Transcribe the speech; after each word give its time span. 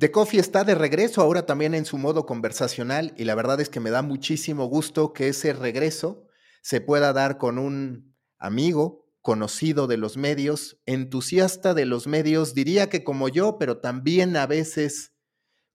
The 0.00 0.10
Coffee 0.10 0.40
está 0.40 0.64
de 0.64 0.74
regreso 0.74 1.20
ahora 1.20 1.44
también 1.44 1.74
en 1.74 1.84
su 1.84 1.98
modo 1.98 2.24
conversacional 2.24 3.12
y 3.18 3.24
la 3.24 3.34
verdad 3.34 3.60
es 3.60 3.68
que 3.68 3.80
me 3.80 3.90
da 3.90 4.00
muchísimo 4.00 4.64
gusto 4.64 5.12
que 5.12 5.28
ese 5.28 5.52
regreso 5.52 6.26
se 6.62 6.80
pueda 6.80 7.12
dar 7.12 7.36
con 7.36 7.58
un 7.58 8.16
amigo, 8.38 9.04
conocido 9.20 9.86
de 9.86 9.98
los 9.98 10.16
medios, 10.16 10.80
entusiasta 10.86 11.74
de 11.74 11.84
los 11.84 12.06
medios, 12.06 12.54
diría 12.54 12.88
que 12.88 13.04
como 13.04 13.28
yo, 13.28 13.58
pero 13.58 13.76
también 13.82 14.38
a 14.38 14.46
veces 14.46 15.12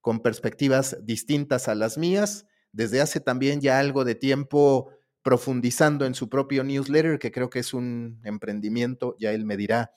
con 0.01 0.21
perspectivas 0.21 0.97
distintas 1.03 1.67
a 1.67 1.75
las 1.75 1.99
mías, 1.99 2.47
desde 2.71 3.01
hace 3.01 3.19
también 3.19 3.61
ya 3.61 3.77
algo 3.77 4.05
de 4.05 4.15
tiempo 4.15 4.89
profundizando 5.21 6.03
en 6.03 6.15
su 6.15 6.29
propio 6.29 6.63
newsletter, 6.63 7.19
que 7.19 7.31
creo 7.31 7.51
que 7.51 7.59
es 7.59 7.75
un 7.75 8.21
emprendimiento, 8.23 9.15
ya 9.19 9.33
él 9.33 9.45
me 9.45 9.55
dirá 9.55 9.91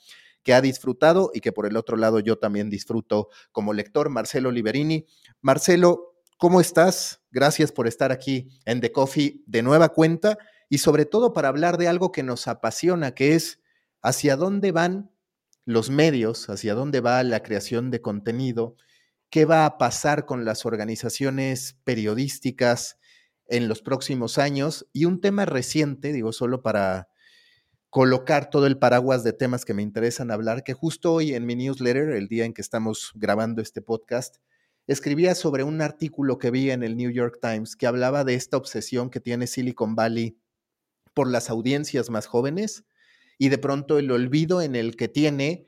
que 0.48 0.54
ha 0.54 0.62
disfrutado 0.62 1.30
y 1.34 1.40
que 1.40 1.52
por 1.52 1.66
el 1.66 1.76
otro 1.76 1.98
lado 1.98 2.20
yo 2.20 2.38
también 2.38 2.70
disfruto 2.70 3.28
como 3.52 3.74
lector, 3.74 4.08
Marcelo 4.08 4.50
Liberini. 4.50 5.04
Marcelo, 5.42 6.14
¿cómo 6.38 6.62
estás? 6.62 7.20
Gracias 7.30 7.70
por 7.70 7.86
estar 7.86 8.12
aquí 8.12 8.48
en 8.64 8.80
The 8.80 8.90
Coffee 8.90 9.42
de 9.44 9.60
nueva 9.60 9.90
cuenta 9.90 10.38
y 10.70 10.78
sobre 10.78 11.04
todo 11.04 11.34
para 11.34 11.48
hablar 11.48 11.76
de 11.76 11.86
algo 11.86 12.12
que 12.12 12.22
nos 12.22 12.48
apasiona, 12.48 13.14
que 13.14 13.34
es 13.34 13.60
hacia 14.00 14.36
dónde 14.36 14.72
van 14.72 15.10
los 15.66 15.90
medios, 15.90 16.48
hacia 16.48 16.72
dónde 16.72 17.02
va 17.02 17.22
la 17.24 17.42
creación 17.42 17.90
de 17.90 18.00
contenido, 18.00 18.74
qué 19.28 19.44
va 19.44 19.66
a 19.66 19.76
pasar 19.76 20.24
con 20.24 20.46
las 20.46 20.64
organizaciones 20.64 21.76
periodísticas 21.84 22.96
en 23.48 23.68
los 23.68 23.82
próximos 23.82 24.38
años 24.38 24.88
y 24.94 25.04
un 25.04 25.20
tema 25.20 25.44
reciente, 25.44 26.10
digo, 26.10 26.32
solo 26.32 26.62
para 26.62 27.10
colocar 27.90 28.50
todo 28.50 28.66
el 28.66 28.78
paraguas 28.78 29.24
de 29.24 29.32
temas 29.32 29.64
que 29.64 29.74
me 29.74 29.82
interesan 29.82 30.30
hablar, 30.30 30.62
que 30.62 30.74
justo 30.74 31.12
hoy 31.12 31.34
en 31.34 31.46
mi 31.46 31.56
newsletter, 31.56 32.10
el 32.10 32.28
día 32.28 32.44
en 32.44 32.52
que 32.52 32.60
estamos 32.60 33.12
grabando 33.14 33.62
este 33.62 33.80
podcast, 33.80 34.36
escribía 34.86 35.34
sobre 35.34 35.64
un 35.64 35.80
artículo 35.80 36.38
que 36.38 36.50
vi 36.50 36.70
en 36.70 36.82
el 36.82 36.96
New 36.96 37.10
York 37.10 37.38
Times 37.40 37.76
que 37.76 37.86
hablaba 37.86 38.24
de 38.24 38.34
esta 38.34 38.56
obsesión 38.56 39.10
que 39.10 39.20
tiene 39.20 39.46
Silicon 39.46 39.94
Valley 39.94 40.38
por 41.14 41.28
las 41.30 41.50
audiencias 41.50 42.10
más 42.10 42.26
jóvenes 42.26 42.84
y 43.38 43.48
de 43.48 43.58
pronto 43.58 43.98
el 43.98 44.10
olvido 44.10 44.60
en 44.60 44.76
el 44.76 44.96
que 44.96 45.08
tiene 45.08 45.66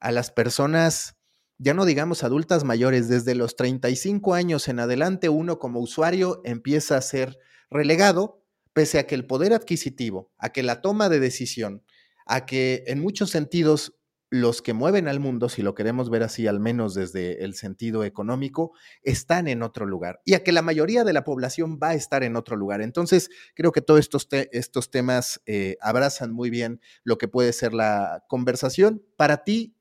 a 0.00 0.10
las 0.10 0.30
personas, 0.30 1.16
ya 1.58 1.74
no 1.74 1.84
digamos 1.84 2.24
adultas 2.24 2.64
mayores, 2.64 3.08
desde 3.08 3.34
los 3.34 3.56
35 3.56 4.34
años 4.34 4.68
en 4.68 4.80
adelante 4.80 5.28
uno 5.28 5.58
como 5.58 5.80
usuario 5.80 6.40
empieza 6.44 6.96
a 6.96 7.02
ser 7.02 7.38
relegado 7.70 8.41
pese 8.72 8.98
a 8.98 9.06
que 9.06 9.14
el 9.14 9.26
poder 9.26 9.52
adquisitivo, 9.52 10.32
a 10.38 10.50
que 10.50 10.62
la 10.62 10.80
toma 10.80 11.08
de 11.08 11.20
decisión, 11.20 11.84
a 12.26 12.46
que 12.46 12.84
en 12.86 13.00
muchos 13.00 13.30
sentidos 13.30 13.94
los 14.32 14.62
que 14.62 14.72
mueven 14.72 15.08
al 15.08 15.20
mundo, 15.20 15.50
si 15.50 15.60
lo 15.60 15.74
queremos 15.74 16.08
ver 16.08 16.22
así, 16.22 16.46
al 16.46 16.58
menos 16.58 16.94
desde 16.94 17.44
el 17.44 17.54
sentido 17.54 18.02
económico, 18.02 18.72
están 19.02 19.46
en 19.46 19.62
otro 19.62 19.84
lugar 19.84 20.22
y 20.24 20.32
a 20.32 20.42
que 20.42 20.52
la 20.52 20.62
mayoría 20.62 21.04
de 21.04 21.12
la 21.12 21.22
población 21.22 21.78
va 21.80 21.90
a 21.90 21.94
estar 21.94 22.24
en 22.24 22.36
otro 22.36 22.56
lugar. 22.56 22.80
Entonces, 22.80 23.28
creo 23.54 23.72
que 23.72 23.82
todos 23.82 24.00
estos, 24.00 24.26
estos 24.30 24.90
temas 24.90 25.42
eh, 25.44 25.76
abrazan 25.82 26.32
muy 26.32 26.48
bien 26.48 26.80
lo 27.04 27.18
que 27.18 27.28
puede 27.28 27.52
ser 27.52 27.74
la 27.74 28.24
conversación. 28.26 29.04
Para 29.18 29.44
ti, 29.44 29.76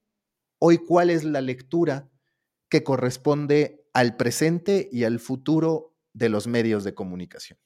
hoy, 0.60 0.80
¿cuál 0.80 1.12
es 1.12 1.24
la 1.24 1.40
lectura 1.40 2.10
que 2.68 2.84
corresponde 2.84 3.86
al 3.94 4.18
presente 4.18 4.90
y 4.92 5.06
al 5.06 5.22
futuro 5.22 5.96
de 6.12 6.28
los 6.28 6.48
medios 6.48 6.84
de 6.84 6.94
comunicación? 6.94 7.58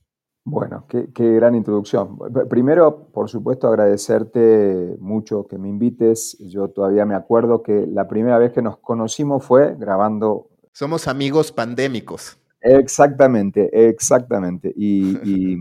Bueno, 0.48 0.86
qué, 0.88 1.08
gran 1.16 1.56
introducción. 1.56 2.20
Primero, 2.48 3.08
por 3.12 3.30
supuesto, 3.30 3.68
agradecerte 3.68 4.96
mucho 5.00 5.48
que 5.48 5.58
me 5.58 5.68
invites. 5.68 6.38
Yo 6.40 6.68
todavía 6.68 7.04
me 7.04 7.16
acuerdo 7.16 7.64
que 7.64 7.88
la 7.88 8.08
primera 8.08 8.38
vez 8.38 8.54
que 8.54 8.62
nos 8.62 8.78
conocimos 8.78 9.44
fue 9.44 9.76
grabando... 9.76 10.50
Somos 10.72 11.08
amigos 11.08 11.52
pandémicos. 11.52 12.38
Exactamente, 12.62 13.90
exactamente. 13.90 14.72
Y, 14.76 15.58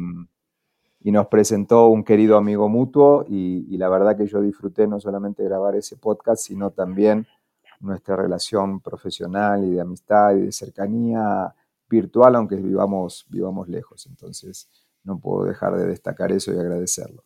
nos 1.00 1.27
presentó 1.28 1.89
un 1.89 2.05
querido 2.05 2.37
amigo 2.37 2.69
mutuo 2.69 3.25
y, 3.27 3.67
y, 3.71 3.78
la 3.78 3.89
verdad 3.89 4.17
que 4.17 4.27
yo 4.27 4.43
disfruté 4.43 4.87
no 4.87 5.00
solamente 5.00 5.44
grabar 5.44 5.77
ese 5.77 5.97
podcast, 5.97 6.43
sino 6.43 6.73
también 6.73 7.27
nuestra 7.81 8.17
relación 8.17 8.81
profesional 8.81 9.65
y 9.65 9.71
de 9.71 9.81
amistad 9.81 10.34
y 10.34 10.43
de 10.43 10.53
cercanía 10.53 11.55
virtual, 11.94 12.37
aunque 12.37 12.56
vivamos, 12.56 13.27
vivamos 13.28 13.69
lejos. 13.69 14.06
Entonces, 14.06 14.69
no 15.05 15.19
puedo 15.19 15.44
dejar 15.44 15.77
de 15.77 15.87
destacar 15.87 16.32
eso 16.32 16.53
y 16.53 16.59
agradecerlo. 16.59 17.25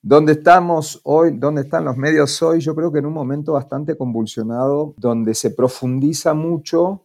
¿Dónde 0.00 0.32
estamos 0.32 1.00
hoy? 1.04 1.36
¿Dónde 1.36 1.62
están 1.62 1.84
los 1.84 1.96
medios 1.96 2.40
hoy? 2.42 2.60
Yo 2.60 2.74
creo 2.74 2.92
que 2.92 3.00
en 3.00 3.06
un 3.06 3.12
momento 3.12 3.52
bastante 3.52 3.96
convulsionado, 3.96 4.94
donde 4.96 5.34
se 5.34 5.50
profundiza 5.50 6.34
mucho 6.34 7.04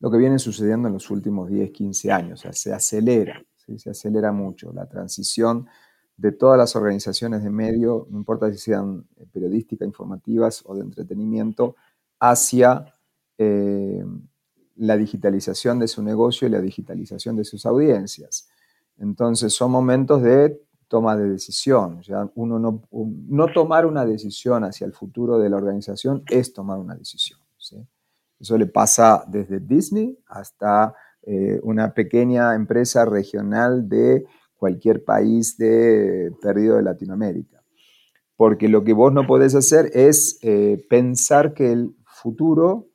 lo 0.00 0.10
que 0.10 0.18
viene 0.18 0.38
sucediendo 0.38 0.88
en 0.88 0.94
los 0.94 1.10
últimos 1.10 1.48
10, 1.48 1.70
15 1.70 2.12
años. 2.12 2.40
O 2.40 2.42
sea, 2.42 2.52
se 2.52 2.72
acelera, 2.72 3.42
se 3.76 3.90
acelera 3.90 4.30
mucho 4.30 4.72
la 4.72 4.86
transición 4.86 5.66
de 6.16 6.32
todas 6.32 6.58
las 6.58 6.76
organizaciones 6.76 7.42
de 7.42 7.50
medio, 7.50 8.06
no 8.10 8.18
importa 8.18 8.50
si 8.52 8.58
sean 8.58 9.06
periodísticas, 9.32 9.86
informativas 9.86 10.62
o 10.66 10.74
de 10.74 10.82
entretenimiento, 10.82 11.76
hacia 12.20 12.92
eh, 13.38 14.04
la 14.78 14.96
digitalización 14.96 15.78
de 15.78 15.88
su 15.88 16.02
negocio 16.02 16.48
y 16.48 16.50
la 16.50 16.60
digitalización 16.60 17.36
de 17.36 17.44
sus 17.44 17.66
audiencias. 17.66 18.48
Entonces 18.98 19.52
son 19.52 19.70
momentos 19.70 20.22
de 20.22 20.60
toma 20.88 21.16
de 21.16 21.28
decisión. 21.28 22.00
Ya 22.02 22.28
uno 22.34 22.58
no, 22.58 22.82
no 22.90 23.46
tomar 23.52 23.86
una 23.86 24.04
decisión 24.04 24.64
hacia 24.64 24.86
el 24.86 24.92
futuro 24.92 25.38
de 25.38 25.50
la 25.50 25.56
organización 25.56 26.24
es 26.28 26.52
tomar 26.52 26.78
una 26.78 26.94
decisión. 26.94 27.38
Eso 28.40 28.56
le 28.56 28.66
pasa 28.66 29.24
desde 29.26 29.60
Disney 29.60 30.18
hasta 30.28 30.94
eh, 31.22 31.60
una 31.62 31.92
pequeña 31.92 32.54
empresa 32.54 33.04
regional 33.04 33.88
de 33.88 34.24
cualquier 34.56 35.04
país 35.04 35.58
de, 35.58 36.32
perdido 36.40 36.76
de 36.76 36.82
Latinoamérica. 36.82 37.62
Porque 38.36 38.68
lo 38.68 38.84
que 38.84 38.92
vos 38.92 39.12
no 39.12 39.26
podés 39.26 39.54
hacer 39.54 39.90
es 39.92 40.38
eh, 40.42 40.86
pensar 40.88 41.54
que 41.54 41.72
el 41.72 41.96
futuro 42.04 42.86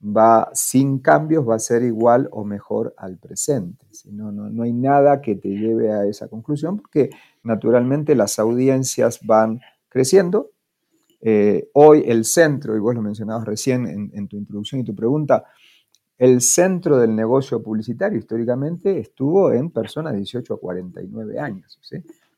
va 0.00 0.50
sin 0.52 0.98
cambios, 0.98 1.48
va 1.48 1.56
a 1.56 1.58
ser 1.58 1.82
igual 1.82 2.28
o 2.30 2.44
mejor 2.44 2.94
al 2.96 3.18
presente. 3.18 3.86
No, 4.10 4.30
no, 4.30 4.62
hay 4.62 4.72
nada 4.72 5.20
que 5.20 5.36
te 5.36 5.48
lleve 5.48 5.92
a 5.92 6.04
esa 6.04 6.28
conclusión 6.28 6.76
porque 6.76 7.10
naturalmente 7.42 8.14
las 8.14 8.38
audiencias 8.38 9.20
van 9.24 9.60
creciendo. 9.88 10.50
Eh, 11.20 11.70
hoy 11.72 12.04
el 12.06 12.24
centro, 12.24 12.76
y 12.76 12.78
vos 12.78 12.94
lo 12.94 13.02
mencionabas 13.02 13.46
recién 13.46 14.10
en, 14.12 14.28
tu 14.28 14.36
introducción 14.36 14.80
y 14.80 14.84
tu 14.84 14.94
pregunta, 14.94 15.44
el 16.18 16.40
centro 16.40 16.98
del 16.98 17.14
negocio 17.14 17.62
publicitario 17.62 18.18
históricamente 18.18 18.98
estuvo 18.98 19.52
en 19.52 19.70
personas 19.70 20.12
de 20.12 20.18
18 20.18 20.54
a 20.54 20.60
49 20.60 21.38
años. 21.38 21.78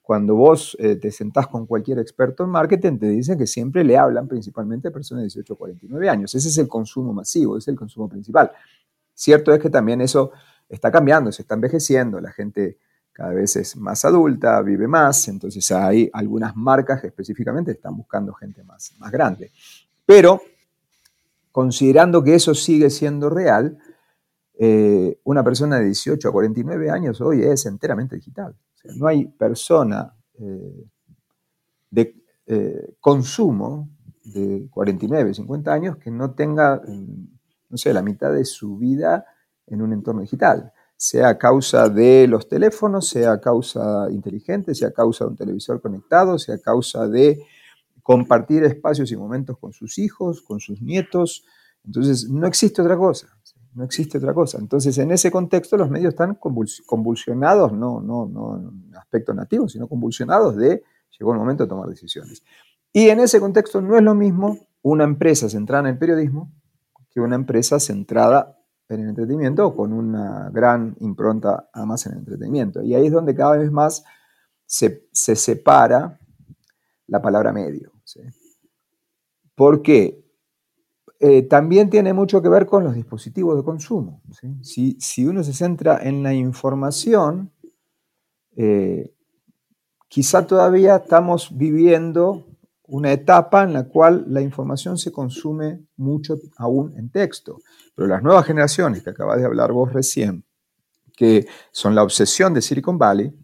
Cuando 0.09 0.37
vos 0.37 0.75
eh, 0.81 0.97
te 0.97 1.11
sentás 1.11 1.49
con 1.49 1.67
cualquier 1.67 1.99
experto 1.99 2.43
en 2.43 2.49
marketing, 2.49 2.97
te 2.97 3.11
dicen 3.11 3.37
que 3.37 3.47
siempre 3.47 3.85
le 3.85 3.99
hablan 3.99 4.27
principalmente 4.27 4.89
a 4.89 4.91
personas 4.91 5.21
de 5.21 5.25
18 5.25 5.53
a 5.53 5.57
49 5.59 6.09
años. 6.09 6.35
Ese 6.35 6.49
es 6.49 6.57
el 6.57 6.67
consumo 6.67 7.13
masivo, 7.13 7.59
ese 7.59 7.65
es 7.65 7.75
el 7.75 7.79
consumo 7.79 8.09
principal. 8.09 8.51
Cierto 9.13 9.53
es 9.53 9.61
que 9.61 9.69
también 9.69 10.01
eso 10.01 10.33
está 10.67 10.91
cambiando, 10.91 11.31
se 11.31 11.43
está 11.43 11.57
envejeciendo, 11.57 12.23
la 12.23 12.33
gente 12.33 12.79
cada 13.13 13.35
vez 13.35 13.57
es 13.57 13.77
más 13.77 14.03
adulta, 14.07 14.63
vive 14.63 14.89
más, 14.89 15.29
entonces 15.29 15.71
hay 15.73 16.09
algunas 16.15 16.57
marcas 16.57 17.03
que 17.03 17.09
específicamente 17.09 17.73
están 17.73 17.95
buscando 17.95 18.33
gente 18.33 18.65
más, 18.65 18.95
más 18.97 19.13
grande. 19.13 19.53
Pero, 20.07 20.41
considerando 21.53 22.25
que 22.25 22.35
eso 22.35 22.55
sigue 22.55 22.89
siendo 22.89 23.29
real, 23.29 23.77
eh, 24.59 25.21
una 25.25 25.45
persona 25.45 25.79
de 25.79 25.85
18 25.85 26.31
a 26.31 26.33
49 26.33 26.91
años 26.91 27.21
hoy 27.21 27.43
es 27.43 27.67
enteramente 27.67 28.17
digital 28.17 28.57
no 28.85 29.07
hay 29.07 29.27
persona 29.27 30.15
eh, 30.35 30.87
de 31.91 32.15
eh, 32.47 32.95
consumo 33.01 33.91
de 34.25 34.69
49, 34.71 35.35
50 35.35 35.73
años 35.73 35.97
que 35.97 36.11
no 36.11 36.33
tenga, 36.33 36.81
mm, 36.87 37.29
no 37.71 37.77
sé, 37.77 37.93
la 37.93 38.03
mitad 38.03 38.33
de 38.33 38.45
su 38.45 38.77
vida 38.77 39.25
en 39.67 39.83
un 39.83 39.93
entorno 39.93 40.23
digital, 40.23 40.73
sea 40.97 41.29
a 41.31 41.39
causa 41.39 41.89
de 41.89 42.27
los 42.27 42.49
teléfonos, 42.49 43.09
sea 43.09 43.33
a 43.33 43.41
causa 43.41 44.09
inteligente, 44.11 44.75
sea 44.75 44.89
a 44.89 44.93
causa 44.93 45.25
de 45.25 45.31
un 45.31 45.37
televisor 45.37 45.81
conectado, 45.81 46.39
sea 46.39 46.57
a 46.57 46.59
causa 46.59 47.07
de 47.07 47.43
compartir 48.03 48.65
espacios 48.65 49.13
y 49.13 49.17
momentos 49.17 49.59
con 49.59 49.73
sus 49.73 49.99
hijos, 49.99 50.41
con 50.41 50.61
sus 50.61 50.81
nietos. 50.81 51.45
Entonces, 51.85 52.29
no 52.29 52.47
existe 52.47 52.83
otra 52.83 52.97
cosa 52.97 53.29
no 53.79 53.85
existe 53.85 54.19
otra 54.19 54.35
cosa. 54.35 54.59
Entonces, 54.59 54.99
en 54.99 55.13
ese 55.13 55.31
contexto, 55.31 55.77
los 55.77 55.89
medios 55.89 56.11
están 56.11 56.35
convulsionados, 56.35 57.73
no, 57.73 58.01
no, 58.01 58.27
no 58.27 58.57
en 58.59 58.97
aspecto 58.97 59.33
nativo, 59.33 59.69
sino 59.69 59.87
convulsionados 59.89 60.57
de 60.57 60.83
llegó 61.19 61.33
el 61.33 61.39
momento 61.39 61.65
de 61.65 61.69
tomar 61.69 61.89
decisiones. 61.89 62.43
Y 62.93 63.09
en 63.09 63.21
ese 63.21 63.41
contexto 63.41 63.81
no 63.81 63.97
es 63.97 64.03
lo 64.03 64.15
mismo 64.15 64.59
una 64.83 65.05
empresa 65.05 65.49
centrada 65.49 65.89
en 65.89 65.95
el 65.95 65.99
periodismo 65.99 66.53
que 67.11 67.21
una 67.21 67.37
empresa 67.37 67.81
centrada 67.81 68.59
en 68.89 69.01
el 69.01 69.09
entretenimiento 69.11 69.67
o 69.67 69.77
con 69.77 69.93
una 69.93 70.51
gran 70.51 70.97
impronta 71.01 71.69
además 71.73 72.07
en 72.07 72.13
el 72.13 72.19
entretenimiento. 72.21 72.83
Y 72.83 72.95
ahí 72.95 73.07
es 73.07 73.13
donde 73.13 73.35
cada 73.35 73.57
vez 73.57 73.71
más 73.71 74.05
se, 74.65 75.09
separa 75.13 76.19
la 77.07 77.21
palabra 77.21 77.53
medio. 77.53 77.93
¿sí? 78.05 78.21
¿Por 79.55 79.83
qué? 79.83 80.25
Eh, 81.21 81.43
también 81.43 81.91
tiene 81.91 82.13
mucho 82.13 82.41
que 82.41 82.49
ver 82.49 82.67
con 82.67 82.85
los 82.85 82.95
dispositivos 82.95 83.57
de 83.57 83.65
consumo. 83.65 84.23
Si, 84.63 85.27
uno 85.27 85.43
se 85.43 85.53
centra 85.53 85.99
en 86.03 86.23
la 86.23 86.33
información, 86.33 87.51
eh, 88.57 89.13
quizá 90.07 90.47
todavía 90.47 90.97
estamos 90.97 91.57
viviendo 91.57 92.47
una 92.85 93.13
etapa 93.13 93.65
en 93.65 93.73
la 93.73 93.85
cual 93.85 94.25
la 94.29 94.41
información 94.41 94.97
se 94.97 95.11
consume 95.11 95.85
mucho 95.97 96.39
aún 96.57 96.97
en 96.97 97.11
texto. 97.11 97.59
Pero 97.95 98.07
las 98.07 98.23
nuevas 98.23 98.47
generaciones 98.47 99.03
que 99.03 99.11
acabas 99.11 99.39
de 99.39 99.45
hablar 99.45 99.73
vos 99.73 99.93
recién, 99.93 100.45
que 101.17 101.47
son 101.73 101.97
la 101.97 102.05
obsesión 102.05 102.55
de 102.55 102.63
Silicon 102.63 102.97
Valley, 102.97 103.35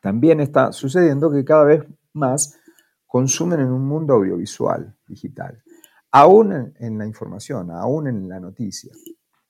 también 0.00 0.40
está 0.40 0.72
sucediendo 0.72 1.30
que 1.30 1.44
cada 1.44 1.64
vez 1.64 1.84
más 2.12 2.58
consumen 3.06 3.60
en 3.60 3.70
un 3.70 3.86
mundo 3.86 4.14
audiovisual, 4.14 4.94
digital, 5.06 5.62
aún 6.12 6.74
en 6.78 6.98
la 6.98 7.06
información, 7.06 7.70
aún 7.70 8.08
en 8.08 8.28
la 8.28 8.40
noticia. 8.40 8.92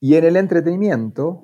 Y 0.01 0.15
en 0.15 0.25
el 0.25 0.37
entretenimiento, 0.37 1.43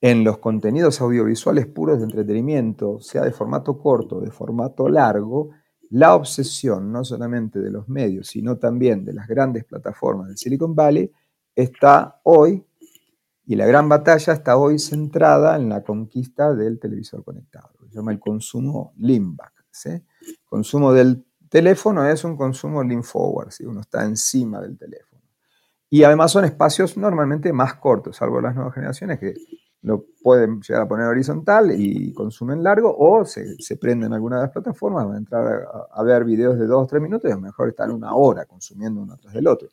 en 0.00 0.24
los 0.24 0.38
contenidos 0.38 1.00
audiovisuales 1.00 1.66
puros 1.66 1.98
de 1.98 2.04
entretenimiento, 2.04 3.00
sea 3.00 3.22
de 3.22 3.32
formato 3.32 3.78
corto, 3.78 4.20
de 4.20 4.30
formato 4.30 4.88
largo, 4.88 5.50
la 5.90 6.14
obsesión 6.14 6.92
no 6.92 7.04
solamente 7.04 7.60
de 7.60 7.70
los 7.70 7.88
medios, 7.88 8.28
sino 8.28 8.58
también 8.58 9.04
de 9.04 9.12
las 9.12 9.26
grandes 9.26 9.64
plataformas 9.64 10.28
del 10.28 10.38
Silicon 10.38 10.74
Valley 10.74 11.10
está 11.54 12.20
hoy, 12.24 12.64
y 13.44 13.56
la 13.56 13.66
gran 13.66 13.88
batalla 13.88 14.32
está 14.32 14.56
hoy 14.56 14.78
centrada 14.78 15.56
en 15.56 15.68
la 15.68 15.82
conquista 15.82 16.54
del 16.54 16.78
televisor 16.78 17.24
conectado. 17.24 17.70
Se 17.88 17.96
llama 17.96 18.12
el 18.12 18.20
consumo 18.20 18.92
lean 18.98 19.34
back. 19.34 19.64
¿sí? 19.72 19.90
Consumo 20.44 20.92
del 20.92 21.24
teléfono 21.50 22.06
es 22.06 22.24
un 22.24 22.36
consumo 22.36 22.82
lean 22.82 23.04
forward, 23.04 23.50
¿sí? 23.50 23.66
uno 23.66 23.80
está 23.80 24.04
encima 24.04 24.60
del 24.60 24.78
teléfono. 24.78 25.20
Y 25.90 26.04
además 26.04 26.30
son 26.30 26.44
espacios 26.44 26.96
normalmente 26.96 27.52
más 27.52 27.74
cortos, 27.74 28.16
salvo 28.16 28.40
las 28.40 28.54
nuevas 28.54 28.72
generaciones 28.72 29.18
que 29.18 29.34
lo 29.82 30.04
pueden 30.22 30.60
llegar 30.60 30.82
a 30.82 30.88
poner 30.88 31.06
horizontal 31.06 31.72
y 31.72 32.12
consumen 32.12 32.62
largo, 32.62 32.94
o 32.96 33.24
se, 33.24 33.56
se 33.58 33.76
prenden 33.76 34.12
alguna 34.12 34.36
de 34.36 34.42
las 34.42 34.52
plataformas, 34.52 35.06
van 35.06 35.14
a 35.14 35.18
entrar 35.18 35.66
a, 35.92 36.02
ver 36.02 36.24
videos 36.24 36.58
de 36.58 36.66
dos 36.66 36.84
o 36.84 36.86
tres 36.86 37.02
minutos 37.02 37.28
y 37.28 37.32
a 37.32 37.36
lo 37.36 37.40
mejor 37.40 37.70
están 37.70 37.90
una 37.90 38.14
hora 38.14 38.44
consumiendo 38.44 39.00
uno 39.00 39.16
tras 39.16 39.34
del 39.34 39.46
otro. 39.46 39.68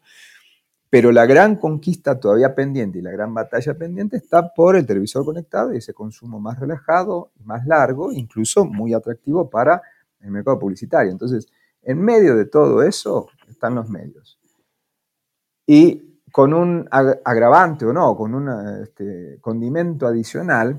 Pero 0.89 1.11
la 1.11 1.25
gran 1.25 1.57
conquista 1.57 2.17
todavía 2.17 2.55
pendiente 2.55 2.99
y 2.99 3.01
la 3.01 3.11
gran 3.11 3.33
batalla 3.33 3.77
pendiente 3.77 4.15
está 4.15 4.53
por 4.53 4.77
el 4.77 4.85
televisor 4.85 5.25
conectado 5.25 5.73
y 5.73 5.77
ese 5.77 5.93
consumo 5.93 6.39
más 6.39 6.57
relajado 6.59 7.31
más 7.43 7.67
largo, 7.67 8.13
incluso 8.13 8.63
muy 8.63 8.93
atractivo 8.93 9.49
para 9.49 9.81
el 10.21 10.31
mercado 10.31 10.57
publicitario. 10.57 11.11
Entonces, 11.11 11.47
en 11.81 12.01
medio 12.01 12.35
de 12.35 12.45
todo 12.45 12.83
eso 12.83 13.29
están 13.47 13.75
los 13.75 13.89
medios. 13.89 14.39
Y 15.65 16.21
con 16.31 16.53
un 16.53 16.87
agravante 16.91 17.85
o 17.85 17.93
no, 17.93 18.15
con 18.15 18.35
un 18.35 18.49
este, 18.83 19.39
condimento 19.41 20.05
adicional, 20.07 20.77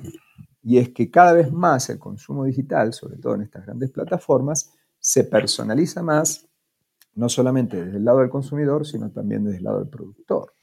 y 0.63 0.79
es 0.79 0.91
que 0.91 1.11
cada 1.11 1.33
vez 1.33 1.53
más 1.53 1.89
el 1.89 1.99
consumo 1.99 2.45
digital, 2.45 2.93
sobre 2.93 3.17
todo 3.17 3.35
en 3.35 3.43
estas 3.43 3.65
grandes 3.65 3.91
plataformas, 3.91 4.73
se 4.99 5.25
personaliza 5.25 6.03
más, 6.03 6.47
no 7.15 7.29
solamente 7.29 7.85
desde 7.85 7.99
el 7.99 8.05
lado 8.05 8.19
del 8.19 8.31
consumidor, 8.31 8.87
sino 8.87 9.11
también 9.11 9.45
desde 9.45 9.59
el 9.59 9.65
lado 9.65 9.81
del 9.81 9.89
productor. 9.89 10.55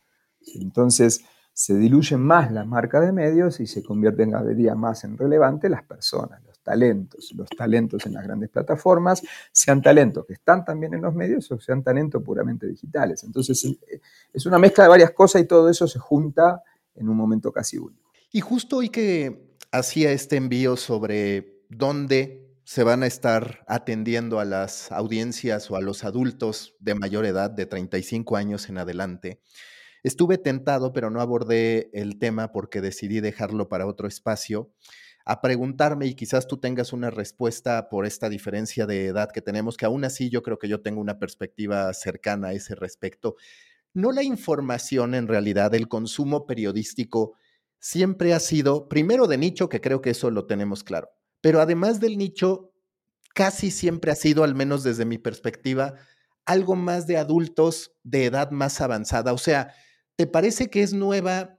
Entonces, 0.55 1.25
se 1.53 1.75
diluyen 1.75 2.21
más 2.21 2.51
las 2.51 2.67
marcas 2.67 3.05
de 3.05 3.11
medios 3.11 3.59
y 3.59 3.67
se 3.67 3.81
convierten 3.81 4.31
cada 4.31 4.49
día 4.51 4.75
más 4.75 5.03
en 5.05 5.17
relevante 5.17 5.69
las 5.69 5.83
personas, 5.83 6.41
talentos, 6.65 7.31
los 7.35 7.47
talentos 7.50 8.06
en 8.06 8.13
las 8.13 8.23
grandes 8.23 8.50
plataformas, 8.50 9.21
sean 9.51 9.81
talentos 9.81 10.25
que 10.25 10.33
están 10.33 10.65
también 10.65 10.95
en 10.95 11.01
los 11.03 11.13
medios 11.13 11.50
o 11.51 11.59
sean 11.59 11.83
talentos 11.83 12.21
puramente 12.23 12.67
digitales. 12.67 13.23
Entonces 13.23 13.63
eh, 13.63 14.01
es 14.33 14.45
una 14.45 14.59
mezcla 14.59 14.83
de 14.83 14.89
varias 14.89 15.12
cosas 15.12 15.44
y 15.44 15.45
todo 15.45 15.69
eso 15.69 15.88
se 15.88 16.00
junta 16.00 16.63
en 16.95 17.07
un 17.07 17.15
momento 17.15 17.53
casi 17.53 17.77
único. 17.77 18.12
Y 18.31 18.41
justo 18.41 18.77
hoy 18.77 18.89
que 18.89 19.56
hacía 19.71 20.12
este 20.12 20.35
envío 20.35 20.75
sobre 20.75 21.62
dónde 21.69 22.41
se 22.63 22.83
van 22.83 23.03
a 23.03 23.07
estar 23.07 23.63
atendiendo 23.67 24.39
a 24.39 24.45
las 24.45 24.91
audiencias 24.91 25.69
o 25.69 25.75
a 25.75 25.81
los 25.81 26.03
adultos 26.03 26.75
de 26.79 26.95
mayor 26.95 27.25
edad, 27.25 27.51
de 27.51 27.67
35 27.67 28.38
años 28.38 28.69
en 28.69 28.79
adelante, 28.79 29.39
estuve 30.03 30.39
tentado, 30.39 30.91
pero 30.91 31.12
no 31.12 31.21
abordé 31.21 31.91
el 31.94 32.17
tema 32.17 32.51
porque 32.51 32.81
decidí 32.81 33.19
dejarlo 33.19 33.69
para 33.69 33.85
otro 33.85 34.07
espacio 34.07 34.71
a 35.25 35.42
preguntarme 35.42 36.06
y 36.06 36.13
quizás 36.13 36.48
tú 36.48 36.57
tengas 36.57 36.94
una 36.94 37.10
respuesta 37.10 37.89
por 37.89 38.06
esta 38.06 38.30
diferencia 38.30 38.86
de 38.86 39.07
edad 39.07 39.31
que 39.31 39.42
tenemos, 39.42 39.75
que 39.75 39.86
aún 39.86 40.06
así 40.06 40.30
yo 40.30 40.44
creo 40.44 40.60
que 40.60 40.68
yo 40.68 40.81
tengo 40.81 41.01
una 41.01 41.18
perspectiva 41.18 41.92
cercana 41.94 42.50
a 42.50 42.54
ese 42.54 42.75
respecto. 42.75 43.36
No 43.94 44.12
la 44.12 44.22
información 44.22 45.16
en 45.16 45.27
realidad, 45.27 45.74
el 45.74 45.88
consumo 45.88 46.45
periodístico 46.45 47.33
siempre 47.80 48.33
ha 48.33 48.39
sido, 48.39 48.88
primero 48.88 49.25
de 49.25 49.39
nicho, 49.39 49.68
que 49.68 49.81
creo 49.81 50.01
que 50.01 50.12
eso 50.12 50.30
lo 50.30 50.45
tenemos 50.45 50.83
claro, 50.83 51.10
pero 51.42 51.60
además 51.60 52.00
del 52.00 52.19
nicho, 52.19 52.72
casi 53.33 53.72
siempre 53.72 54.12
ha 54.12 54.16
sido, 54.16 54.44
al 54.44 54.54
menos 54.54 54.83
desde 54.83 55.06
mi 55.06 55.18
perspectiva, 55.18 55.95
algo 56.45 56.75
más 56.75 57.07
de 57.07 57.18
adultos 57.18 57.94
de 58.04 58.25
edad 58.25 58.51
más 58.51 58.80
avanzada. 58.80 59.33
O 59.33 59.39
sea, 59.39 59.74
¿te 60.16 60.27
parece 60.27 60.69
que 60.69 60.83
es 60.83 60.94
nueva 60.94 61.57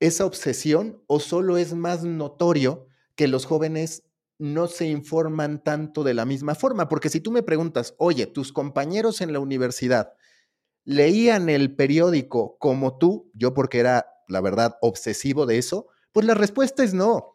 esa 0.00 0.26
obsesión 0.26 1.02
o 1.06 1.20
solo 1.20 1.56
es 1.56 1.72
más 1.72 2.02
notorio 2.02 2.85
que 3.16 3.28
los 3.28 3.46
jóvenes 3.46 4.04
no 4.38 4.68
se 4.68 4.86
informan 4.86 5.62
tanto 5.64 6.04
de 6.04 6.14
la 6.14 6.26
misma 6.26 6.54
forma, 6.54 6.88
porque 6.88 7.08
si 7.08 7.20
tú 7.20 7.32
me 7.32 7.42
preguntas, 7.42 7.94
oye, 7.98 8.26
tus 8.26 8.52
compañeros 8.52 9.20
en 9.20 9.32
la 9.32 9.40
universidad 9.40 10.12
leían 10.84 11.48
el 11.48 11.74
periódico 11.74 12.56
como 12.58 12.98
tú, 12.98 13.30
yo 13.34 13.54
porque 13.54 13.80
era, 13.80 14.06
la 14.28 14.40
verdad, 14.40 14.76
obsesivo 14.80 15.46
de 15.46 15.58
eso, 15.58 15.88
pues 16.12 16.26
la 16.26 16.34
respuesta 16.34 16.84
es 16.84 16.94
no. 16.94 17.34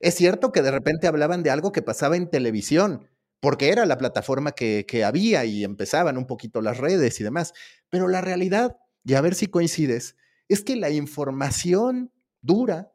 Es 0.00 0.14
cierto 0.16 0.52
que 0.52 0.62
de 0.62 0.70
repente 0.70 1.06
hablaban 1.06 1.42
de 1.42 1.50
algo 1.50 1.72
que 1.72 1.82
pasaba 1.82 2.16
en 2.16 2.28
televisión, 2.28 3.08
porque 3.40 3.70
era 3.70 3.86
la 3.86 3.96
plataforma 3.96 4.52
que, 4.52 4.84
que 4.86 5.04
había 5.04 5.44
y 5.46 5.64
empezaban 5.64 6.18
un 6.18 6.26
poquito 6.26 6.60
las 6.60 6.78
redes 6.78 7.20
y 7.20 7.24
demás, 7.24 7.54
pero 7.88 8.06
la 8.06 8.20
realidad, 8.20 8.76
y 9.04 9.14
a 9.14 9.20
ver 9.20 9.34
si 9.34 9.46
coincides, 9.46 10.16
es 10.48 10.62
que 10.62 10.76
la 10.76 10.90
información 10.90 12.12
dura 12.42 12.92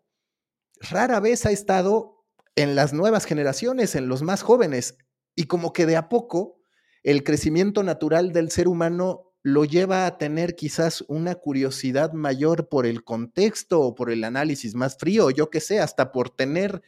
rara 0.81 1.19
vez 1.19 1.45
ha 1.45 1.51
estado 1.51 2.14
en 2.55 2.75
las 2.75 2.93
nuevas 2.93 3.25
generaciones, 3.25 3.95
en 3.95 4.07
los 4.07 4.21
más 4.21 4.41
jóvenes. 4.41 4.97
Y 5.35 5.45
como 5.45 5.73
que 5.73 5.85
de 5.85 5.97
a 5.97 6.09
poco 6.09 6.57
el 7.03 7.23
crecimiento 7.23 7.83
natural 7.83 8.31
del 8.31 8.49
ser 8.49 8.67
humano 8.67 9.33
lo 9.43 9.63
lleva 9.63 10.07
a 10.07 10.17
tener 10.17 10.55
quizás 10.55 11.05
una 11.07 11.35
curiosidad 11.35 12.13
mayor 12.13 12.67
por 12.67 12.87
el 12.87 13.03
contexto 13.03 13.79
o 13.81 13.93
por 13.93 14.09
el 14.09 14.23
análisis 14.23 14.73
más 14.73 14.97
frío, 14.97 15.29
yo 15.29 15.51
que 15.51 15.59
sé, 15.59 15.79
hasta 15.79 16.11
por 16.11 16.31
tener 16.31 16.81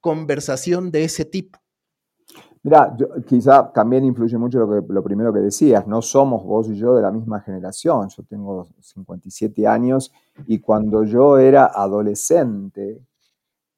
conversación 0.00 0.90
de 0.90 1.04
ese 1.04 1.24
tipo. 1.24 1.60
Mira, 2.62 2.96
quizá 3.26 3.72
también 3.72 4.04
influye 4.04 4.36
mucho 4.36 4.58
lo, 4.58 4.68
que, 4.68 4.92
lo 4.92 5.02
primero 5.04 5.32
que 5.32 5.38
decías, 5.38 5.86
no 5.86 6.02
somos 6.02 6.44
vos 6.44 6.68
y 6.68 6.76
yo 6.76 6.96
de 6.96 7.02
la 7.02 7.12
misma 7.12 7.40
generación, 7.40 8.08
yo 8.08 8.22
tengo 8.24 8.68
57 8.80 9.66
años 9.66 10.12
y 10.46 10.58
cuando 10.58 11.04
yo 11.04 11.38
era 11.38 11.66
adolescente 11.66 13.00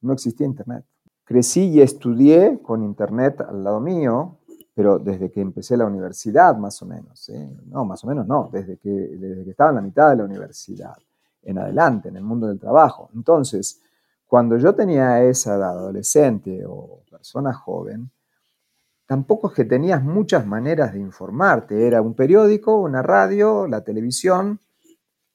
no 0.01 0.15
existía 0.15 0.47
Internet. 0.47 0.85
Crecí 1.25 1.69
y 1.69 1.81
estudié 1.81 2.61
con 2.63 2.83
internet 2.83 3.41
al 3.41 3.63
lado 3.63 3.81
mío, 3.81 4.39
pero 4.75 4.99
desde 4.99 5.31
que 5.31 5.41
empecé 5.41 5.77
la 5.77 5.87
universidad, 5.87 6.57
más 6.57 6.81
o 6.83 6.87
menos. 6.87 7.31
No, 7.67 7.85
más 7.85 8.03
o 8.05 8.07
menos 8.07 8.27
no, 8.27 8.51
desde 8.53 8.79
que, 8.79 8.91
desde 8.91 9.45
que 9.45 9.51
estaba 9.51 9.71
en 9.71 9.77
la 9.77 9.83
mitad 9.83 10.11
de 10.11 10.17
la 10.17 10.25
universidad, 10.25 10.97
en 11.43 11.59
adelante, 11.59 12.09
en 12.09 12.17
el 12.17 12.25
mundo 12.25 12.47
del 12.47 12.59
trabajo. 12.59 13.11
Entonces, 13.15 13.81
cuando 14.27 14.57
yo 14.57 14.75
tenía 14.75 15.23
esa 15.23 15.57
edad, 15.57 15.79
adolescente 15.79 16.65
o 16.67 17.03
persona 17.11 17.53
joven, 17.53 18.11
tampoco 19.07 19.49
es 19.49 19.55
que 19.55 19.67
tenías 19.67 20.03
muchas 20.03 20.47
maneras 20.47 20.95
de 20.95 21.01
informarte. 21.01 21.87
Era 21.87 22.01
un 22.01 22.15
periódico, 22.15 22.81
una 22.81 23.03
radio, 23.03 23.67
la 23.67 23.85
televisión 23.85 24.59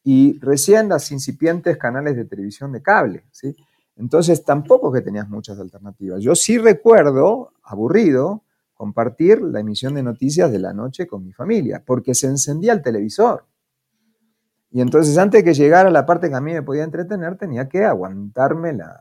y 0.04 0.40
recién 0.40 0.90
las 0.90 1.12
incipientes 1.12 1.78
canales 1.78 2.16
de 2.16 2.26
televisión 2.26 2.72
de 2.72 2.82
cable. 2.82 3.24
¿sí? 3.32 3.56
Entonces 3.98 4.44
tampoco 4.44 4.92
que 4.92 5.02
tenías 5.02 5.28
muchas 5.28 5.60
alternativas. 5.60 6.22
Yo 6.22 6.36
sí 6.36 6.58
recuerdo, 6.58 7.54
aburrido, 7.64 8.44
compartir 8.74 9.42
la 9.42 9.60
emisión 9.60 9.96
de 9.96 10.04
noticias 10.04 10.52
de 10.52 10.60
la 10.60 10.72
noche 10.72 11.08
con 11.08 11.26
mi 11.26 11.34
familia, 11.34 11.84
porque 11.86 12.14
se 12.14 12.28
encendía 12.28 12.74
el 12.74 12.84
televisor. 12.84 13.46
Y 14.70 14.82
entonces 14.82 15.18
antes 15.18 15.40
de 15.40 15.44
que 15.44 15.54
llegara 15.56 15.90
la 15.90 16.06
parte 16.06 16.30
que 16.30 16.36
a 16.36 16.42
mí 16.42 16.54
me 16.54 16.62
podía 16.62 16.84
entretener, 16.84 17.38
tenía 17.38 17.68
que 17.68 17.84
aguantarme 17.84 18.74
la... 18.74 19.00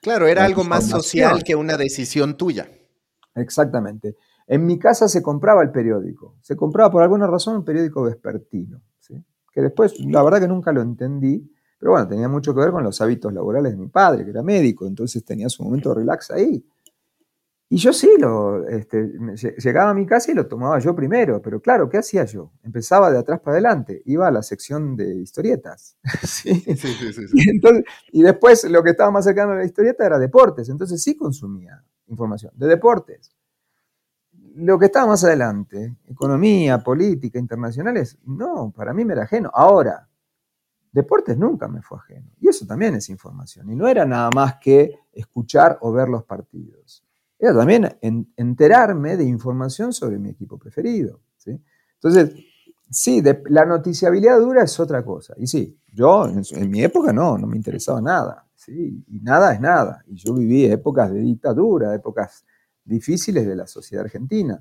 claro, 0.00 0.26
era 0.26 0.44
algo 0.44 0.64
más 0.64 0.86
social 0.86 1.44
que 1.44 1.54
una 1.54 1.76
decisión 1.76 2.36
tuya. 2.36 2.68
Exactamente. 3.34 4.16
En 4.46 4.64
mi 4.64 4.78
casa 4.78 5.08
se 5.08 5.22
compraba 5.22 5.62
el 5.62 5.70
periódico. 5.70 6.36
Se 6.40 6.56
compraba 6.56 6.90
por 6.90 7.02
alguna 7.02 7.26
razón 7.26 7.56
un 7.56 7.64
periódico 7.64 8.04
vespertino, 8.04 8.80
que 9.52 9.60
después, 9.60 9.98
la 10.00 10.22
verdad 10.22 10.40
que 10.40 10.48
nunca 10.48 10.72
lo 10.72 10.80
entendí, 10.80 11.52
pero 11.78 11.92
bueno, 11.92 12.08
tenía 12.08 12.28
mucho 12.28 12.54
que 12.54 12.60
ver 12.60 12.70
con 12.70 12.82
los 12.82 13.00
hábitos 13.00 13.32
laborales 13.32 13.72
de 13.72 13.78
mi 13.78 13.88
padre, 13.88 14.24
que 14.24 14.30
era 14.30 14.42
médico, 14.42 14.86
entonces 14.86 15.24
tenía 15.24 15.48
su 15.48 15.62
momento 15.62 15.90
de 15.90 15.96
relax 15.96 16.30
ahí. 16.30 16.64
Y 17.70 17.76
yo 17.76 17.92
sí, 17.92 18.10
lo, 18.18 18.66
este, 18.66 19.12
llegaba 19.58 19.90
a 19.90 19.94
mi 19.94 20.06
casa 20.06 20.32
y 20.32 20.34
lo 20.34 20.46
tomaba 20.46 20.78
yo 20.78 20.96
primero, 20.96 21.42
pero 21.42 21.60
claro, 21.60 21.90
¿qué 21.90 21.98
hacía 21.98 22.24
yo? 22.24 22.50
Empezaba 22.62 23.10
de 23.10 23.18
atrás 23.18 23.40
para 23.40 23.56
adelante, 23.56 24.02
iba 24.06 24.26
a 24.26 24.30
la 24.30 24.42
sección 24.42 24.96
de 24.96 25.16
historietas. 25.16 25.98
¿sí? 26.22 26.54
Sí, 26.54 27.12
sí, 27.12 27.26
y, 28.12 28.22
después 28.22 28.64
lo 28.64 28.82
que 28.82 28.90
estaba 28.90 29.10
más 29.10 29.24
cercano 29.24 29.52
a 29.52 29.56
la 29.56 29.66
historieta 29.66 30.06
era 30.06 30.18
deportes, 30.18 30.70
entonces 30.70 31.02
sí 31.02 31.14
consumía 31.14 31.84
información 32.06 32.52
de 32.56 32.68
deportes. 32.68 33.36
Lo 34.54 34.78
que 34.78 34.86
estaba 34.86 35.06
más 35.06 35.22
adelante, 35.22 35.94
economía, 36.06 36.82
política, 36.82 37.38
internacionales, 37.38 38.18
no, 38.24 38.72
para 38.74 38.94
mí 38.94 39.04
me 39.04 39.12
era 39.12 39.24
ajeno. 39.24 39.50
Ahora, 39.52 40.08
deportes 40.92 41.36
nunca 41.36 41.68
me 41.68 41.82
fue 41.82 41.98
ajeno. 41.98 42.30
Y 42.40 42.48
eso 42.48 42.66
también 42.66 42.94
es 42.94 43.08
información. 43.08 43.70
Y 43.70 43.76
no 43.76 43.88
era 43.88 44.04
nada 44.04 44.30
más 44.34 44.56
que 44.60 44.98
escuchar 45.12 45.78
o 45.80 45.92
ver 45.92 46.08
los 46.08 46.24
partidos 46.24 47.04
era 47.38 47.54
también 47.54 47.96
enterarme 48.36 49.16
de 49.16 49.24
información 49.24 49.92
sobre 49.92 50.18
mi 50.18 50.30
equipo 50.30 50.58
preferido. 50.58 51.20
¿sí? 51.36 51.60
Entonces, 51.94 52.34
sí, 52.90 53.22
la 53.46 53.64
noticiabilidad 53.64 54.40
dura 54.40 54.64
es 54.64 54.78
otra 54.80 55.04
cosa. 55.04 55.34
Y 55.38 55.46
sí, 55.46 55.78
yo 55.92 56.26
en, 56.26 56.70
mi 56.70 56.82
época 56.82 57.12
no, 57.12 57.38
no 57.38 57.46
me 57.46 57.56
interesaba 57.56 58.00
nada. 58.00 58.48
¿sí? 58.56 59.04
Y 59.06 59.20
nada 59.20 59.54
es 59.54 59.60
nada. 59.60 60.02
Y 60.08 60.16
yo 60.16 60.34
viví 60.34 60.64
épocas 60.64 61.12
de 61.12 61.20
dictadura, 61.20 61.94
épocas 61.94 62.44
difíciles 62.84 63.46
de 63.46 63.54
la 63.54 63.68
sociedad 63.68 64.04
argentina. 64.04 64.60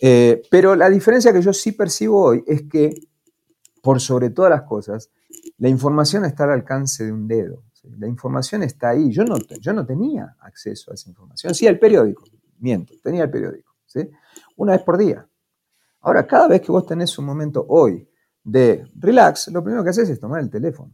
Eh, 0.00 0.42
pero 0.48 0.76
la 0.76 0.88
diferencia 0.88 1.32
que 1.32 1.42
yo 1.42 1.52
sí 1.52 1.72
percibo 1.72 2.22
hoy 2.22 2.44
es 2.46 2.62
que, 2.70 2.94
por 3.86 4.00
sobre 4.00 4.30
todas 4.30 4.50
las 4.50 4.62
cosas, 4.62 5.12
la 5.58 5.68
información 5.68 6.24
está 6.24 6.42
al 6.42 6.50
alcance 6.50 7.04
de 7.04 7.12
un 7.12 7.28
dedo. 7.28 7.62
La 7.98 8.08
información 8.08 8.64
está 8.64 8.88
ahí. 8.88 9.12
Yo 9.12 9.22
no, 9.22 9.36
yo 9.60 9.72
no 9.72 9.86
tenía 9.86 10.34
acceso 10.40 10.90
a 10.90 10.94
esa 10.94 11.08
información. 11.08 11.54
Sí, 11.54 11.68
al 11.68 11.78
periódico. 11.78 12.24
Miento, 12.58 12.94
tenía 13.00 13.22
el 13.22 13.30
periódico. 13.30 13.76
¿sí? 13.86 14.10
Una 14.56 14.72
vez 14.72 14.82
por 14.82 14.98
día. 14.98 15.24
Ahora, 16.00 16.26
cada 16.26 16.48
vez 16.48 16.62
que 16.62 16.72
vos 16.72 16.84
tenés 16.84 17.16
un 17.16 17.26
momento 17.26 17.64
hoy 17.68 18.10
de 18.42 18.90
relax, 18.96 19.46
lo 19.52 19.62
primero 19.62 19.84
que 19.84 19.90
haces 19.90 20.08
es 20.08 20.18
tomar 20.18 20.40
el 20.40 20.50
teléfono. 20.50 20.90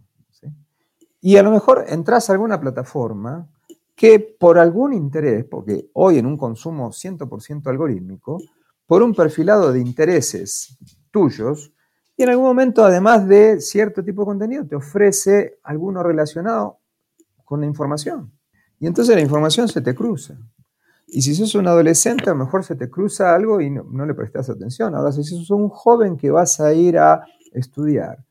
Y 1.22 1.38
a 1.38 1.42
lo 1.42 1.50
mejor 1.50 1.86
entras 1.88 2.28
a 2.28 2.34
alguna 2.34 2.60
plataforma 2.60 3.48
que 3.94 4.20
por 4.38 4.58
algún 4.58 4.92
interés, 4.92 5.46
porque 5.46 5.88
hoy 5.94 6.18
en 6.18 6.26
un 6.26 6.36
consumo 6.36 6.90
100% 6.90 7.66
algorítmico, 7.68 8.38
por 8.84 9.02
un 9.02 9.14
perfilado 9.14 9.72
de 9.72 9.80
intereses 9.80 10.76
tuyos, 11.10 11.72
y 12.16 12.22
en 12.24 12.30
algún 12.30 12.44
momento, 12.44 12.84
además 12.84 13.26
de 13.26 13.60
cierto 13.60 14.04
tipo 14.04 14.22
de 14.22 14.26
contenido, 14.26 14.66
te 14.66 14.76
ofrece 14.76 15.58
alguno 15.62 16.02
relacionado 16.02 16.78
con 17.44 17.60
la 17.60 17.66
información. 17.66 18.32
Y 18.78 18.86
entonces 18.86 19.14
la 19.14 19.22
información 19.22 19.68
se 19.68 19.80
te 19.80 19.94
cruza. 19.94 20.36
Y 21.06 21.22
si 21.22 21.34
sos 21.34 21.54
un 21.54 21.68
adolescente, 21.68 22.30
a 22.30 22.32
lo 22.32 22.44
mejor 22.44 22.64
se 22.64 22.74
te 22.74 22.90
cruza 22.90 23.34
algo 23.34 23.60
y 23.60 23.70
no, 23.70 24.06
le 24.06 24.14
prestas 24.14 24.48
atención. 24.48 24.94
Ahora, 24.94 25.12
si 25.12 25.22
sos 25.24 25.50
un 25.50 25.68
joven 25.68 26.16
que 26.16 26.30
vas 26.30 26.58
a 26.60 26.72
ir 26.72 26.98
a 26.98 27.24
estudiar 27.52 28.24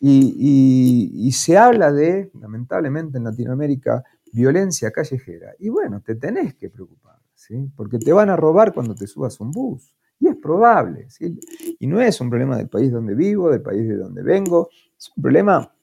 y, 0.00 1.30
se 1.32 1.58
habla 1.58 1.92
de, 1.92 2.30
lamentablemente 2.40 3.18
en 3.18 3.24
Latinoamérica, 3.24 4.04
violencia 4.32 4.90
callejera, 4.90 5.54
y 5.58 5.68
bueno, 5.68 6.00
te 6.00 6.14
tenés 6.14 6.54
que 6.54 6.68
preocupar, 6.70 7.18
¿sí? 7.34 7.70
porque 7.76 7.98
te 7.98 8.12
van 8.12 8.30
a 8.30 8.36
robar 8.36 8.72
cuando 8.72 8.94
te 8.94 9.06
subas 9.06 9.38
un 9.40 9.50
bus. 9.50 9.94
Y 10.18 10.28
es 10.28 10.36
probable. 10.36 11.08
¿sí? 11.10 11.38
Y 11.78 11.86
no 11.86 12.00
es 12.00 12.20
un 12.20 12.30
problema 12.30 12.56
del 12.56 12.68
país 12.68 12.90
donde 12.90 13.14
vivo, 13.14 13.50
del 13.50 13.62
país 13.62 13.86
de 13.88 13.96
donde 13.96 14.22
vengo, 14.22 14.68
es 14.98 15.10
un 15.16 15.22
problema, 15.22 15.74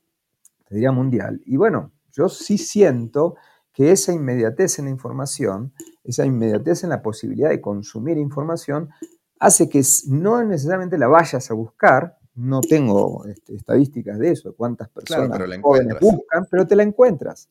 te 0.68 0.75
diría, 0.75 0.92
mundial. 0.92 1.42
Y 1.46 1.58
bueno, 1.58 1.92
yo 2.12 2.30
sí 2.30 2.58
siento 2.58 3.36
que 3.74 3.92
esa 3.92 4.13
inmediatez 4.13 4.80
en 4.80 4.86
la 4.86 4.92
información, 4.92 5.74
esa 6.04 6.25
inmediatez 6.25 6.84
en 6.84 6.90
la 6.90 7.02
posibilidad 7.02 7.50
de 7.50 7.60
consumir 7.60 8.18
información, 8.18 8.90
hace 9.40 9.68
que 9.68 9.82
no 10.08 10.44
necesariamente 10.44 10.98
la 10.98 11.08
vayas 11.08 11.50
a 11.50 11.54
buscar, 11.54 12.18
no 12.36 12.62
tengo 12.62 13.25
este, 13.25 13.56
estadísticas 13.56 14.18
de 14.18 14.32
eso, 14.32 14.50
de 14.50 14.56
cuántas 14.56 14.90
personas 14.90 15.40
jóvenes 15.62 16.00
buscan, 16.00 16.48
pero 16.50 16.66
te 16.66 16.75
la 16.75 16.84
encuentras. 16.84 17.50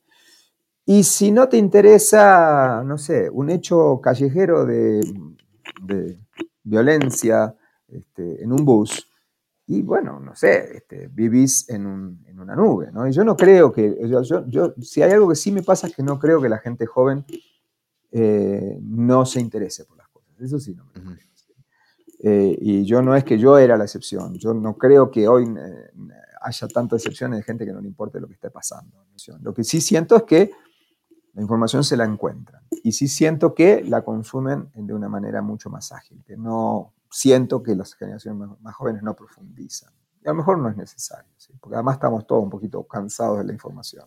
Y 0.85 1.05
si 1.05 1.31
no 1.31 1.49
te 1.49 1.57
interesa, 1.57 2.83
no 2.85 2.99
sé, 2.99 3.31
un 3.31 3.51
hecho 3.51 4.01
callejero 4.03 4.65
de, 4.67 5.01
violencia 6.63 7.55
este, 7.89 8.43
en 8.43 8.53
un 8.53 8.65
bus, 8.65 9.09
y 9.67 9.83
bueno, 9.83 10.19
no 10.19 10.35
sé, 10.35 10.77
este, 10.77 11.09
vivís 11.09 11.69
en, 11.71 11.87
una 11.87 12.57
nube, 12.57 12.91
¿no? 12.93 13.07
Y 13.07 13.13
yo 13.13 13.25
no 13.25 13.37
creo 13.37 13.73
que, 13.73 13.97
yo, 14.49 14.75
si 14.81 15.03
hay 15.03 15.13
algo 15.13 15.29
que 15.29 15.37
sí 15.37 15.53
me 15.53 15.63
pasa 15.63 15.87
es 15.87 15.95
que 15.95 16.03
no 16.03 16.19
creo 16.19 16.43
que 16.43 16.49
la 16.49 16.59
gente 16.59 16.85
joven 16.85 17.25
eh, 18.11 18.79
no 18.83 19.25
se 19.25 19.41
interese 19.41 19.85
por 19.85 19.97
las 19.97 20.09
cosas, 20.09 20.41
eso 20.41 20.59
sí 20.59 20.75
no 20.75 20.85
me 20.87 20.93
lo 20.95 21.15
creo. 21.15 21.33
Eh, 22.25 22.57
y 22.61 22.85
yo 22.85 23.03
no 23.03 23.17
es 23.17 23.25
que 23.25 23.37
yo 23.37 23.59
era 23.59 23.77
la 23.77 23.85
excepción, 23.85 24.35
yo 24.35 24.55
no 24.55 24.77
creo 24.77 25.11
que 25.11 25.27
hoy 25.27 25.45
eh, 25.45 25.91
haya 26.41 26.69
tantas 26.69 27.01
excepciones 27.01 27.39
de 27.39 27.43
gente 27.43 27.65
que 27.65 27.73
no 27.73 27.81
le 27.81 27.89
importe 27.89 28.21
lo 28.21 28.29
que 28.29 28.35
esté 28.35 28.51
pasando. 28.51 29.07
Lo 29.41 29.55
que 29.55 29.65
sí 29.65 29.81
siento 29.81 30.17
es 30.17 30.23
que 30.25 30.51
la 31.35 31.43
información 31.43 31.83
se 31.83 31.97
la 31.97 32.05
encuentran 32.05 32.63
y 32.83 32.93
sí 32.93 33.09
siento 33.09 33.55
que 33.55 33.83
la 33.83 34.03
consumen 34.03 34.71
de 34.75 34.93
una 34.93 35.09
manera 35.09 35.41
mucho 35.41 35.71
más 35.71 35.93
ágil, 35.93 36.23
que 36.27 36.37
no 36.37 36.93
siento 37.11 37.63
que 37.63 37.75
las 37.75 37.95
generaciones 37.95 38.49
más, 38.61 38.75
jóvenes 38.75 39.03
no 39.03 39.15
profundizan. 39.15 39.93
Y 40.25 40.29
a 40.29 40.33
lo 40.33 40.37
mejor 40.37 40.59
no 40.59 40.69
es 40.69 40.77
necesario, 40.77 41.31
porque 41.61 41.75
además 41.75 41.95
estamos 41.95 42.27
todos 42.27 42.43
un 42.43 42.51
poquito 42.51 42.85
cansados 42.85 43.39
de 43.39 43.45
la 43.45 43.53
información. 43.53 44.07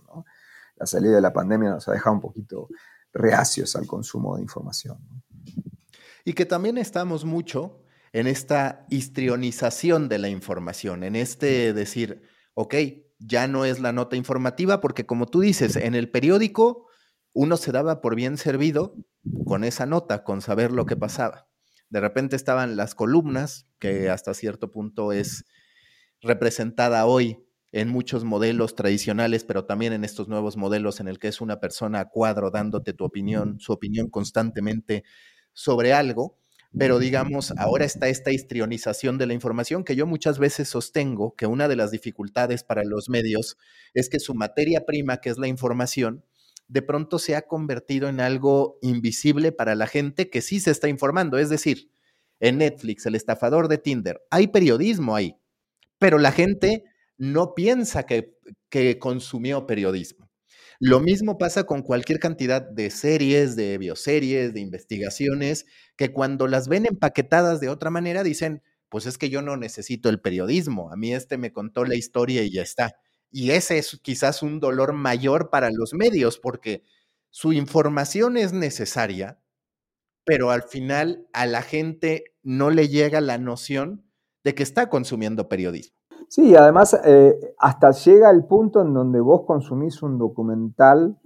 La 0.76 0.86
salida 0.86 1.16
de 1.16 1.22
la 1.22 1.34
pandemia 1.34 1.72
nos 1.72 1.88
ha 1.88 1.94
dejado 1.94 2.16
un 2.16 2.22
poquito 2.22 2.70
reacios 3.14 3.76
al 3.76 3.88
consumo 3.88 4.36
de 4.36 4.44
información. 4.44 4.98
Y 6.24 6.34
que 6.34 6.46
también 6.46 6.78
estamos 6.78 7.26
mucho 7.26 7.82
en 8.14 8.28
esta 8.28 8.86
histrionización 8.90 10.10
de 10.10 10.20
la 10.20 10.30
información, 10.30 11.04
en 11.04 11.16
este 11.16 11.74
decir, 11.74 12.24
ok, 12.54 12.76
ya 13.20 13.48
no 13.48 13.66
es 13.66 13.80
la 13.80 13.92
nota 13.92 14.16
informativa, 14.16 14.80
porque 14.80 15.06
como 15.06 15.26
tú 15.26 15.42
dices, 15.42 15.76
en 15.76 15.96
el 15.96 16.10
periódico 16.10 16.85
uno 17.36 17.58
se 17.58 17.74
daba 17.74 18.00
por 18.00 18.16
bien 18.16 18.38
servido 18.38 18.96
con 19.46 19.66
esa 19.66 19.86
nota, 19.86 20.24
con 20.24 20.42
saber 20.42 20.72
lo 20.72 20.86
que 20.86 20.96
pasaba. 20.96 21.50
De 21.90 22.00
repente 22.00 22.38
estaban 22.38 22.78
las 22.78 22.96
columnas, 22.96 23.68
que 23.78 24.10
hasta 24.10 24.34
cierto 24.34 24.72
punto 24.72 25.12
es 25.12 25.44
representada 26.22 27.06
hoy 27.06 27.46
en 27.74 27.90
muchos 27.90 28.24
modelos 28.24 28.74
tradicionales, 28.74 29.44
pero 29.44 29.66
también 29.66 29.92
en 29.92 30.06
estos 30.06 30.30
nuevos 30.30 30.56
modelos 30.56 31.02
en 31.02 31.10
el 31.10 31.20
que 31.20 31.28
es 31.28 31.42
una 31.42 31.60
persona 31.60 32.00
a 32.00 32.10
cuadro 32.10 32.52
dándote 32.52 32.94
tu 32.94 33.04
opinión, 33.04 33.60
su 33.60 33.74
opinión 33.74 34.10
constantemente 34.10 35.04
sobre 35.52 35.92
algo. 35.92 36.40
Pero 36.78 37.00
digamos, 37.00 37.52
ahora 37.58 37.84
está 37.84 38.08
esta 38.08 38.32
histrionización 38.32 39.18
de 39.18 39.26
la 39.28 39.34
información 39.34 39.84
que 39.84 39.98
yo 39.98 40.08
muchas 40.08 40.40
veces 40.40 40.70
sostengo 40.70 41.36
que 41.36 41.48
una 41.48 41.68
de 41.68 41.76
las 41.76 41.92
dificultades 41.92 42.64
para 42.64 42.86
los 42.86 43.10
medios 43.10 43.58
es 43.94 44.08
que 44.08 44.20
su 44.20 44.36
materia 44.36 44.86
prima, 44.86 45.18
que 45.18 45.30
es 45.30 45.38
la 45.38 45.48
información, 45.48 46.24
de 46.68 46.82
pronto 46.82 47.20
se 47.20 47.36
ha 47.36 47.44
convertido 47.44 48.10
en 48.10 48.20
algo 48.20 48.80
invisible 48.82 49.52
para 49.52 49.76
la 49.76 49.88
gente 49.88 50.30
que 50.30 50.42
sí 50.42 50.60
se 50.60 50.72
está 50.72 50.88
informando. 50.88 51.38
Es 51.38 51.50
decir, 51.50 51.92
en 52.40 52.58
Netflix, 52.58 53.06
el 53.06 53.16
estafador 53.16 53.68
de 53.68 53.78
Tinder, 53.78 54.22
hay 54.30 54.48
periodismo 54.48 55.16
ahí, 55.16 55.36
pero 56.00 56.18
la 56.18 56.32
gente 56.32 56.84
no 57.18 57.54
piensa 57.56 58.06
que, 58.06 58.34
consumió 59.00 59.66
periodismo. 59.66 60.30
Lo 60.82 61.00
mismo 61.00 61.38
pasa 61.38 61.64
con 61.64 61.82
cualquier 61.82 62.20
cantidad 62.20 62.62
de 62.62 62.90
series, 62.90 63.56
de 63.56 63.78
bioseries, 63.78 64.54
de 64.54 64.60
investigaciones, 64.60 65.66
que 65.96 66.12
cuando 66.12 66.48
las 66.48 66.68
ven 66.68 66.86
empaquetadas 66.86 67.62
de 67.62 67.70
otra 67.70 67.90
manera 67.90 68.22
dicen, 68.24 68.62
pues 68.90 69.06
es 69.06 69.18
que 69.18 69.30
yo 69.30 69.42
no 69.42 69.56
necesito 69.56 70.10
el 70.10 70.20
periodismo, 70.20 70.92
a 70.92 70.98
mí 70.98 71.14
este 71.14 71.38
me 71.38 71.54
contó 71.54 71.86
la 71.86 71.96
historia 71.96 72.44
y 72.44 72.52
ya 72.52 72.62
está. 72.62 72.96
Y 73.38 73.52
ese 73.52 73.78
es 73.78 74.00
quizás 74.02 74.42
un 74.44 74.62
dolor 74.62 74.94
mayor 74.94 75.50
para 75.50 75.70
los 75.70 75.94
medios, 75.94 76.40
porque 76.40 76.84
su 77.32 77.52
información 77.52 78.38
es 78.38 78.54
necesaria, 78.54 79.42
pero 80.24 80.52
al 80.52 80.64
final 80.64 81.28
a 81.34 81.46
la 81.46 81.62
gente 81.62 82.24
no 82.44 82.70
le 82.70 82.88
llega 82.88 83.20
la 83.20 83.38
noción 83.38 84.06
de 84.46 84.56
que 84.56 84.64
está 84.64 84.88
consumiendo 84.88 85.50
periodismo. 85.50 85.98
Sí, 86.30 86.56
además 86.56 86.98
eh, 87.04 87.36
hasta 87.60 87.92
llega 87.92 88.32
el 88.32 88.46
punto 88.46 88.82
en 88.82 88.94
donde 88.94 89.20
vos 89.20 89.42
consumís 89.46 90.02
un 90.02 90.18
documental 90.18 91.20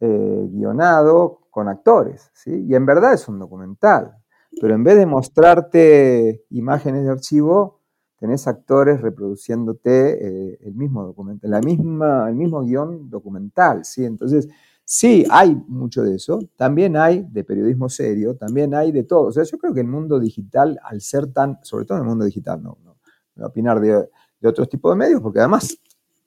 eh, 0.00 0.48
guionado 0.50 1.48
con 1.50 1.68
actores, 1.68 2.30
¿sí? 2.32 2.64
Y 2.66 2.74
en 2.74 2.86
verdad 2.86 3.12
es 3.12 3.28
un 3.28 3.38
documental, 3.38 4.16
pero 4.58 4.74
en 4.74 4.82
vez 4.82 4.96
de 4.96 5.04
mostrarte 5.04 6.46
imágenes 6.48 7.04
de 7.04 7.10
archivo, 7.10 7.82
tenés 8.18 8.46
actores 8.46 9.00
reproduciéndote 9.00 10.26
eh, 10.52 10.58
el 10.62 10.74
mismo 10.74 11.14
misma, 11.64 12.28
el 12.28 12.34
mismo 12.34 12.62
guion 12.62 13.10
documental, 13.10 13.84
¿sí? 13.84 14.04
Entonces, 14.04 14.48
sí, 14.84 15.24
hay 15.30 15.54
mucho 15.68 16.02
de 16.02 16.16
eso, 16.16 16.38
también 16.56 16.96
hay 16.96 17.26
de 17.30 17.44
periodismo 17.44 17.88
serio, 17.88 18.36
también 18.36 18.74
hay 18.74 18.92
de 18.92 19.02
todo. 19.02 19.28
O 19.28 19.32
sea, 19.32 19.44
yo 19.44 19.58
creo 19.58 19.74
que 19.74 19.80
el 19.80 19.88
mundo 19.88 20.18
digital, 20.18 20.78
al 20.82 21.00
ser 21.00 21.32
tan, 21.32 21.58
sobre 21.62 21.84
todo 21.84 21.98
en 21.98 22.04
el 22.04 22.08
mundo 22.08 22.24
digital, 22.24 22.62
no, 22.62 22.78
no, 22.84 22.96
a 23.44 23.48
opinar 23.48 23.80
de, 23.80 24.08
de 24.40 24.48
otros 24.48 24.68
tipos 24.68 24.92
de 24.92 24.96
medios, 24.96 25.20
porque 25.20 25.40
además 25.40 25.78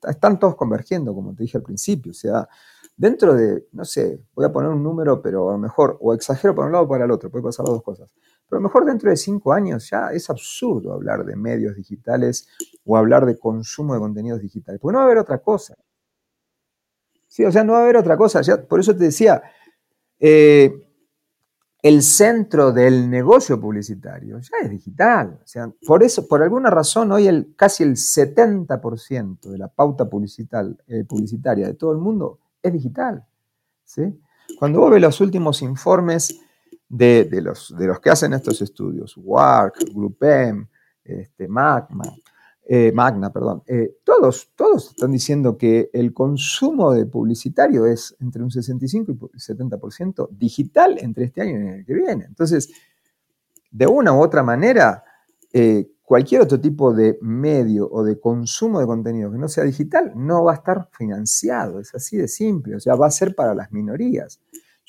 están 0.08 0.40
todos 0.40 0.56
convergiendo, 0.56 1.14
como 1.14 1.34
te 1.34 1.44
dije 1.44 1.58
al 1.58 1.64
principio, 1.64 2.12
o 2.12 2.16
sea, 2.16 2.48
dentro 2.96 3.34
de, 3.34 3.66
no 3.72 3.86
sé, 3.86 4.22
voy 4.36 4.46
a 4.46 4.52
poner 4.52 4.70
un 4.70 4.84
número, 4.84 5.22
pero 5.22 5.50
a 5.50 5.54
lo 5.54 5.58
mejor, 5.58 5.98
o 6.02 6.14
exagero 6.14 6.54
para 6.54 6.68
un 6.68 6.74
lado 6.74 6.86
o 6.86 6.88
para 6.88 7.06
el 7.06 7.12
otro, 7.12 7.32
puede 7.32 7.44
pasar 7.44 7.66
las 7.66 7.76
dos 7.76 7.84
cosas. 7.84 8.14
Pero 8.50 8.58
a 8.58 8.62
lo 8.62 8.68
mejor 8.68 8.86
dentro 8.86 9.12
de 9.12 9.18
cinco 9.18 9.54
años 9.54 9.90
ya 9.90 10.12
es 10.12 10.30
absurdo 10.30 10.94
hablar 10.94 11.24
de 11.24 11.36
medios 11.36 11.76
digitales 11.76 12.48
o 12.84 12.98
hablar 12.98 13.26
de 13.26 13.38
consumo 13.38 13.94
de 13.94 14.00
contenidos 14.00 14.42
digitales, 14.42 14.82
porque 14.82 14.94
no 14.94 15.00
va 15.00 15.04
a 15.04 15.08
haber 15.08 15.20
otra 15.20 15.38
cosa. 15.38 15.76
Sí, 17.28 17.46
o 17.46 17.52
sea, 17.52 17.64
no 17.64 17.74
va 17.74 17.80
a 17.80 17.84
haber 17.84 17.98
otra 17.98 18.18
cosa. 18.18 18.42
Ya, 18.42 18.60
por 18.62 18.80
eso 18.80 18.96
te 18.96 19.04
decía, 19.04 19.44
eh, 20.20 20.74
el 21.82 22.02
centro 22.02 22.72
del 22.72 23.10
negocio 23.10 23.62
publicitario 23.62 24.40
ya 24.40 24.58
es 24.64 24.70
digital. 24.70 25.40
O 25.44 25.48
sea, 25.48 25.72
por 25.86 26.02
eso, 26.04 26.28
por 26.28 26.42
alguna 26.42 26.72
razón, 26.72 27.12
hoy 27.12 27.28
el, 27.28 27.54
casi 27.56 27.84
el 27.84 27.96
70% 27.96 29.42
de 29.42 29.58
la 29.60 29.68
pauta 29.68 30.06
eh, 30.06 31.04
publicitaria 31.06 31.68
de 31.68 31.74
todo 31.76 31.92
el 31.92 32.00
mundo 32.00 32.40
es 32.64 32.74
digital. 32.74 33.26
¿sí? 33.84 34.20
Cuando 34.58 34.80
vos 34.80 34.92
ves 34.92 35.02
los 35.02 35.22
últimos 35.22 35.62
informes 35.62 36.42
de, 36.90 37.30
los, 37.42 37.74
de 37.78 37.88
los 37.88 38.00
que 38.00 38.10
hacen 38.10 38.34
estos 38.34 38.62
estudios, 38.62 39.16
WARC, 39.16 39.94
GroupM, 39.94 40.68
este, 41.04 41.48
eh, 42.72 42.92
Magna, 42.92 43.32
perdón, 43.32 43.64
eh, 43.66 43.98
todos, 44.04 44.52
todos 44.56 44.90
están 44.90 45.12
diciendo 45.12 45.58
que 45.58 45.90
el 45.94 46.14
consumo 46.14 46.94
de 46.94 47.06
publicitario 47.06 47.86
es 47.86 48.16
entre 48.20 48.44
un 48.44 48.52
65 48.52 49.12
y 49.34 49.38
70% 49.38 50.30
digital 50.30 50.98
entre 51.00 51.26
este 51.26 51.42
año 51.42 51.60
y 51.60 51.68
el 51.80 51.86
que 51.86 51.94
viene. 51.94 52.26
Entonces, 52.26 52.70
de 53.72 53.88
una 53.88 54.14
u 54.14 54.22
otra 54.22 54.44
manera, 54.44 55.04
eh, 55.52 55.90
cualquier 56.04 56.42
otro 56.42 56.60
tipo 56.60 56.94
de 56.94 57.18
medio 57.22 57.90
o 57.92 58.04
de 58.04 58.20
consumo 58.20 58.80
de 58.80 58.86
contenido 58.86 59.32
que 59.32 59.38
no 59.38 59.48
sea 59.48 59.64
digital 59.64 60.14
no 60.16 60.44
va 60.44 60.52
a 60.52 60.56
estar 60.56 60.90
financiado, 60.92 61.80
es 61.80 61.94
así 61.96 62.18
de 62.18 62.28
simple, 62.28 62.76
o 62.76 62.80
sea, 62.80 62.96
va 62.96 63.08
a 63.08 63.12
ser 63.12 63.34
para 63.34 63.56
las 63.56 63.72
minorías. 63.72 64.40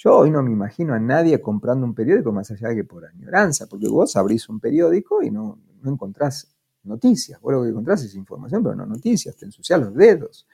Yo 0.03 0.17
hoy 0.17 0.31
no 0.31 0.43
me 0.43 0.51
imagino 0.51 0.95
a 0.95 0.99
nadie 0.99 1.43
comprando 1.43 1.85
un 1.85 1.95
periódico 1.95 2.33
más 2.33 2.51
allá 2.51 2.69
de 2.69 2.77
que 2.77 2.85
por 2.85 3.05
añoranza, 3.05 3.67
porque 3.67 3.87
vos 3.87 4.17
abrís 4.17 4.49
un 4.49 4.59
periódico 4.59 5.23
y 5.23 5.31
no, 5.31 5.59
no 5.83 5.93
encontrás 5.93 6.57
noticias. 6.85 7.39
Vos 7.39 7.53
lo 7.53 7.63
que 7.63 7.69
encontrás 7.69 8.03
es 8.03 8.15
información, 8.15 8.63
pero 8.63 8.75
no 8.75 8.87
noticias, 8.87 9.37
te 9.37 9.45
ensucias 9.45 9.79
los 9.79 9.95
dedos. 9.95 10.47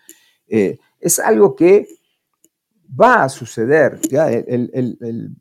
Eh, 0.48 0.80
es 0.98 1.20
algo 1.20 1.54
que 1.54 1.86
va 3.00 3.22
a 3.22 3.28
suceder. 3.28 4.00
¿ya? 4.10 4.32
El, 4.32 4.68
el, 4.74 5.36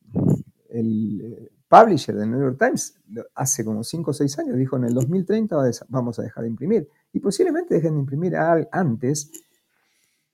eh, 0.70 1.52
publisher 1.68 2.16
del 2.16 2.30
New 2.30 2.42
York 2.42 2.60
Times 2.60 3.00
hace 3.34 3.66
como 3.66 3.84
5 3.84 4.12
o 4.12 4.14
6 4.14 4.38
años 4.38 4.58
dijo 4.58 4.78
en 4.78 4.84
el 4.84 4.94
2030 4.94 5.58
vamos 5.88 6.20
a 6.20 6.22
dejar 6.22 6.44
de 6.44 6.52
imprimir. 6.52 6.88
Y 7.12 7.20
posiblemente 7.20 7.74
dejen 7.74 7.96
de 7.96 8.02
imprimir 8.02 8.36
antes. 8.36 9.32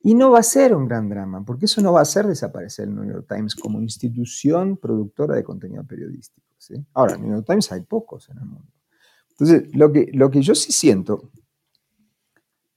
Y 0.03 0.15
no 0.15 0.31
va 0.31 0.39
a 0.39 0.43
ser 0.43 0.75
un 0.75 0.88
gran 0.88 1.10
drama, 1.10 1.43
porque 1.46 1.65
eso 1.65 1.81
no 1.81 1.93
va 1.93 2.00
a 2.00 2.03
hacer 2.03 2.25
desaparecer 2.25 2.88
el 2.88 2.96
New 2.96 3.05
York 3.05 3.27
Times 3.27 3.55
como 3.55 3.79
institución 3.79 4.77
productora 4.77 5.36
de 5.36 5.43
contenido 5.43 5.84
periodístico. 5.84 6.48
Ahora, 6.93 7.15
el 7.15 7.22
New 7.22 7.31
York 7.31 7.46
Times 7.48 7.72
hay 7.72 7.81
pocos 7.81 8.29
en 8.29 8.38
el 8.38 8.46
mundo. 8.46 8.72
Entonces, 9.31 9.75
lo 9.75 9.91
que, 9.91 10.10
lo 10.13 10.29
que 10.29 10.41
yo 10.41 10.55
sí 10.55 10.72
siento 10.72 11.31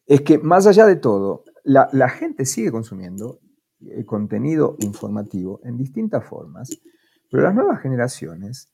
es 0.06 0.22
que 0.22 0.38
más 0.38 0.66
allá 0.66 0.86
de 0.86 0.96
todo, 0.96 1.44
la, 1.62 2.08
gente 2.08 2.44
sigue 2.44 2.70
consumiendo 2.70 3.40
eh, 3.80 4.04
contenido 4.04 4.76
informativo 4.80 5.60
en 5.64 5.76
distintas 5.76 6.24
formas, 6.24 6.70
pero 7.30 7.42
las 7.42 7.54
nuevas 7.54 7.80
generaciones 7.80 8.70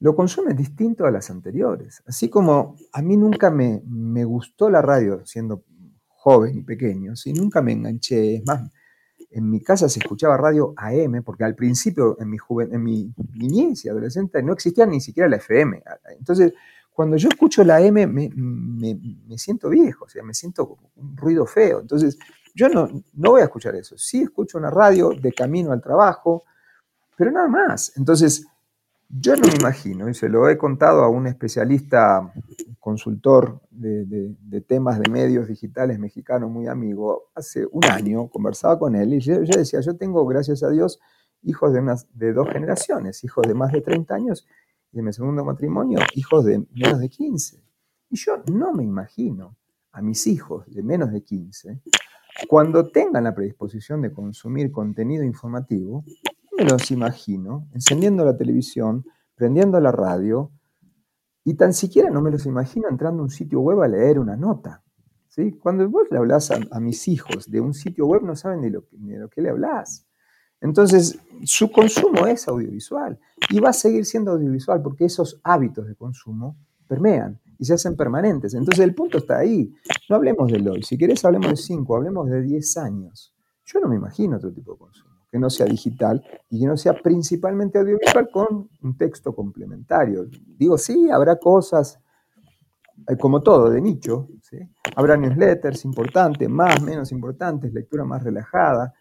lo 0.00 0.16
consumen 0.16 0.56
distinto 0.56 1.06
a 1.06 1.10
las 1.10 1.30
anteriores. 1.30 2.02
Así 2.06 2.28
como 2.28 2.76
a 2.92 3.02
mí 3.02 3.16
nunca 3.16 3.50
me, 3.50 3.82
me 3.86 4.24
gustó 4.24 4.68
la 4.68 4.82
radio 4.82 5.24
siendo 5.24 5.64
joven 6.22 6.58
y 6.58 6.62
pequeño, 6.62 7.16
¿sí? 7.16 7.32
nunca 7.32 7.60
me 7.60 7.72
enganché, 7.72 8.36
es 8.36 8.46
más, 8.46 8.70
en 9.28 9.50
mi 9.50 9.60
casa 9.60 9.88
se 9.88 9.98
escuchaba 9.98 10.36
radio 10.36 10.72
AM, 10.76 11.24
porque 11.24 11.42
al 11.42 11.56
principio, 11.56 12.16
en 12.20 12.30
mi, 12.30 12.36
en 12.70 12.82
mi 12.82 13.12
niñez 13.34 13.84
y 13.84 13.88
adolescente, 13.88 14.40
no 14.40 14.52
existía 14.52 14.86
ni 14.86 15.00
siquiera 15.00 15.28
la 15.28 15.36
FM. 15.36 15.82
Entonces, 16.16 16.52
cuando 16.92 17.16
yo 17.16 17.28
escucho 17.28 17.64
la 17.64 17.80
M 17.80 18.06
me, 18.06 19.38
siento 19.38 19.68
viejo, 19.68 20.04
o 20.04 20.08
sea, 20.08 20.22
me 20.22 20.34
siento 20.34 20.78
un 20.94 21.16
ruido 21.16 21.44
feo. 21.44 21.80
Entonces, 21.80 22.16
yo 22.54 22.68
no, 22.68 22.88
no 23.14 23.30
voy 23.30 23.40
a 23.40 23.44
escuchar 23.44 23.74
eso. 23.74 23.98
Sí 23.98 24.22
escucho 24.22 24.58
una 24.58 24.70
radio 24.70 25.10
de 25.10 25.32
camino 25.32 25.72
al 25.72 25.82
trabajo, 25.82 26.44
pero 27.16 27.32
nada 27.32 27.48
más. 27.48 27.94
Entonces, 27.96 28.46
yo 29.14 29.36
no 29.36 29.46
me 29.46 29.54
imagino, 29.60 30.08
y 30.08 30.14
se 30.14 30.30
lo 30.30 30.48
he 30.48 30.56
contado 30.56 31.02
a 31.02 31.08
un 31.10 31.26
especialista, 31.26 32.32
consultor 32.80 33.60
de, 33.70 34.34
temas 34.66 34.98
de 34.98 35.10
medios 35.10 35.48
digitales 35.48 35.98
mexicano 35.98 36.48
muy 36.48 36.66
amigo, 36.66 37.30
hace 37.34 37.66
un 37.70 37.84
año 37.84 38.28
conversaba 38.28 38.78
con 38.78 38.96
él 38.96 39.12
y 39.12 39.20
yo, 39.20 39.40
decía, 39.40 39.80
yo 39.80 39.96
tengo, 39.96 40.24
gracias 40.26 40.62
a 40.62 40.70
Dios, 40.70 40.98
hijos 41.42 41.74
de, 41.74 41.80
unas, 41.80 42.06
de 42.14 42.32
dos 42.32 42.48
generaciones, 42.48 43.22
hijos 43.22 43.46
de 43.46 43.54
más 43.54 43.70
de 43.70 43.82
30 43.82 44.14
años 44.14 44.48
y 44.92 44.98
en 44.98 45.04
mi 45.04 45.12
segundo 45.12 45.44
matrimonio 45.44 45.98
hijos 46.14 46.44
de 46.44 46.64
menos 46.72 46.98
de 46.98 47.08
15. 47.08 47.62
Y 48.08 48.16
yo 48.16 48.42
no 48.50 48.72
me 48.72 48.82
imagino 48.82 49.56
a 49.92 50.00
mis 50.00 50.26
hijos 50.26 50.64
de 50.66 50.82
menos 50.82 51.12
de 51.12 51.22
15, 51.22 51.82
cuando 52.48 52.90
tengan 52.90 53.24
la 53.24 53.34
predisposición 53.34 54.00
de 54.00 54.10
consumir 54.10 54.72
contenido 54.72 55.22
informativo, 55.22 56.02
me 56.56 56.64
los 56.64 56.90
imagino 56.90 57.68
encendiendo 57.72 58.24
la 58.24 58.36
televisión, 58.36 59.04
prendiendo 59.34 59.80
la 59.80 59.92
radio, 59.92 60.50
y 61.44 61.54
tan 61.54 61.72
siquiera 61.72 62.10
no 62.10 62.22
me 62.22 62.30
los 62.30 62.46
imagino 62.46 62.88
entrando 62.88 63.22
a 63.22 63.24
un 63.24 63.30
sitio 63.30 63.60
web 63.60 63.80
a 63.82 63.88
leer 63.88 64.18
una 64.18 64.36
nota. 64.36 64.82
¿sí? 65.28 65.52
Cuando 65.52 65.88
vos 65.88 66.06
le 66.10 66.18
hablas 66.18 66.50
a, 66.50 66.80
mis 66.80 67.08
hijos 67.08 67.50
de 67.50 67.60
un 67.60 67.74
sitio 67.74 68.06
web, 68.06 68.22
no 68.22 68.36
saben 68.36 68.60
ni 68.60 68.70
lo, 68.70 68.84
ni 68.92 69.12
de 69.12 69.18
lo 69.18 69.28
que 69.28 69.42
le 69.42 69.50
hablas. 69.50 70.06
Entonces, 70.60 71.18
su 71.42 71.72
consumo 71.72 72.26
es 72.26 72.46
audiovisual 72.46 73.18
y 73.50 73.58
va 73.58 73.70
a 73.70 73.72
seguir 73.72 74.04
siendo 74.04 74.30
audiovisual 74.30 74.80
porque 74.80 75.06
esos 75.06 75.40
hábitos 75.42 75.88
de 75.88 75.96
consumo 75.96 76.56
permean 76.86 77.40
y 77.58 77.64
se 77.64 77.74
hacen 77.74 77.96
permanentes. 77.96 78.54
Entonces, 78.54 78.84
el 78.84 78.94
punto 78.94 79.18
está 79.18 79.38
ahí. 79.38 79.74
No 80.08 80.16
hablemos 80.16 80.52
del 80.52 80.68
hoy. 80.68 80.84
Si 80.84 80.96
querés, 80.96 81.24
hablemos 81.24 81.50
de 81.50 81.56
5, 81.56 81.96
hablemos 81.96 82.30
de 82.30 82.42
10 82.42 82.76
años. 82.76 83.34
Yo 83.64 83.80
no 83.80 83.88
me 83.88 83.96
imagino 83.96 84.36
otro 84.36 84.52
tipo 84.52 84.72
de 84.72 84.78
consumo 84.78 85.11
que 85.32 85.38
no 85.38 85.48
sea 85.48 85.64
digital 85.64 86.22
y 86.50 86.60
que 86.60 86.66
no 86.66 86.76
sea 86.76 86.92
principalmente 86.92 87.78
audiovisual 87.78 88.28
con 88.30 88.68
un 88.82 88.96
texto 88.98 89.34
complementario. 89.34 90.26
Digo, 90.58 90.76
sí, 90.76 91.08
habrá 91.10 91.36
cosas, 91.36 91.98
eh, 93.08 93.16
como 93.16 93.40
todo, 93.40 93.70
de 93.70 93.80
nicho. 93.80 94.28
Habrá 94.94 95.16
newsletters 95.16 95.86
importantes, 95.86 96.46
más, 96.50 96.82
menos 96.82 97.10
importantes, 97.12 97.72
lectura 97.72 98.04
más 98.04 98.22
relajada, 98.22 98.92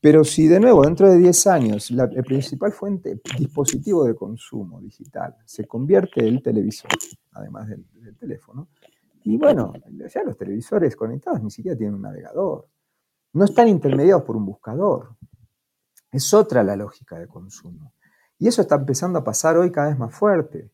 pero 0.00 0.24
si 0.24 0.48
de 0.48 0.58
nuevo, 0.58 0.82
dentro 0.82 1.08
de 1.08 1.18
10 1.18 1.46
años, 1.46 1.90
la 1.92 2.08
principal 2.08 2.72
fuente, 2.72 3.20
dispositivo 3.38 4.04
de 4.04 4.16
consumo 4.16 4.80
digital, 4.80 5.36
se 5.46 5.66
convierte 5.66 6.26
el 6.26 6.42
televisor, 6.42 6.90
además 7.32 7.68
del, 7.68 7.86
teléfono, 8.18 8.68
y 9.22 9.38
bueno, 9.38 9.72
ya 10.12 10.22
los 10.24 10.36
televisores 10.36 10.96
conectados 10.96 11.42
ni 11.42 11.50
siquiera 11.50 11.78
tienen 11.78 11.94
un 11.94 12.02
navegador, 12.02 12.68
no 13.32 13.44
están 13.44 13.68
intermediados 13.68 14.24
por 14.24 14.36
un 14.36 14.44
buscador. 14.44 15.16
Es 16.14 16.32
otra 16.32 16.62
la 16.62 16.76
lógica 16.76 17.18
de 17.18 17.26
consumo. 17.26 17.92
Y 18.38 18.46
eso 18.46 18.62
está 18.62 18.76
empezando 18.76 19.18
a 19.18 19.24
pasar 19.24 19.56
hoy 19.56 19.72
cada 19.72 19.88
vez 19.88 19.98
más 19.98 20.14
fuerte. 20.14 20.70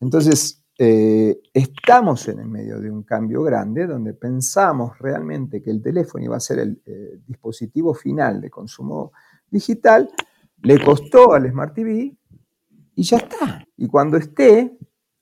Entonces, 0.00 0.64
eh, 0.76 1.40
estamos 1.54 2.26
en 2.26 2.40
el 2.40 2.48
medio 2.48 2.80
de 2.80 2.90
un 2.90 3.04
cambio 3.04 3.44
grande 3.44 3.86
donde 3.86 4.12
pensamos 4.12 4.98
realmente 4.98 5.62
que 5.62 5.70
el 5.70 5.80
teléfono 5.80 6.24
iba 6.24 6.36
a 6.36 6.40
ser 6.40 6.58
el 6.58 6.82
eh, 6.84 7.20
dispositivo 7.24 7.94
final 7.94 8.40
de 8.40 8.50
consumo 8.50 9.12
digital, 9.48 10.10
le 10.62 10.84
costó 10.84 11.32
al 11.32 11.48
Smart 11.48 11.74
TV 11.74 12.16
y 12.96 13.02
ya 13.04 13.18
está. 13.18 13.64
Y 13.76 13.86
cuando 13.86 14.16
esté, 14.16 14.76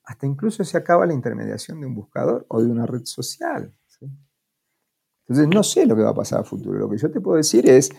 hasta 0.05 0.25
incluso 0.25 0.63
se 0.63 0.75
acaba 0.75 1.05
la 1.05 1.13
intermediación 1.13 1.79
de 1.81 1.85
un 1.85 1.93
buscador 1.93 2.47
o 2.49 2.63
de 2.63 2.71
una 2.71 2.87
red 2.87 3.05
social. 3.05 3.71
Entonces 5.31 5.55
no 5.55 5.63
sé 5.63 5.85
lo 5.85 5.95
que 5.95 6.03
va 6.03 6.09
a 6.09 6.13
pasar 6.13 6.41
a 6.41 6.43
futuro. 6.43 6.77
Lo 6.77 6.89
que 6.89 6.97
yo 6.97 7.09
te 7.09 7.21
puedo 7.21 7.37
decir 7.37 7.69
es, 7.69 7.89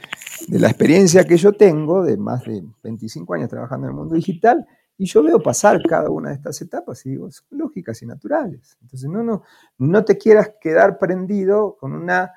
de 0.48 0.58
la 0.58 0.68
experiencia 0.68 1.24
que 1.24 1.38
yo 1.38 1.54
tengo, 1.54 2.04
de 2.04 2.18
más 2.18 2.44
de 2.44 2.62
25 2.82 3.32
años 3.32 3.48
trabajando 3.48 3.86
en 3.86 3.92
el 3.92 3.96
mundo 3.96 4.14
digital, 4.14 4.66
y 4.98 5.06
yo 5.06 5.22
veo 5.22 5.42
pasar 5.42 5.80
cada 5.88 6.10
una 6.10 6.28
de 6.28 6.34
estas 6.34 6.60
etapas 6.60 7.06
y 7.06 7.10
digo, 7.12 7.30
son 7.30 7.46
lógicas 7.52 8.02
y 8.02 8.06
naturales. 8.06 8.76
Entonces, 8.82 9.08
no, 9.08 9.22
no, 9.22 9.44
no 9.78 10.04
te 10.04 10.18
quieras 10.18 10.52
quedar 10.60 10.98
prendido 10.98 11.74
con 11.80 11.94
una, 11.94 12.32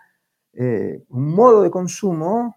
eh, 0.54 1.04
un 1.10 1.28
modo 1.28 1.64
de 1.64 1.72
consumo 1.72 2.56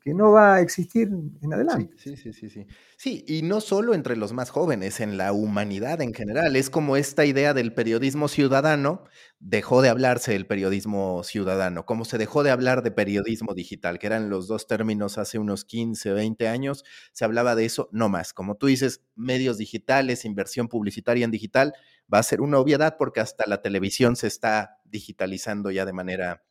que 0.00 0.14
no 0.14 0.32
va 0.32 0.56
a 0.56 0.60
existir 0.60 1.08
en 1.40 1.52
adelante. 1.52 1.94
Sí, 1.96 2.16
sí, 2.16 2.32
sí, 2.32 2.50
sí. 2.50 2.66
Sí, 2.96 3.24
y 3.26 3.42
no 3.42 3.60
solo 3.60 3.94
entre 3.94 4.16
los 4.16 4.32
más 4.32 4.50
jóvenes, 4.50 5.00
en 5.00 5.16
la 5.16 5.32
humanidad 5.32 6.00
en 6.00 6.14
general. 6.14 6.56
Es 6.56 6.70
como 6.70 6.96
esta 6.96 7.24
idea 7.24 7.54
del 7.54 7.74
periodismo 7.74 8.28
ciudadano, 8.28 9.04
dejó 9.40 9.82
de 9.82 9.88
hablarse 9.88 10.32
del 10.32 10.46
periodismo 10.46 11.24
ciudadano, 11.24 11.84
como 11.84 12.04
se 12.04 12.18
dejó 12.18 12.42
de 12.42 12.50
hablar 12.50 12.82
de 12.82 12.90
periodismo 12.92 13.54
digital, 13.54 13.98
que 13.98 14.06
eran 14.06 14.30
los 14.30 14.46
dos 14.46 14.66
términos 14.66 15.18
hace 15.18 15.38
unos 15.38 15.64
15, 15.64 16.12
20 16.12 16.48
años, 16.48 16.84
se 17.12 17.24
hablaba 17.24 17.54
de 17.54 17.64
eso, 17.64 17.88
no 17.92 18.08
más. 18.08 18.32
Como 18.32 18.56
tú 18.56 18.66
dices, 18.66 19.02
medios 19.16 19.58
digitales, 19.58 20.24
inversión 20.24 20.68
publicitaria 20.68 21.24
en 21.24 21.30
digital, 21.30 21.74
va 22.12 22.18
a 22.18 22.22
ser 22.22 22.40
una 22.40 22.58
obviedad 22.58 22.96
porque 22.98 23.20
hasta 23.20 23.44
la 23.46 23.62
televisión 23.62 24.16
se 24.16 24.28
está 24.28 24.78
digitalizando 24.84 25.70
ya 25.70 25.84
de 25.84 25.92
manera 25.92 26.44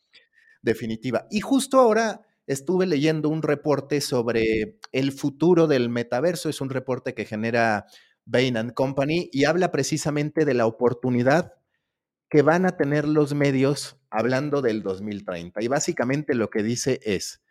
definitiva. 0.62 1.28
Y 1.30 1.42
justo 1.42 1.80
ahora 1.80 2.22
estuve 2.52 2.86
leyendo 2.86 3.30
un 3.30 3.42
reporte 3.42 4.02
sobre 4.02 4.78
el 4.92 5.12
futuro 5.12 5.68
del 5.68 5.90
metaverso. 5.90 6.50
Es 6.50 6.60
un 6.60 6.70
reporte 6.70 7.14
que 7.14 7.26
genera 7.26 7.86
Bain 8.26 8.72
Company 8.72 9.30
y 9.32 9.46
habla 9.46 9.72
precisamente 9.72 10.44
de 10.46 10.54
la 10.54 10.66
oportunidad 10.66 11.54
que 12.30 12.42
van 12.42 12.66
a 12.66 12.78
tener 12.78 13.08
los 13.08 13.34
medios 13.34 13.98
hablando 14.10 14.62
del 14.62 14.84
2030. 14.84 15.62
Y 15.64 15.68
básicamente 15.68 16.36
lo 16.36 16.50
que 16.50 16.64
dice 16.64 17.00
es, 17.04 17.42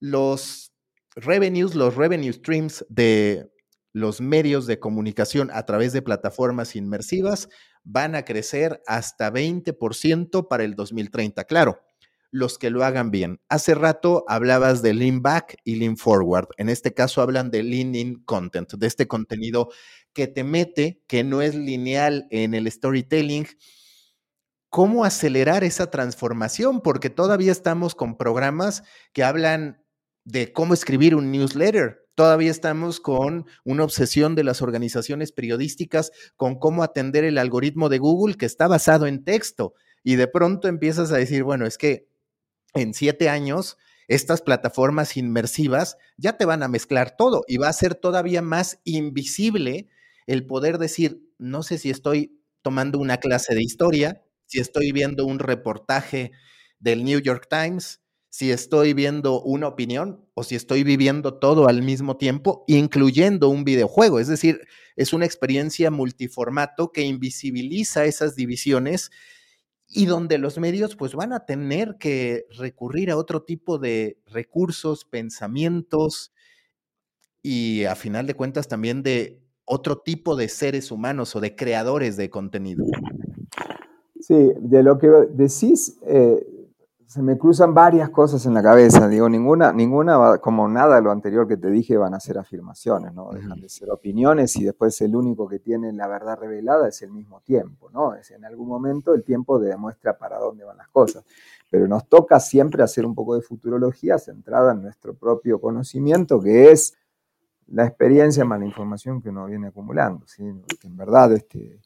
los 0.00 0.72
revenues, 1.14 1.74
los 1.74 1.94
revenue 1.94 2.32
streams 2.32 2.84
de 2.88 3.50
los 3.92 4.20
medios 4.20 4.66
de 4.66 4.80
comunicación 4.80 5.50
a 5.52 5.64
través 5.64 5.92
de 5.92 6.02
plataformas 6.02 6.74
inmersivas 6.74 7.48
van 7.84 8.16
a 8.16 8.24
crecer 8.24 8.82
hasta 8.86 9.32
20% 9.32 10.48
para 10.48 10.64
el 10.64 10.74
2030. 10.74 11.44
Claro, 11.44 11.80
los 12.34 12.58
que 12.58 12.70
lo 12.70 12.84
hagan 12.84 13.12
bien. 13.12 13.40
Hace 13.48 13.76
rato 13.76 14.24
hablabas 14.26 14.82
de 14.82 14.92
lean 14.92 15.22
back 15.22 15.56
y 15.62 15.76
lean 15.76 15.96
forward. 15.96 16.48
En 16.56 16.68
este 16.68 16.92
caso 16.92 17.22
hablan 17.22 17.52
de 17.52 17.62
lean 17.62 17.94
in 17.94 18.24
content, 18.24 18.72
de 18.72 18.86
este 18.88 19.06
contenido 19.06 19.68
que 20.12 20.26
te 20.26 20.42
mete, 20.42 21.00
que 21.06 21.22
no 21.22 21.42
es 21.42 21.54
lineal 21.54 22.26
en 22.30 22.54
el 22.54 22.68
storytelling. 22.68 23.46
¿Cómo 24.68 25.04
acelerar 25.04 25.62
esa 25.62 25.92
transformación? 25.92 26.80
Porque 26.80 27.08
todavía 27.08 27.52
estamos 27.52 27.94
con 27.94 28.16
programas 28.16 28.82
que 29.12 29.22
hablan 29.22 29.84
de 30.24 30.52
cómo 30.52 30.74
escribir 30.74 31.14
un 31.14 31.30
newsletter. 31.30 32.00
Todavía 32.16 32.50
estamos 32.50 32.98
con 32.98 33.46
una 33.64 33.84
obsesión 33.84 34.34
de 34.34 34.42
las 34.42 34.60
organizaciones 34.60 35.30
periodísticas 35.30 36.10
con 36.34 36.58
cómo 36.58 36.82
atender 36.82 37.22
el 37.22 37.38
algoritmo 37.38 37.88
de 37.88 37.98
Google 37.98 38.34
que 38.34 38.46
está 38.46 38.66
basado 38.66 39.06
en 39.06 39.22
texto. 39.22 39.74
Y 40.02 40.16
de 40.16 40.26
pronto 40.26 40.66
empiezas 40.66 41.12
a 41.12 41.16
decir, 41.16 41.44
bueno, 41.44 41.64
es 41.64 41.78
que 41.78 42.08
en 42.74 42.94
siete 42.94 43.28
años, 43.28 43.78
estas 44.08 44.42
plataformas 44.42 45.16
inmersivas 45.16 45.96
ya 46.16 46.36
te 46.36 46.44
van 46.44 46.62
a 46.62 46.68
mezclar 46.68 47.16
todo 47.16 47.42
y 47.48 47.56
va 47.56 47.68
a 47.68 47.72
ser 47.72 47.94
todavía 47.94 48.42
más 48.42 48.80
invisible 48.84 49.88
el 50.26 50.46
poder 50.46 50.78
decir, 50.78 51.22
no 51.38 51.62
sé 51.62 51.78
si 51.78 51.90
estoy 51.90 52.40
tomando 52.62 52.98
una 52.98 53.18
clase 53.18 53.54
de 53.54 53.62
historia, 53.62 54.22
si 54.46 54.60
estoy 54.60 54.92
viendo 54.92 55.26
un 55.26 55.38
reportaje 55.38 56.32
del 56.78 57.04
New 57.04 57.20
York 57.20 57.46
Times, 57.48 58.00
si 58.30 58.50
estoy 58.50 58.94
viendo 58.94 59.40
una 59.42 59.68
opinión 59.68 60.26
o 60.34 60.42
si 60.42 60.56
estoy 60.56 60.82
viviendo 60.82 61.38
todo 61.38 61.68
al 61.68 61.82
mismo 61.82 62.16
tiempo, 62.16 62.64
incluyendo 62.66 63.48
un 63.48 63.64
videojuego. 63.64 64.18
Es 64.18 64.26
decir, 64.26 64.60
es 64.96 65.12
una 65.12 65.24
experiencia 65.24 65.90
multiformato 65.90 66.90
que 66.90 67.02
invisibiliza 67.02 68.06
esas 68.06 68.34
divisiones 68.34 69.10
y 69.96 70.06
donde 70.06 70.38
los 70.38 70.58
medios 70.58 70.96
pues 70.96 71.14
van 71.14 71.32
a 71.32 71.46
tener 71.46 71.96
que 71.98 72.46
recurrir 72.58 73.12
a 73.12 73.16
otro 73.16 73.44
tipo 73.44 73.78
de 73.78 74.18
recursos, 74.26 75.04
pensamientos 75.04 76.34
y 77.42 77.84
a 77.84 77.94
final 77.94 78.26
de 78.26 78.34
cuentas 78.34 78.66
también 78.66 79.04
de 79.04 79.40
otro 79.64 79.98
tipo 79.98 80.34
de 80.34 80.48
seres 80.48 80.90
humanos 80.90 81.36
o 81.36 81.40
de 81.40 81.54
creadores 81.54 82.16
de 82.16 82.28
contenido. 82.28 82.84
Sí, 84.18 84.52
de 84.58 84.82
lo 84.82 84.98
que 84.98 85.06
decís, 85.30 85.96
eh, 86.06 86.44
se 87.06 87.22
me 87.22 87.38
cruzan 87.38 87.74
varias 87.74 88.10
cosas 88.10 88.44
en 88.46 88.54
la 88.54 88.62
cabeza. 88.62 89.08
Digo, 89.08 89.28
ninguna, 89.28 89.72
ninguna, 89.72 90.38
como 90.38 90.68
nada 90.68 90.96
de 90.96 91.02
lo 91.02 91.10
anterior 91.10 91.46
que 91.46 91.56
te 91.56 91.70
dije, 91.70 91.96
van 91.96 92.14
a 92.14 92.20
ser 92.20 92.38
afirmaciones, 92.38 93.12
¿no? 93.14 93.30
Dejan 93.32 93.60
de 93.60 93.68
ser 93.68 93.90
opiniones 93.90 94.56
y 94.56 94.64
después 94.64 95.00
el 95.00 95.14
único 95.14 95.46
que 95.48 95.58
tiene 95.58 95.92
la 95.92 96.08
verdad 96.08 96.38
revelada 96.38 96.88
es 96.88 97.02
el 97.02 97.12
mismo 97.12 97.40
tiempo, 97.42 97.90
¿no? 97.90 98.14
Es 98.14 98.30
en 98.30 98.44
algún 98.44 98.68
momento 98.68 99.14
el 99.14 99.22
tiempo 99.22 99.58
demuestra 99.58 100.16
para 100.18 100.38
dónde 100.38 100.64
van 100.64 100.78
las 100.78 100.88
cosas. 100.88 101.24
Pero 101.70 101.86
nos 101.88 102.08
toca 102.08 102.40
siempre 102.40 102.82
hacer 102.82 103.04
un 103.04 103.14
poco 103.14 103.34
de 103.34 103.42
futurología 103.42 104.18
centrada 104.18 104.72
en 104.72 104.82
nuestro 104.82 105.14
propio 105.14 105.60
conocimiento, 105.60 106.40
que 106.40 106.70
es 106.70 106.94
la 107.66 107.86
experiencia 107.86 108.44
más 108.44 108.60
la 108.60 108.66
información 108.66 109.20
que 109.20 109.30
uno 109.30 109.46
viene 109.46 109.68
acumulando, 109.68 110.26
¿sí? 110.26 110.44
Porque 110.66 110.86
en 110.86 110.96
verdad, 110.96 111.32
este 111.32 111.80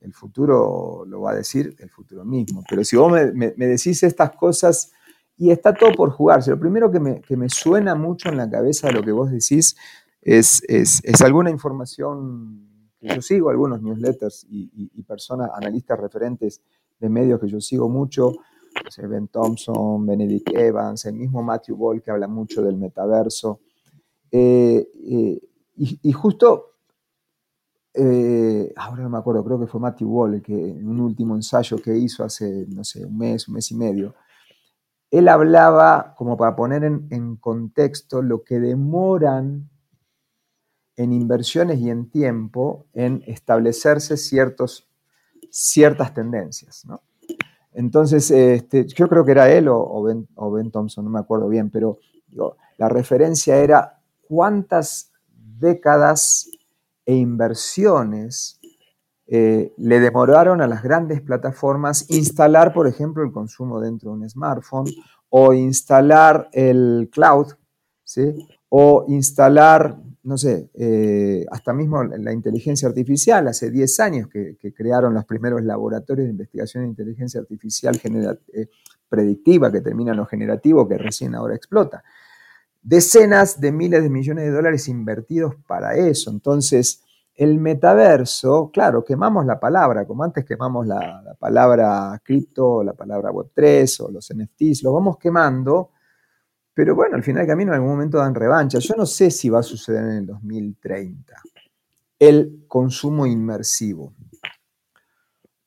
el, 0.00 0.12
futuro 0.12 1.04
lo 1.06 1.20
va 1.22 1.32
a 1.32 1.34
decir 1.36 1.74
el 1.78 1.90
futuro 1.90 2.24
mismo. 2.24 2.62
Pero 2.68 2.84
si 2.84 2.96
vos 2.96 3.12
me, 3.12 3.50
decís 3.52 4.02
estas 4.02 4.34
cosas 4.36 4.92
y 5.36 5.50
está 5.50 5.74
todo 5.74 5.92
por 5.92 6.10
jugarse, 6.10 6.50
lo 6.50 6.58
primero 6.58 6.90
que 6.90 7.36
me, 7.36 7.48
suena 7.48 7.94
mucho 7.94 8.28
en 8.28 8.36
la 8.36 8.48
cabeza 8.48 8.88
de 8.88 8.94
lo 8.94 9.02
que 9.02 9.12
vos 9.12 9.30
decís 9.30 9.76
es, 10.22 10.62
es, 10.68 11.20
alguna 11.22 11.50
información 11.50 12.68
que 13.00 13.14
yo 13.14 13.22
sigo, 13.22 13.50
algunos 13.50 13.82
newsletters 13.82 14.46
y, 14.48 15.02
personas, 15.02 15.50
analistas 15.54 15.98
referentes 16.00 16.62
de 16.98 17.08
medios 17.08 17.40
que 17.40 17.48
yo 17.48 17.60
sigo 17.60 17.88
mucho, 17.88 18.32
Ben 19.08 19.28
Thompson, 19.28 20.06
Benedict 20.06 20.50
Evans, 20.54 21.04
el 21.06 21.14
mismo 21.14 21.42
Matthew 21.42 21.76
Ball 21.76 22.02
que 22.02 22.10
habla 22.10 22.28
mucho 22.28 22.62
del 22.62 22.76
metaverso. 22.76 23.60
Eh, 24.30 24.86
eh, 25.08 25.40
y, 25.76 26.12
justo 26.12 26.75
eh, 27.98 28.74
ahora 28.76 29.04
no 29.04 29.08
me 29.08 29.16
acuerdo, 29.16 29.42
creo 29.42 29.58
que 29.58 29.66
fue 29.66 29.80
Matthew 29.80 30.08
Wall, 30.08 30.42
que 30.42 30.52
en 30.52 30.86
un 30.86 31.00
último 31.00 31.34
ensayo 31.34 31.78
que 31.78 31.96
hizo 31.96 32.24
hace, 32.24 32.66
no 32.68 32.84
sé, 32.84 33.06
un 33.06 33.16
mes, 33.16 33.48
un 33.48 33.54
mes 33.54 33.70
y 33.70 33.74
medio, 33.74 34.14
él 35.10 35.28
hablaba, 35.28 36.14
como 36.14 36.36
para 36.36 36.54
poner 36.54 36.84
en, 36.84 37.36
contexto, 37.36 38.20
lo 38.20 38.44
que 38.44 38.60
demoran 38.60 39.70
en 40.96 41.12
inversiones 41.12 41.78
y 41.78 41.88
en 41.88 42.10
tiempo 42.10 42.86
en 42.92 43.22
establecerse 43.26 44.18
ciertos, 44.18 44.86
ciertas 45.50 46.12
tendencias. 46.12 46.84
Entonces, 47.72 48.30
este, 48.30 48.86
yo 48.86 49.08
creo 49.08 49.24
que 49.24 49.32
era 49.32 49.50
él 49.50 49.68
o, 49.68 50.02
ben, 50.02 50.70
Thompson, 50.70 51.04
no 51.04 51.10
me 51.10 51.20
acuerdo 51.20 51.48
bien, 51.48 51.70
pero 51.70 51.98
la 52.76 52.88
referencia 52.90 53.56
era 53.56 54.00
cuántas 54.28 55.12
décadas 55.58 56.50
e 57.06 57.14
inversiones 57.14 58.60
eh, 59.28 59.72
le 59.76 60.00
demoraron 60.00 60.60
a 60.60 60.66
las 60.66 60.82
grandes 60.82 61.20
plataformas 61.20 62.10
instalar, 62.10 62.72
por 62.74 62.86
ejemplo, 62.86 63.24
el 63.24 63.32
consumo 63.32 63.80
dentro 63.80 64.10
de 64.10 64.16
un 64.18 64.28
smartphone 64.28 64.90
o 65.30 65.52
instalar 65.52 66.48
el 66.52 67.08
cloud, 67.10 67.54
¿sí? 68.04 68.46
o 68.68 69.04
instalar, 69.08 69.96
no 70.22 70.36
sé, 70.36 70.70
eh, 70.74 71.44
hasta 71.50 71.72
mismo 71.72 72.04
la 72.04 72.32
inteligencia 72.32 72.88
artificial. 72.88 73.48
Hace 73.48 73.70
10 73.70 74.00
años 74.00 74.28
que, 74.28 74.56
crearon 74.72 75.14
los 75.14 75.24
primeros 75.24 75.62
laboratorios 75.64 76.26
de 76.26 76.32
investigación 76.32 76.84
de 76.84 76.90
inteligencia 76.90 77.40
artificial 77.40 78.00
eh, 78.52 78.68
predictiva, 79.08 79.72
que 79.72 79.80
termina 79.80 80.12
en 80.12 80.18
lo 80.18 80.26
generativo, 80.26 80.86
que 80.86 80.98
recién 80.98 81.34
ahora 81.34 81.54
explota 81.56 82.04
decenas 82.86 83.60
de 83.60 83.72
miles 83.72 84.00
de 84.04 84.08
millones 84.08 84.44
de 84.44 84.52
dólares 84.52 84.86
invertidos 84.86 85.56
para 85.66 85.96
eso. 85.96 86.30
Entonces, 86.30 87.02
el 87.34 87.58
metaverso, 87.58 88.70
claro, 88.72 89.04
quemamos 89.04 89.44
la 89.44 89.58
palabra, 89.58 90.06
como 90.06 90.22
antes 90.22 90.44
quemamos 90.44 90.86
la, 90.86 91.36
palabra 91.40 92.20
cripto, 92.24 92.84
la 92.84 92.92
palabra 92.92 93.32
Web3 93.32 94.04
o 94.04 94.10
los 94.12 94.32
NFTs, 94.32 94.84
lo 94.84 94.92
vamos 94.92 95.18
quemando, 95.18 95.90
pero 96.72 96.94
bueno, 96.94 97.16
al 97.16 97.24
final 97.24 97.40
del 97.40 97.48
camino 97.48 97.72
en 97.72 97.74
algún 97.74 97.90
momento 97.90 98.18
dan 98.18 98.36
revancha. 98.36 98.78
Yo 98.78 98.94
no 98.96 99.04
sé 99.04 99.32
si 99.32 99.50
va 99.50 99.58
a 99.58 99.64
suceder 99.64 100.04
en 100.04 100.18
el 100.18 100.26
2030 100.26 101.34
el 102.20 102.66
consumo 102.68 103.26
inmersivo. 103.26 104.14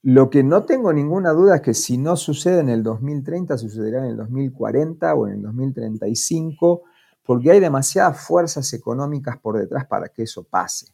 Lo 0.04 0.30
que 0.30 0.42
no 0.42 0.64
tengo 0.64 0.94
ninguna 0.94 1.32
duda 1.32 1.58
es 1.58 1.62
que 1.62 1.74
si 1.74 1.98
no 1.98 2.16
sucede 2.16 2.62
en 2.62 2.70
el 2.70 2.82
2030, 2.82 3.58
sucederá 3.58 4.00
en 4.00 4.12
el 4.12 4.18
2040 4.18 5.14
o 5.14 5.28
en 5.28 5.34
el 5.34 5.42
2035 5.42 6.84
porque 7.30 7.52
hay 7.52 7.60
demasiadas 7.60 8.20
fuerzas 8.20 8.74
económicas 8.74 9.38
por 9.38 9.56
detrás 9.56 9.86
para 9.86 10.10
que 10.10 10.24
eso 10.24 10.46
pase. 10.46 10.88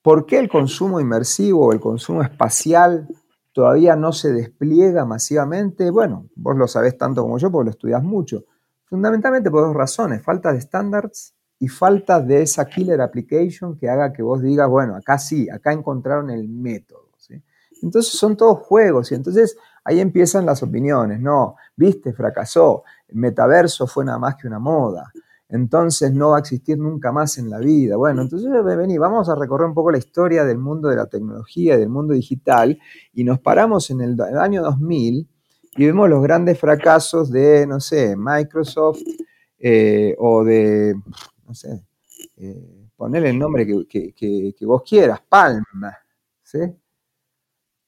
¿Por 0.00 0.24
qué 0.24 0.38
el 0.38 0.48
consumo 0.48 1.00
inmersivo 1.00 1.66
o 1.66 1.72
el 1.74 1.80
consumo 1.80 2.22
espacial 2.22 3.06
todavía 3.52 3.94
no 3.94 4.12
se 4.12 4.32
despliega 4.32 5.04
masivamente? 5.04 5.90
Bueno, 5.90 6.30
vos 6.34 6.56
lo 6.56 6.66
sabés 6.66 6.96
tanto 6.96 7.20
como 7.20 7.36
yo 7.36 7.52
porque 7.52 7.66
lo 7.66 7.70
estudias 7.72 8.02
mucho. 8.02 8.46
Fundamentalmente 8.86 9.50
por 9.50 9.66
dos 9.66 9.76
razones, 9.76 10.22
falta 10.22 10.50
de 10.50 10.60
estándares 10.60 11.34
y 11.58 11.68
falta 11.68 12.18
de 12.18 12.40
esa 12.40 12.64
killer 12.64 13.02
application 13.02 13.76
que 13.76 13.90
haga 13.90 14.14
que 14.14 14.22
vos 14.22 14.40
digas, 14.40 14.66
bueno, 14.70 14.96
acá 14.96 15.18
sí, 15.18 15.46
acá 15.50 15.74
encontraron 15.74 16.30
el 16.30 16.48
método. 16.48 17.12
Entonces 17.82 18.12
son 18.12 18.36
todos 18.36 18.60
juegos 18.60 19.10
y 19.10 19.16
entonces 19.16 19.56
ahí 19.84 20.00
empiezan 20.00 20.46
las 20.46 20.62
opiniones, 20.62 21.20
no, 21.20 21.56
viste, 21.76 22.12
fracasó, 22.12 22.84
metaverso 23.14 23.86
fue 23.86 24.04
nada 24.04 24.18
más 24.18 24.36
que 24.36 24.46
una 24.46 24.58
moda, 24.58 25.12
entonces 25.48 26.12
no 26.12 26.30
va 26.30 26.38
a 26.38 26.40
existir 26.40 26.78
nunca 26.78 27.12
más 27.12 27.36
en 27.36 27.50
la 27.50 27.58
vida. 27.58 27.96
Bueno, 27.96 28.22
entonces 28.22 28.50
vení, 28.64 28.96
vamos 28.96 29.28
a 29.28 29.34
recorrer 29.34 29.68
un 29.68 29.74
poco 29.74 29.90
la 29.90 29.98
historia 29.98 30.44
del 30.44 30.58
mundo 30.58 30.88
de 30.88 30.96
la 30.96 31.06
tecnología 31.06 31.74
y 31.74 31.78
del 31.78 31.90
mundo 31.90 32.14
digital 32.14 32.78
y 33.12 33.24
nos 33.24 33.38
paramos 33.38 33.90
en 33.90 34.00
el, 34.00 34.18
año 34.20 34.62
2000 34.62 35.28
y 35.76 35.86
vemos 35.86 36.08
los 36.08 36.22
grandes 36.22 36.58
fracasos 36.58 37.30
de, 37.30 37.66
no 37.66 37.80
sé, 37.80 38.16
Microsoft 38.16 39.02
eh, 39.58 40.14
o 40.18 40.42
de, 40.42 40.94
no 41.46 41.54
sé, 41.54 41.84
eh, 42.38 42.88
ponerle 42.96 43.30
el 43.30 43.38
nombre 43.38 43.66
que, 43.66 44.14
que 44.14 44.66
vos 44.66 44.82
quieras, 44.88 45.20
Palm, 45.28 45.64
¿sí? 46.42 46.58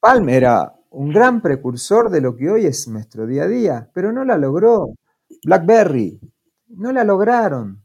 Palm 0.00 0.28
era 0.28 0.70
un 0.90 1.10
gran 1.10 1.40
precursor 1.40 2.10
de 2.10 2.20
lo 2.20 2.37
que 2.37 2.50
hoy 2.50 2.66
es 2.66 2.87
nuestro 2.88 3.26
día 3.26 3.44
a 3.44 3.48
día, 3.48 3.90
pero 3.94 4.12
no 4.12 4.24
la 4.24 4.37
logró. 4.37 4.94
BlackBerry, 5.44 6.20
no 6.68 6.92
la 6.92 7.04
lograron. 7.04 7.82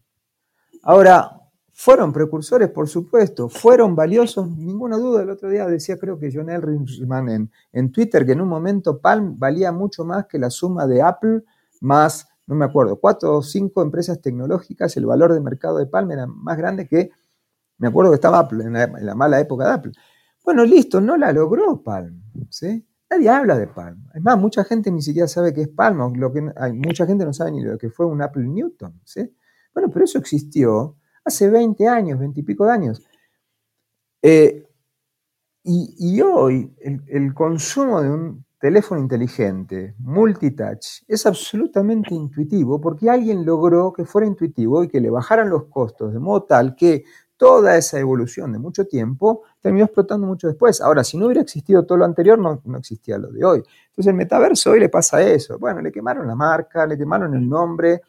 Ahora, 0.83 1.39
fueron 1.81 2.11
precursores, 2.11 2.69
por 2.69 2.89
supuesto, 2.89 3.47
fueron 3.47 3.95
valiosos, 3.95 4.49
ninguna 4.49 4.97
duda. 4.97 5.23
El 5.23 5.29
otro 5.29 5.49
día 5.49 5.65
decía, 5.65 5.97
creo 5.97 6.19
que 6.19 6.29
John 6.33 6.49
Elrichman 6.49 7.29
en, 7.29 7.51
en 7.71 7.91
Twitter, 7.91 8.25
que 8.25 8.33
en 8.33 8.41
un 8.41 8.49
momento 8.49 8.99
Palm 8.99 9.39
valía 9.39 9.71
mucho 9.71 10.03
más 10.03 10.25
que 10.25 10.39
la 10.39 10.49
suma 10.49 10.87
de 10.87 11.01
Apple 11.01 11.43
más, 11.79 12.27
no 12.47 12.55
me 12.55 12.65
acuerdo, 12.65 12.99
cuatro 12.99 13.37
o 13.37 13.41
cinco 13.41 13.81
empresas 13.81 14.21
tecnológicas, 14.21 14.97
el 14.97 15.05
valor 15.05 15.33
de 15.33 15.39
mercado 15.39 15.77
de 15.77 15.85
Palm 15.85 16.11
era 16.11 16.27
más 16.27 16.57
grande 16.57 16.85
que, 16.85 17.11
me 17.77 17.87
acuerdo 17.87 18.11
que 18.11 18.15
estaba 18.15 18.39
Apple, 18.39 18.65
en 18.65 18.73
la, 18.73 19.15
mala 19.15 19.39
época 19.39 19.65
de 19.65 19.73
Apple. 19.73 19.91
Bueno, 20.43 20.65
listo, 20.65 20.99
no 20.99 21.15
la 21.15 21.31
logró 21.31 21.81
Palm, 21.81 22.21
¿sí? 22.49 22.85
Nadie 23.09 23.29
habla 23.29 23.57
de 23.57 23.67
Palm. 23.67 24.05
Es 24.13 24.21
más, 24.21 24.37
mucha 24.37 24.63
gente 24.63 24.91
ni 24.91 25.01
siquiera 25.01 25.27
sabe 25.27 25.53
qué 25.53 25.61
es 25.61 25.67
Palm, 25.67 26.13
lo 26.15 26.31
que, 26.31 26.51
hay, 26.55 26.73
mucha 26.73 27.07
gente 27.07 27.25
no 27.25 27.33
sabe 27.33 27.51
ni 27.51 27.61
lo 27.61 27.77
que 27.77 27.89
fue 27.89 28.05
un 28.05 28.21
Apple 28.21 28.47
Newton. 28.47 29.01
Bueno, 29.73 29.89
pero 29.91 30.05
eso 30.05 30.19
existió 30.19 30.95
hace 31.23 31.49
20 31.49 31.87
años, 31.87 32.19
20 32.19 32.39
y 32.39 32.43
pico 32.43 32.65
de 32.65 32.71
años. 32.71 33.01
Eh, 34.21 34.65
y, 35.63 36.21
hoy 36.21 36.73
el, 36.79 37.33
consumo 37.33 38.01
de 38.01 38.09
un 38.09 38.45
teléfono 38.59 38.99
inteligente, 39.01 39.93
multitouch, 39.99 41.03
es 41.07 41.25
absolutamente 41.25 42.15
intuitivo 42.15 42.81
porque 42.81 43.09
alguien 43.09 43.45
logró 43.45 43.93
que 43.93 44.05
fuera 44.05 44.27
intuitivo 44.27 44.83
y 44.83 44.87
que 44.87 44.99
le 44.99 45.09
bajaran 45.09 45.49
los 45.49 45.65
costos 45.65 46.13
de 46.13 46.19
modo 46.19 46.43
tal 46.43 46.75
que 46.75 47.03
toda 47.39 47.77
esa 47.77 47.97
evolución 47.97 48.51
de 48.51 48.59
mucho 48.59 48.85
tiempo 48.85 49.43
terminó 49.61 49.85
explotando 49.85 50.27
mucho 50.27 50.47
después. 50.47 50.81
Ahora, 50.81 51.05
si 51.05 51.17
no 51.17 51.25
hubiera 51.25 51.39
existido 51.39 51.85
todo 51.85 51.97
lo 51.97 52.03
anterior, 52.03 52.37
no, 52.37 52.61
no 52.65 52.77
existía 52.77 53.17
lo 53.17 53.31
de 53.31 53.45
hoy. 53.45 53.63
Entonces, 53.87 54.07
el 54.07 54.15
metaverso 54.15 54.71
hoy 54.71 54.81
le 54.81 54.89
pasa 54.89 55.21
eso. 55.21 55.57
Bueno, 55.57 55.79
le 55.79 55.89
quemaron 55.89 56.27
la 56.27 56.35
marca, 56.35 56.85
le 56.85 56.97
quemaron 56.97 57.33
el 57.33 57.47
nombre, 57.47 58.01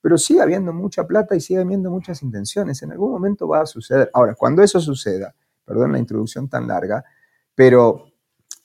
pero 0.00 0.18
sigue 0.18 0.42
habiendo 0.42 0.72
mucha 0.72 1.06
plata 1.06 1.36
y 1.36 1.40
sigue 1.40 1.60
habiendo 1.60 1.92
muchas 1.92 2.20
intenciones. 2.24 2.82
En 2.82 2.90
algún 2.90 3.12
momento 3.12 3.46
va 3.46 3.60
a 3.60 3.66
suceder. 3.66 4.10
Ahora, 4.12 4.34
cuando 4.34 4.64
eso 4.64 4.80
suceda, 4.80 5.32
perdón 5.64 5.92
la 5.92 6.00
introducción 6.00 6.48
tan 6.48 6.66
larga, 6.66 7.04
pero 7.54 8.06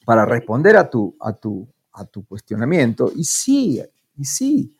para 0.03 0.25
responder 0.25 0.77
a 0.77 0.89
tu, 0.89 1.15
a 1.19 1.33
tu, 1.33 1.67
a 1.93 2.05
tu 2.05 2.25
cuestionamiento, 2.25 3.11
y 3.15 3.23
sí, 3.23 3.79
y 4.17 4.25
sí, 4.25 4.75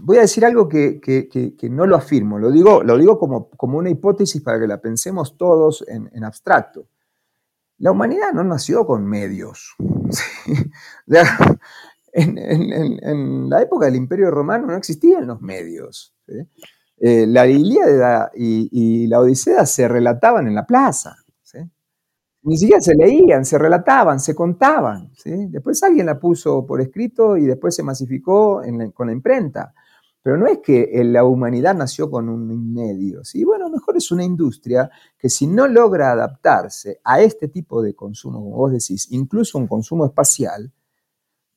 voy 0.00 0.18
a 0.18 0.22
decir 0.22 0.44
algo 0.44 0.68
que, 0.68 1.00
no 1.70 1.86
lo 1.86 1.96
afirmo, 1.96 2.38
lo 2.38 2.50
digo, 2.50 2.82
lo 2.82 2.98
digo 2.98 3.18
como, 3.18 3.48
como, 3.50 3.78
una 3.78 3.90
hipótesis 3.90 4.42
para 4.42 4.60
que 4.60 4.66
la 4.66 4.80
pensemos 4.80 5.36
todos 5.36 5.84
en, 5.88 6.10
en 6.12 6.24
abstracto. 6.24 6.86
La 7.78 7.90
humanidad 7.90 8.32
no 8.32 8.44
nació 8.44 8.86
con 8.86 9.04
medios. 9.06 9.74
¿sí? 10.14 10.52
en, 12.12 13.48
la 13.48 13.62
época 13.62 13.86
del 13.86 13.96
Imperio 13.96 14.30
Romano 14.30 14.66
no 14.66 14.76
existían 14.76 15.26
los 15.26 15.40
medios. 15.40 16.14
Eh, 16.98 17.26
la 17.26 17.46
Ilíada 17.46 18.30
y, 18.34 19.06
la 19.06 19.20
Odisea 19.20 19.66
se 19.66 19.88
relataban 19.88 20.46
en 20.46 20.54
la 20.54 20.66
plaza. 20.66 21.16
Ni 22.44 22.56
siquiera 22.56 22.80
se 22.80 22.94
leían, 22.94 23.44
se 23.44 23.56
relataban, 23.56 24.18
se 24.18 24.34
contaban. 24.34 25.12
Después 25.24 25.82
alguien 25.82 26.06
la 26.06 26.18
puso 26.18 26.66
por 26.66 26.80
escrito 26.80 27.36
y 27.36 27.44
después 27.44 27.74
se 27.74 27.84
masificó 27.84 28.62
con 28.94 29.06
la 29.06 29.12
imprenta. 29.12 29.72
Pero 30.22 30.36
no 30.36 30.46
es 30.46 30.58
que 30.58 30.88
la 31.04 31.24
humanidad 31.24 31.74
nació 31.74 32.10
con 32.10 32.28
un 32.28 32.72
medio. 32.72 33.24
¿sí? 33.24 33.44
Bueno, 33.44 33.68
mejor 33.68 33.96
es 33.96 34.10
una 34.10 34.24
industria 34.24 34.90
que 35.18 35.28
si 35.28 35.46
no 35.46 35.68
logra 35.68 36.12
adaptarse 36.12 37.00
a 37.04 37.20
este 37.20 37.48
tipo 37.48 37.82
de 37.82 37.94
consumo, 37.94 38.40
como 38.40 38.56
vos 38.56 38.72
decís, 38.72 39.08
incluso 39.10 39.58
un 39.58 39.66
consumo 39.66 40.04
espacial, 40.04 40.72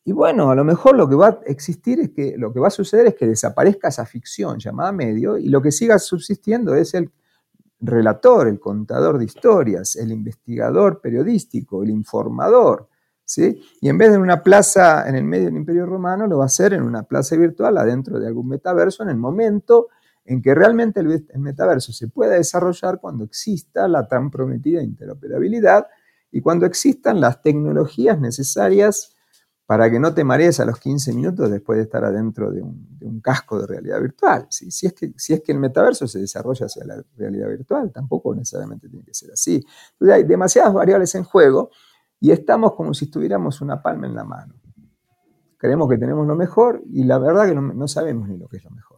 y 0.07 0.11
bueno, 0.11 0.51
a 0.51 0.55
lo 0.55 0.63
mejor 0.63 0.95
lo 0.95 1.09
que 1.09 1.15
va 1.15 1.29
a 1.29 1.39
existir 1.47 1.99
es 1.99 2.11
que 2.11 2.35
lo 2.37 2.53
que 2.53 2.59
va 2.59 2.67
a 2.67 2.71
suceder 2.71 3.07
es 3.07 3.15
que 3.15 3.25
desaparezca 3.25 3.87
esa 3.87 4.05
ficción 4.05 4.59
llamada 4.59 4.91
medio 4.91 5.35
y 5.35 5.49
lo 5.49 5.63
que 5.63 5.71
siga 5.71 5.97
subsistiendo 5.97 6.75
es 6.75 6.93
el 6.93 7.11
relator, 7.79 8.47
el 8.47 8.59
contador 8.59 9.17
de 9.17 9.25
historias, 9.25 9.95
el 9.95 10.11
investigador 10.11 11.01
periodístico, 11.01 11.83
el 11.83 11.89
informador. 11.89 12.87
¿sí? 13.23 13.61
Y 13.81 13.89
en 13.89 13.97
vez 13.97 14.11
de 14.11 14.17
una 14.17 14.43
plaza 14.43 15.07
en 15.07 15.15
el 15.15 15.23
medio 15.23 15.45
del 15.45 15.57
Imperio 15.57 15.85
Romano, 15.85 16.27
lo 16.27 16.37
va 16.37 16.43
a 16.43 16.47
hacer 16.47 16.73
en 16.73 16.83
una 16.83 17.03
plaza 17.03 17.35
virtual 17.35 17.77
adentro 17.77 18.19
de 18.19 18.27
algún 18.27 18.47
metaverso 18.47 19.03
en 19.03 19.09
el 19.09 19.17
momento 19.17 19.87
en 20.25 20.41
que 20.41 20.55
realmente 20.55 20.99
el 21.01 21.39
metaverso 21.39 21.93
se 21.93 22.07
pueda 22.07 22.33
desarrollar 22.33 22.99
cuando 22.99 23.23
exista 23.23 23.87
la 23.87 24.07
tan 24.07 24.31
prometida 24.31 24.81
interoperabilidad 24.81 25.85
y 26.31 26.41
cuando 26.41 26.65
existan 26.65 27.21
las 27.21 27.41
tecnologías 27.41 28.19
necesarias 28.19 29.14
para 29.65 29.89
que 29.89 29.99
no 29.99 30.13
te 30.13 30.23
marees 30.23 30.59
a 30.59 30.65
los 30.65 30.79
15 30.79 31.13
minutos 31.13 31.49
después 31.49 31.77
de 31.77 31.83
estar 31.83 32.03
adentro 32.05 32.51
de 32.51 32.61
un, 32.61 33.19
casco 33.21 33.59
de 33.59 33.65
realidad 33.65 33.99
virtual. 33.99 34.45
Si, 34.49 34.85
es 34.85 34.93
que, 34.93 35.51
el 35.51 35.59
metaverso 35.59 36.07
se 36.07 36.19
desarrolla 36.19 36.67
hacia 36.67 36.85
la 36.85 37.03
realidad 37.17 37.47
virtual, 37.49 37.91
tampoco 37.91 38.35
necesariamente 38.35 38.87
tiene 38.87 39.03
que 39.03 39.13
ser 39.13 39.31
así. 39.31 39.65
Entonces 39.93 40.15
hay 40.15 40.23
demasiadas 40.23 40.73
variables 40.73 41.15
en 41.15 41.23
juego 41.23 41.71
y 42.19 42.31
estamos 42.31 42.73
como 42.73 42.93
si 42.93 43.05
estuviéramos 43.05 43.61
una 43.61 43.81
palma 43.81 44.05
en 44.05 44.13
la 44.13 44.23
mano. 44.23 44.53
Creemos 45.57 45.89
que 45.89 45.97
tenemos 45.97 46.27
lo 46.27 46.35
mejor 46.35 46.83
y 46.91 47.03
la 47.03 47.17
verdad 47.17 47.47
que 47.47 47.55
no 47.55 47.87
sabemos 47.87 48.27
ni 48.29 48.37
lo 48.37 48.47
que 48.47 48.57
es 48.57 48.63
lo 48.63 48.71
mejor. 48.71 48.94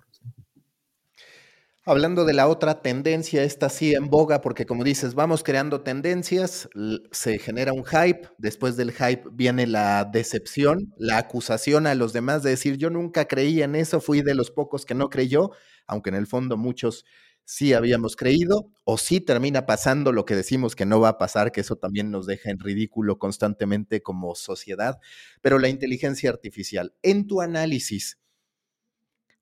Hablando 1.89 2.26
de 2.26 2.34
la 2.34 2.50
otra 2.50 2.82
tendencia, 2.82 3.43
esta 3.43 3.69
sí 3.69 3.93
en 3.93 4.10
boga, 4.10 4.41
porque 4.41 4.65
como 4.65 4.84
dices, 4.84 5.15
vamos 5.15 5.41
creando 5.41 5.84
tendencias, 5.84 6.67
se 7.13 7.39
genera 7.39 7.71
un 7.71 7.86
hype, 7.86 8.28
después 8.38 8.76
del 8.76 8.91
hype 8.91 9.23
viene 9.32 9.65
la 9.67 10.04
decepción, 10.04 10.93
la 10.97 11.17
acusación 11.17 11.88
a 11.88 11.95
los 11.95 12.12
demás 12.12 12.43
de 12.43 12.50
decir, 12.50 12.76
yo 12.76 12.89
nunca 12.89 13.23
creí 13.23 13.62
en 13.62 13.73
eso, 13.73 14.02
fui 14.02 14.21
de 14.21 14.36
los 14.36 14.52
pocos 14.52 14.86
que 14.86 14.95
no 14.95 15.10
creyó, 15.10 15.52
aunque 15.86 16.10
en 16.10 16.17
el 16.17 16.28
fondo 16.28 16.58
muchos 16.58 17.06
sí 17.45 17.71
habíamos 17.71 18.17
creído, 18.17 18.69
o 18.84 18.97
sí 18.97 19.21
termina 19.21 19.65
pasando 19.65 20.12
lo 20.12 20.26
que 20.26 20.36
decimos 20.36 20.76
que 20.76 20.86
no 20.86 21.00
va 21.00 21.08
a 21.08 21.17
pasar, 21.17 21.54
que 21.54 21.62
eso 21.62 21.78
también 21.78 22.12
nos 22.12 22.26
deja 22.26 22.50
en 22.50 22.60
ridículo 22.60 23.17
constantemente 23.17 24.02
como 24.02 24.36
sociedad, 24.36 25.00
pero 25.39 25.58
la 25.58 25.69
inteligencia 25.69 26.30
artificial, 26.32 26.93
en 27.02 27.28
tu 27.28 27.39
análisis, 27.39 28.17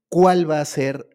¿cuál 0.09 0.47
va 0.47 0.61
a 0.61 0.65
ser 0.65 1.14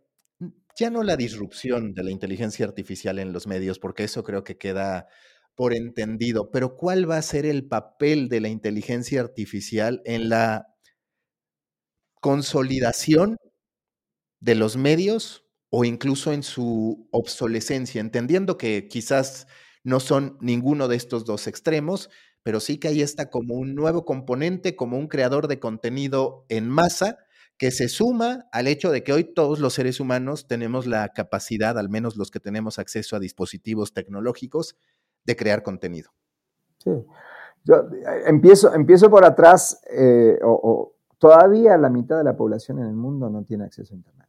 ya 0.81 0.89
no 0.89 1.03
la 1.03 1.17
disrupción 1.17 1.93
de 1.93 2.03
la 2.03 2.11
inteligencia 2.11 2.65
artificial 2.65 3.19
en 3.19 3.35
los 3.35 3.47
medios, 3.47 3.79
porque 3.79 4.05
eso 4.05 4.25
creo 4.25 4.45
que 4.45 4.57
queda 4.57 5.09
por 5.55 5.75
entendido, 5.75 6.51
pero 6.51 6.75
¿cuál 6.75 7.09
va 7.09 7.19
a 7.19 7.23
ser 7.23 7.45
el 7.45 7.69
papel 7.69 8.31
de 8.31 8.41
la 8.41 8.49
inteligencia 8.49 9.21
artificial 9.21 10.01
en 10.07 10.31
la 10.31 10.67
consolidación 12.23 13.37
de 14.41 14.55
los 14.55 14.79
medios 14.79 15.45
o 15.71 15.85
incluso 15.85 16.33
en 16.33 16.43
su 16.43 17.09
obsolescencia, 17.13 18.01
entendiendo 18.01 18.57
que 18.57 18.89
quizás 18.89 19.47
no 19.85 20.01
son 20.01 20.39
ninguno 20.41 20.89
de 20.89 20.97
estos 20.97 21.27
dos 21.27 21.47
extremos, 21.47 22.09
pero 22.43 22.59
sí 22.59 22.79
que 22.79 22.89
ahí 22.89 23.03
está 23.03 23.29
como 23.29 23.55
un 23.55 23.75
nuevo 23.75 24.07
componente, 24.07 24.77
como 24.77 24.97
un 24.97 25.09
creador 25.09 25.47
de 25.47 25.61
contenido 25.61 26.47
en 26.49 26.71
masa 26.71 27.19
que 27.61 27.71
se 27.71 27.89
suma 27.89 28.47
al 28.53 28.67
hecho 28.69 28.91
de 28.91 29.05
que 29.05 29.13
hoy 29.13 29.23
todos 29.23 29.61
los 29.61 29.75
seres 29.75 30.01
humanos 30.01 30.47
tenemos 30.49 30.87
la 30.87 31.11
capacidad, 31.11 31.77
al 31.77 31.91
menos 31.91 32.17
los 32.17 32.31
que 32.31 32.41
tenemos 32.41 32.79
acceso 32.79 33.17
a 33.17 33.21
dispositivos 33.21 33.93
tecnológicos, 33.93 34.79
de 35.27 35.37
crear 35.37 35.63
contenido. 35.63 36.11
Sí. 36.79 36.91
Yo 37.65 37.75
eh, 37.77 38.23
empiezo, 38.25 38.73
empiezo 38.73 39.11
por 39.11 39.27
atrás, 39.27 39.79
eh, 39.91 40.39
o, 40.43 40.95
todavía 41.19 41.77
la 41.77 41.91
mitad 41.91 42.17
de 42.17 42.25
la 42.25 42.35
población 42.35 42.79
en 42.79 42.87
el 42.87 42.95
mundo 42.95 43.29
no 43.29 43.45
tiene 43.45 43.65
acceso 43.65 43.93
a 43.93 43.97
Internet. 43.99 44.29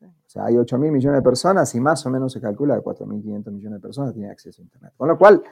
O 0.00 0.28
sea, 0.28 0.44
hay 0.44 0.56
8 0.56 0.78
mil 0.78 0.92
millones 0.92 1.18
de 1.18 1.24
personas 1.24 1.74
y 1.74 1.80
más 1.80 2.06
o 2.06 2.10
menos 2.10 2.32
se 2.32 2.40
calcula 2.40 2.76
que 2.76 2.82
4.500 2.82 3.50
millones 3.50 3.78
de 3.78 3.80
personas 3.80 4.12
tienen 4.14 4.30
acceso 4.30 4.62
a 4.62 4.64
Internet. 4.64 4.92
Con 4.96 5.08
lo 5.08 5.18
cual, 5.18 5.42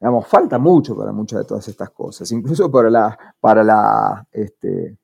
digamos, 0.00 0.26
falta 0.26 0.58
mucho 0.58 0.96
para 0.96 1.12
muchas 1.12 1.38
de 1.38 1.44
todas 1.44 1.68
estas 1.68 1.90
cosas, 1.90 2.32
incluso 2.32 2.68
para 2.68 2.90
la, 2.90 3.16
para 3.38 3.62
la 3.62 4.26
este, 4.32 4.98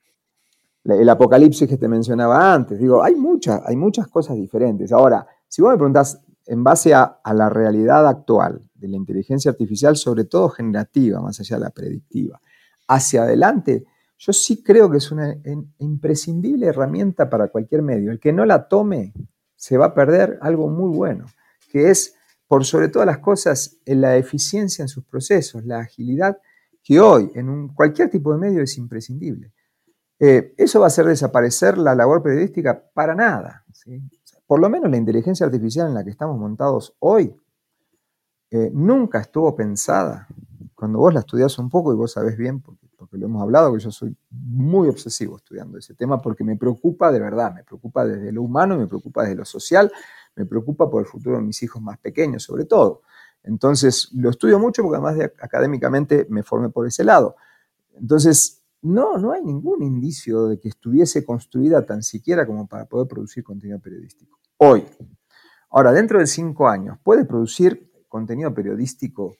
el 0.85 1.09
apocalipsis 1.09 1.69
que 1.69 1.77
te 1.77 1.89
mencionaba 1.89 2.53
antes. 2.55 2.79
Digo, 2.79 3.03
hay, 3.03 3.15
muchas 3.15 3.61
hay 3.67 3.77
muchas 3.77 4.09
cosas 4.09 4.37
diferentes. 4.37 4.93
Ahora, 4.93 5.27
si 5.47 5.63
vos 5.63 5.73
me 5.73 5.77
preguntás 5.77 6.21
en 6.47 6.65
base 6.65 6.95
a, 6.95 7.21
la 7.33 7.49
realidad 7.49 8.09
actual 8.09 8.63
de 8.75 8.89
la 8.89 8.97
inteligencia 8.97 9.51
artificial, 9.51 9.97
sobre 9.97 10.25
todo 10.25 10.49
generativa, 10.49 11.21
más 11.21 11.39
allá 11.41 11.57
de 11.57 11.65
la 11.65 11.71
predictiva, 11.71 12.41
hacia 12.89 13.23
adelante, 13.23 13.85
yo 14.19 14.33
sí 14.33 14.63
creo 14.63 14.91
que 14.91 14.99
es 14.99 15.13
una 15.13 15.35
imprescindible 15.79 16.67
herramienta 16.67 17.31
para 17.31 17.49
cualquier 17.49 17.83
medio. 17.83 18.11
El 18.11 18.19
que 18.19 18.33
no 18.33 18.45
la 18.45 18.69
tome 18.69 19.15
se 19.55 19.77
va 19.77 19.87
a 19.87 19.95
perder 19.95 20.39
algo 20.43 20.69
muy 20.69 20.95
bueno, 20.95 21.27
que 21.71 21.91
es, 21.91 22.15
por 22.49 22.65
sobre 22.65 22.89
todas 22.89 23.07
las 23.07 23.19
cosas, 23.19 23.77
la 23.87 24.17
eficiencia 24.17 24.83
en 24.83 24.89
sus 24.89 25.05
procesos, 25.05 25.65
la 25.65 25.79
agilidad, 25.79 26.39
que 26.83 26.99
hoy 26.99 27.31
en 27.35 27.69
cualquier 27.69 28.11
tipo 28.11 28.33
de 28.33 28.39
medio 28.39 28.63
es 28.63 28.77
imprescindible. 28.77 29.53
Eh, 30.23 30.55
¿Eso 30.59 30.81
va 30.81 30.87
a 30.87 30.89
hacer 30.89 31.07
desaparecer 31.07 31.79
la 31.79 31.95
labor 31.95 32.23
periodística? 32.23 32.79
Para 32.93 33.15
nada. 33.15 33.65
Por 34.47 34.61
lo 34.61 34.69
menos 34.69 34.91
la 34.91 34.99
inteligencia 34.99 35.47
artificial 35.47 35.89
en 35.89 35.95
la 35.95 36.05
que 36.05 36.11
estamos 36.11 36.39
montados 36.39 36.95
hoy 36.99 37.35
eh, 38.51 38.71
nunca 38.75 39.21
estuvo 39.21 39.57
pensada. 39.57 40.29
Cuando 40.75 40.99
vos 40.99 41.15
la 41.15 41.21
estudiás 41.21 41.59
un 41.59 41.71
poco 41.71 41.93
y 41.93 41.97
vos 41.97 42.13
sabés 42.13 42.37
bien, 42.37 42.61
porque 42.61 43.17
lo 43.17 43.27
hemos 43.27 43.43
hablado, 43.43 43.73
que 43.73 43.81
yo 43.81 43.91
soy 43.91 44.15
muy 44.31 44.89
obsesivo 44.89 45.37
estudiando 45.37 45.79
ese 45.79 45.95
tema 45.95 46.21
porque 46.21 46.45
me 46.45 46.57
preocupa 46.57 47.11
de 47.11 47.19
verdad, 47.19 47.55
me 47.55 47.65
preocupa 47.65 48.05
desde 48.05 48.31
lo 48.31 48.43
humano, 48.43 48.77
me 48.77 48.87
preocupa 48.87 49.23
desde 49.23 49.37
lo 49.37 49.45
social, 49.45 49.91
me 50.37 50.45
preocupa 50.45 50.91
por 50.91 51.01
el 51.01 51.07
futuro 51.07 51.37
de 51.37 51.43
mis 51.43 51.63
hijos 51.63 51.81
más 51.81 51.99
pequeños, 51.99 52.43
sobre 52.43 52.67
todo. 52.67 53.03
Entonces, 53.43 54.11
lo 54.13 54.29
estudio 54.29 54.59
mucho 54.59 54.83
porque 54.83 54.97
además 54.97 55.17
de 55.17 55.25
académicamente 55.25 56.27
me 56.29 56.43
formé 56.43 56.69
por 56.69 56.87
ese 56.87 57.05
lado. 57.05 57.37
Entonces, 57.95 58.60
no, 58.83 59.19
no 59.19 59.33
hay 59.33 59.43
ningún 59.43 59.83
indicio 59.83 60.47
de 60.47 60.59
que 60.59 60.69
estuviese 60.69 61.25
construida 61.25 61.85
tan 61.85 62.03
siquiera 62.03 62.47
como 62.47 62.67
para 62.67 62.87
poder 62.87 63.09
producir 63.09 63.45
contenido 63.45 63.79
periodístico. 63.81 64.39
Hoy. 64.57 64.85
Ahora, 65.71 65.93
dentro 65.93 66.19
de 66.19 66.27
cinco 66.27 66.69
años, 66.69 66.99
¿puede 67.03 67.25
producir 67.25 67.91
contenido 68.09 68.53
periodístico 68.53 69.37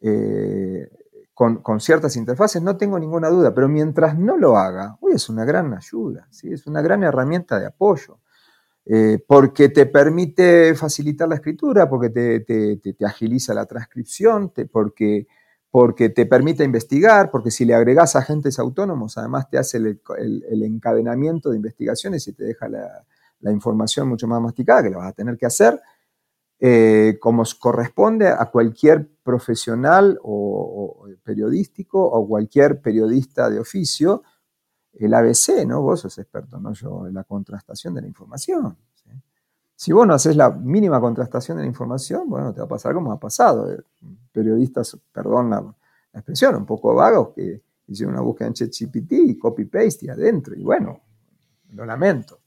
eh, 0.00 0.88
con, 1.34 1.80
ciertas 1.80 2.16
interfaces? 2.16 2.62
No 2.62 2.76
tengo 2.76 2.98
ninguna 2.98 3.28
duda, 3.28 3.52
pero 3.52 3.68
mientras 3.68 4.16
no 4.16 4.36
lo 4.36 4.56
haga, 4.56 4.96
hoy 5.00 5.14
es 5.14 5.28
una 5.28 5.44
gran 5.44 5.74
ayuda, 5.74 6.28
¿sí? 6.30 6.52
es 6.52 6.68
una 6.68 6.80
gran 6.80 7.02
herramienta 7.02 7.58
de 7.58 7.66
apoyo. 7.66 8.20
Eh, 8.86 9.18
porque 9.26 9.70
te 9.70 9.86
permite 9.86 10.74
facilitar 10.74 11.26
la 11.26 11.36
escritura, 11.36 11.88
porque 11.88 12.10
te, 12.10 13.04
agiliza 13.04 13.54
la 13.54 13.64
transcripción, 13.64 14.52
porque, 14.70 15.26
porque, 15.74 16.08
te 16.08 16.24
permite 16.24 16.62
investigar, 16.62 17.32
porque 17.32 17.50
si 17.50 17.64
le 17.64 17.74
agregas 17.74 18.14
agentes 18.14 18.60
autónomos, 18.60 19.18
además 19.18 19.50
te 19.50 19.58
hace 19.58 19.78
el, 19.78 20.62
encadenamiento 20.62 21.50
de 21.50 21.56
investigaciones 21.56 22.28
y 22.28 22.32
te 22.32 22.44
deja 22.44 22.68
la, 22.68 23.50
información 23.50 24.06
mucho 24.06 24.28
más 24.28 24.40
masticada, 24.40 24.84
que 24.84 24.90
la 24.90 24.98
vas 24.98 25.08
a 25.08 25.12
tener 25.14 25.36
que 25.36 25.46
hacer, 25.46 25.82
eh, 26.60 27.18
como 27.20 27.42
corresponde 27.58 28.28
a 28.28 28.48
cualquier 28.52 29.16
profesional 29.24 30.16
o 30.22 31.08
periodístico 31.24 32.00
o 32.04 32.24
cualquier 32.28 32.80
periodista 32.80 33.50
de 33.50 33.58
oficio, 33.58 34.22
el 34.92 35.12
ABC, 35.12 35.66
¿no? 35.66 35.82
Vos 35.82 36.02
sos 36.02 36.16
experto, 36.18 36.60
¿no? 36.60 36.72
Yo, 36.72 37.08
en 37.08 37.14
la 37.14 37.24
contrastación 37.24 37.94
de 37.94 38.02
la 38.02 38.06
información. 38.06 38.76
Si 39.76 39.92
vos 39.92 40.06
no 40.06 40.14
haces 40.14 40.36
la 40.36 40.50
mínima 40.50 41.00
contrastación 41.00 41.56
de 41.56 41.64
la 41.64 41.68
información, 41.68 42.28
bueno, 42.28 42.52
te 42.52 42.60
va 42.60 42.66
a 42.66 42.68
pasar 42.68 42.94
como 42.94 43.12
ha 43.12 43.18
pasado. 43.18 43.72
Eh, 43.72 43.82
periodistas, 44.32 44.96
perdón 45.12 45.50
la, 45.50 45.74
expresión, 46.12 46.54
un 46.54 46.66
poco 46.66 46.94
vagos 46.94 47.30
que 47.34 47.60
hicieron 47.88 48.14
una 48.14 48.22
búsqueda 48.22 48.48
en 48.48 48.54
ChatGPT 48.54 49.12
y 49.12 49.38
copy-paste 49.38 50.06
y 50.06 50.08
adentro. 50.08 50.54
Y 50.54 50.62
bueno, 50.62 51.00
lo 51.70 51.84
lamento. 51.84 52.38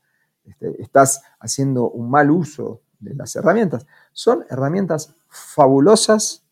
Este, 0.46 0.82
estás 0.82 1.22
haciendo 1.40 1.90
un 1.90 2.10
mal 2.10 2.32
uso 2.32 2.82
de 3.00 3.14
las 3.14 3.36
herramientas. 3.36 3.86
Son 4.14 4.46
herramientas 4.50 5.14
fabulosas 5.28 6.44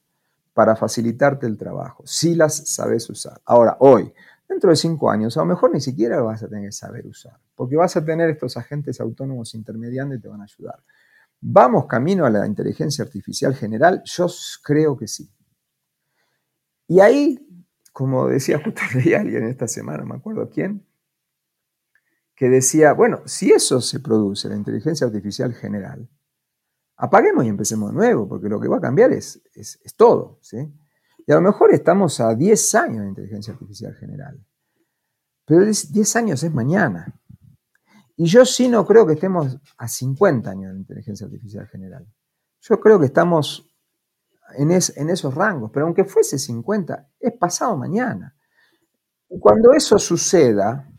para 0.53 0.75
facilitarte 0.75 1.45
el 1.45 1.57
trabajo, 1.57 2.03
si 2.05 2.35
las 2.35 2.55
sabes 2.55 3.09
usar. 3.09 3.41
Ahora, 3.45 3.75
hoy, 3.79 4.13
Dentro 4.47 4.69
de 4.69 4.75
cinco 4.75 5.09
años, 5.09 5.35
a 5.37 5.39
lo 5.39 5.47
mejor 5.47 5.73
ni 5.73 5.81
siquiera 5.81 6.17
lo 6.17 6.25
vas 6.25 6.43
a 6.43 6.47
tener 6.47 6.65
que 6.65 6.71
saber 6.71 7.07
usar, 7.07 7.39
porque 7.55 7.75
vas 7.75 7.95
a 7.97 8.05
tener 8.05 8.29
estos 8.29 8.57
agentes 8.57 9.01
autónomos 9.01 9.55
intermediando 9.55 10.13
y 10.13 10.19
te 10.19 10.27
van 10.27 10.41
a 10.41 10.43
ayudar. 10.43 10.83
¿Vamos 11.41 11.87
camino 11.87 12.25
a 12.25 12.29
la 12.29 12.45
inteligencia 12.45 13.03
artificial 13.03 13.55
general? 13.55 14.01
Yo 14.05 14.27
creo 14.63 14.95
que 14.97 15.07
sí. 15.07 15.29
Y 16.87 16.99
ahí, 16.99 17.65
como 17.91 18.27
decía 18.27 18.59
justo 18.63 18.81
leí 18.93 19.13
alguien 19.13 19.45
esta 19.45 19.67
semana, 19.67 20.05
me 20.05 20.15
acuerdo 20.15 20.49
quién, 20.49 20.85
que 22.35 22.49
decía, 22.49 22.93
bueno, 22.93 23.21
si 23.25 23.51
eso 23.51 23.81
se 23.81 23.99
produce, 23.99 24.49
la 24.49 24.55
inteligencia 24.55 25.07
artificial 25.07 25.53
general, 25.53 26.07
apaguemos 26.97 27.45
y 27.45 27.47
empecemos 27.47 27.91
de 27.91 27.95
nuevo, 27.95 28.27
porque 28.27 28.49
lo 28.49 28.59
que 28.59 28.67
va 28.67 28.77
a 28.77 28.81
cambiar 28.81 29.11
es, 29.11 29.41
es, 29.53 29.79
es 29.83 29.95
todo. 29.95 30.37
¿sí? 30.41 30.71
Y 31.27 31.31
a 31.31 31.35
lo 31.35 31.41
mejor 31.41 31.73
estamos 31.73 32.19
a 32.19 32.35
10 32.35 32.75
años 32.75 33.01
de 33.01 33.09
inteligencia 33.09 33.53
artificial 33.53 33.95
general. 33.95 34.39
Pero 35.45 35.65
10 35.65 36.15
años 36.15 36.43
es 36.43 36.53
mañana. 36.53 37.13
Y 38.17 38.25
yo 38.25 38.45
sí 38.45 38.67
no 38.69 38.85
creo 38.85 39.05
que 39.05 39.13
estemos 39.13 39.59
a 39.77 39.87
50 39.87 40.49
años 40.49 40.73
de 40.73 40.79
inteligencia 40.79 41.25
artificial 41.25 41.67
general. 41.67 42.07
Yo 42.61 42.79
creo 42.79 42.99
que 42.99 43.07
estamos 43.07 43.75
en, 44.57 44.71
esos 44.71 45.33
rangos, 45.33 45.71
pero 45.73 45.85
aunque 45.85 46.05
fuese 46.05 46.37
50, 46.37 47.09
es 47.19 47.33
pasado 47.33 47.75
mañana. 47.75 48.35
Y 49.29 49.39
cuando 49.39 49.73
eso 49.73 49.97
suceda, 49.99 50.89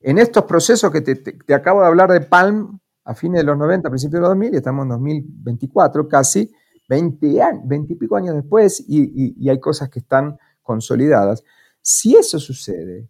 en 0.00 0.18
estos 0.18 0.44
procesos 0.44 0.92
que 0.92 1.00
te, 1.00 1.54
acabo 1.54 1.80
de 1.80 1.86
hablar 1.86 2.10
de 2.10 2.20
Palm 2.20 2.78
a 3.04 3.14
fines 3.14 3.40
de 3.40 3.44
los 3.44 3.56
90, 3.56 3.88
principios 3.88 4.14
de 4.14 4.20
los 4.20 4.30
2000, 4.30 4.54
y 4.54 4.56
estamos 4.56 4.82
en 4.84 4.88
2024 4.90 6.08
casi, 6.08 6.52
20, 6.88 7.42
años, 7.42 7.62
20 7.66 7.92
y 7.92 7.96
pico 7.96 8.16
años 8.16 8.34
después 8.34 8.84
y, 8.88 9.48
hay 9.48 9.60
cosas 9.60 9.88
que 9.90 10.00
están 10.00 10.38
consolidadas. 10.62 11.44
Si 11.80 12.16
eso 12.16 12.38
sucede, 12.38 13.08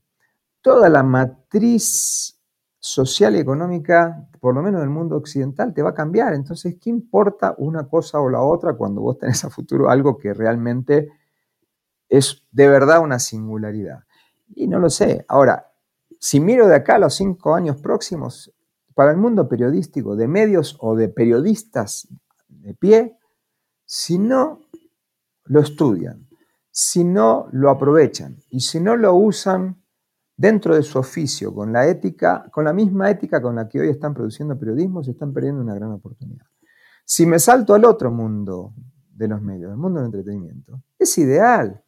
toda 0.60 0.88
la 0.88 1.02
matriz 1.02 2.38
social 2.78 3.36
y 3.36 3.38
económica, 3.38 4.28
por 4.40 4.54
lo 4.54 4.62
menos 4.62 4.80
del 4.80 4.90
mundo 4.90 5.16
occidental, 5.16 5.72
te 5.72 5.82
va 5.82 5.90
a 5.90 5.94
cambiar. 5.94 6.34
Entonces, 6.34 6.76
¿qué 6.80 6.90
importa 6.90 7.54
una 7.58 7.88
cosa 7.88 8.20
o 8.20 8.28
la 8.28 8.42
otra 8.42 8.74
cuando 8.74 9.00
vos 9.00 9.18
tenés 9.18 9.44
a 9.44 9.50
futuro 9.50 9.90
algo 9.90 10.18
que 10.18 10.34
realmente 10.34 11.08
es 12.08 12.44
de 12.50 12.68
verdad 12.68 13.00
una 13.00 13.18
singularidad? 13.18 14.00
Y 14.54 14.66
no 14.66 14.78
lo 14.78 14.90
sé. 14.90 15.24
Ahora, 15.28 15.72
si 16.20 16.40
miro 16.40 16.66
de 16.66 16.76
acá 16.76 16.96
a 16.96 16.98
los 16.98 17.14
cinco 17.14 17.54
años 17.54 17.80
próximos, 17.80 18.52
para 18.94 19.12
el 19.12 19.16
mundo 19.16 19.48
periodístico, 19.48 20.16
de 20.16 20.26
medios 20.26 20.76
o 20.80 20.96
de 20.96 21.08
periodistas 21.08 22.08
de 22.48 22.74
pie, 22.74 23.16
si 23.90 24.18
no 24.18 24.60
lo 25.46 25.60
estudian, 25.60 26.28
si 26.70 27.04
no 27.04 27.48
lo 27.52 27.70
aprovechan 27.70 28.36
y 28.50 28.60
si 28.60 28.80
no 28.80 28.96
lo 28.96 29.14
usan 29.14 29.82
dentro 30.36 30.74
de 30.74 30.82
su 30.82 30.98
oficio 30.98 31.54
con 31.54 31.72
la 31.72 31.88
ética, 31.88 32.50
con 32.52 32.66
la 32.66 32.74
misma 32.74 33.10
ética 33.10 33.40
con 33.40 33.56
la 33.56 33.66
que 33.66 33.80
hoy 33.80 33.88
están 33.88 34.12
produciendo 34.12 34.58
periodismo, 34.58 35.02
se 35.02 35.12
están 35.12 35.32
perdiendo 35.32 35.62
una 35.62 35.74
gran 35.74 35.90
oportunidad. 35.90 36.44
Si 37.02 37.24
me 37.24 37.38
salto 37.38 37.72
al 37.72 37.86
otro 37.86 38.10
mundo 38.10 38.74
de 39.10 39.26
los 39.26 39.40
medios, 39.40 39.70
el 39.72 39.78
mundo 39.78 40.00
del 40.00 40.08
entretenimiento, 40.08 40.82
es 40.98 41.16
ideal. 41.16 41.82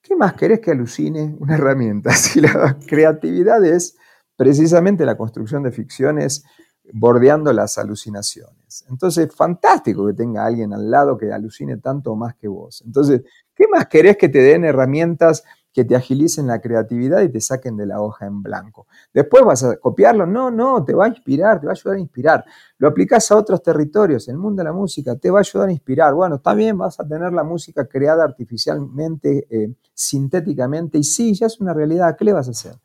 ¿Qué 0.00 0.14
más 0.14 0.34
querés 0.34 0.60
que 0.60 0.70
alucine 0.70 1.34
una 1.40 1.56
herramienta? 1.56 2.10
Si 2.14 2.40
la 2.40 2.78
creatividad 2.86 3.64
es 3.64 3.96
precisamente 4.36 5.04
la 5.04 5.16
construcción 5.16 5.64
de 5.64 5.72
ficciones 5.72 6.44
bordeando 6.92 7.52
las 7.52 7.78
alucinaciones. 7.78 8.84
Entonces, 8.88 9.34
fantástico 9.34 10.06
que 10.06 10.12
tenga 10.12 10.44
alguien 10.44 10.72
al 10.72 10.90
lado 10.90 11.16
que 11.16 11.32
alucine 11.32 11.78
tanto 11.78 12.12
o 12.12 12.16
más 12.16 12.34
que 12.34 12.48
vos. 12.48 12.82
Entonces, 12.84 13.22
¿qué 13.54 13.66
más 13.70 13.86
querés 13.86 14.16
que 14.16 14.28
te 14.28 14.38
den 14.38 14.64
herramientas 14.64 15.44
que 15.72 15.84
te 15.84 15.96
agilicen 15.96 16.46
la 16.46 16.60
creatividad 16.60 17.22
y 17.22 17.28
te 17.30 17.40
saquen 17.40 17.76
de 17.76 17.86
la 17.86 18.00
hoja 18.00 18.26
en 18.26 18.42
blanco? 18.42 18.86
Después 19.12 19.44
vas 19.44 19.64
a 19.64 19.76
copiarlo. 19.76 20.26
No, 20.26 20.50
no, 20.50 20.84
te 20.84 20.94
va 20.94 21.06
a 21.06 21.08
inspirar, 21.08 21.60
te 21.60 21.66
va 21.66 21.72
a 21.72 21.74
ayudar 21.74 21.96
a 21.96 22.00
inspirar. 22.00 22.44
Lo 22.78 22.88
aplicás 22.88 23.30
a 23.30 23.36
otros 23.36 23.62
territorios, 23.62 24.28
el 24.28 24.36
mundo 24.36 24.60
de 24.60 24.64
la 24.64 24.72
música 24.72 25.16
te 25.16 25.30
va 25.30 25.38
a 25.38 25.40
ayudar 25.40 25.68
a 25.68 25.72
inspirar. 25.72 26.14
Bueno, 26.14 26.40
bien, 26.56 26.76
vas 26.76 27.00
a 27.00 27.08
tener 27.08 27.32
la 27.32 27.44
música 27.44 27.86
creada 27.86 28.24
artificialmente, 28.24 29.46
eh, 29.50 29.74
sintéticamente, 29.94 30.98
y 30.98 31.04
sí, 31.04 31.34
ya 31.34 31.46
es 31.46 31.60
una 31.60 31.72
realidad. 31.72 32.16
¿Qué 32.16 32.24
le 32.24 32.32
vas 32.32 32.48
a 32.48 32.50
hacer? 32.50 32.83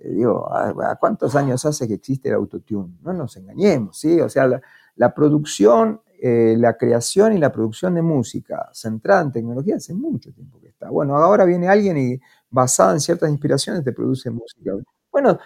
Eh, 0.00 0.10
digo, 0.10 0.48
¿a 0.52 0.96
cuántos 0.96 1.34
años 1.34 1.64
hace 1.64 1.88
que 1.88 1.94
existe 1.94 2.28
el 2.28 2.36
autotune? 2.36 2.98
No 3.02 3.12
nos 3.12 3.36
engañemos, 3.36 3.98
¿sí? 3.98 4.20
O 4.20 4.28
sea, 4.28 4.48
la, 4.96 5.14
producción, 5.14 6.00
eh, 6.20 6.54
la 6.58 6.76
creación 6.76 7.32
y 7.32 7.38
la 7.38 7.52
producción 7.52 7.94
de 7.94 8.02
música 8.02 8.68
centrada 8.72 9.22
en 9.22 9.32
tecnología 9.32 9.76
hace 9.76 9.94
mucho 9.94 10.32
tiempo 10.32 10.60
que 10.60 10.68
está. 10.68 10.90
Bueno, 10.90 11.16
ahora 11.16 11.44
viene 11.44 11.68
alguien 11.68 11.96
y 11.96 12.20
basada 12.50 12.92
en 12.92 13.00
ciertas 13.00 13.30
inspiraciones 13.30 13.84
te 13.84 13.92
produce 13.92 14.30
música. 14.30 14.72
Bueno, 15.10 15.38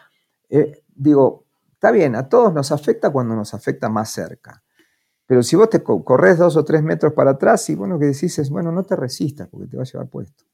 eh, 0.48 0.82
digo, 0.94 1.44
está 1.72 1.90
bien, 1.90 2.14
a 2.14 2.28
todos 2.28 2.52
nos 2.52 2.72
afecta 2.72 3.10
cuando 3.10 3.34
nos 3.34 3.54
afecta 3.54 3.88
más 3.88 4.10
cerca. 4.10 4.62
Pero 5.26 5.42
si 5.42 5.56
vos 5.56 5.70
te 5.70 5.82
corres 5.82 6.36
dos 6.36 6.56
o 6.56 6.64
tres 6.64 6.82
metros 6.82 7.14
para 7.14 7.30
atrás 7.32 7.68
y 7.70 7.74
bueno, 7.74 7.98
que 7.98 8.06
decís 8.06 8.38
es, 8.38 8.50
bueno, 8.50 8.70
no 8.70 8.82
te 8.82 8.96
resistas 8.96 9.48
porque 9.48 9.66
te 9.66 9.76
va 9.76 9.82
a 9.82 9.86
llevar 9.86 10.08
puesto. 10.08 10.44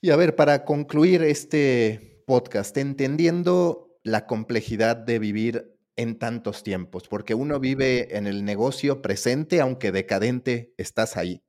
Y 0.00 0.10
a 0.10 0.16
ver, 0.16 0.36
para 0.36 0.64
concluir 0.64 1.22
este 1.22 2.11
podcast, 2.32 2.74
entendiendo 2.78 3.98
la 4.04 4.26
complejidad 4.26 4.96
de 4.96 5.18
vivir 5.18 5.76
en 5.96 6.18
tantos 6.18 6.62
tiempos, 6.62 7.06
porque 7.06 7.34
uno 7.34 7.60
vive 7.60 8.16
en 8.16 8.26
el 8.26 8.46
negocio 8.46 9.02
presente, 9.02 9.60
aunque 9.60 9.92
decadente, 9.92 10.72
estás 10.78 11.18
ahí. 11.18 11.42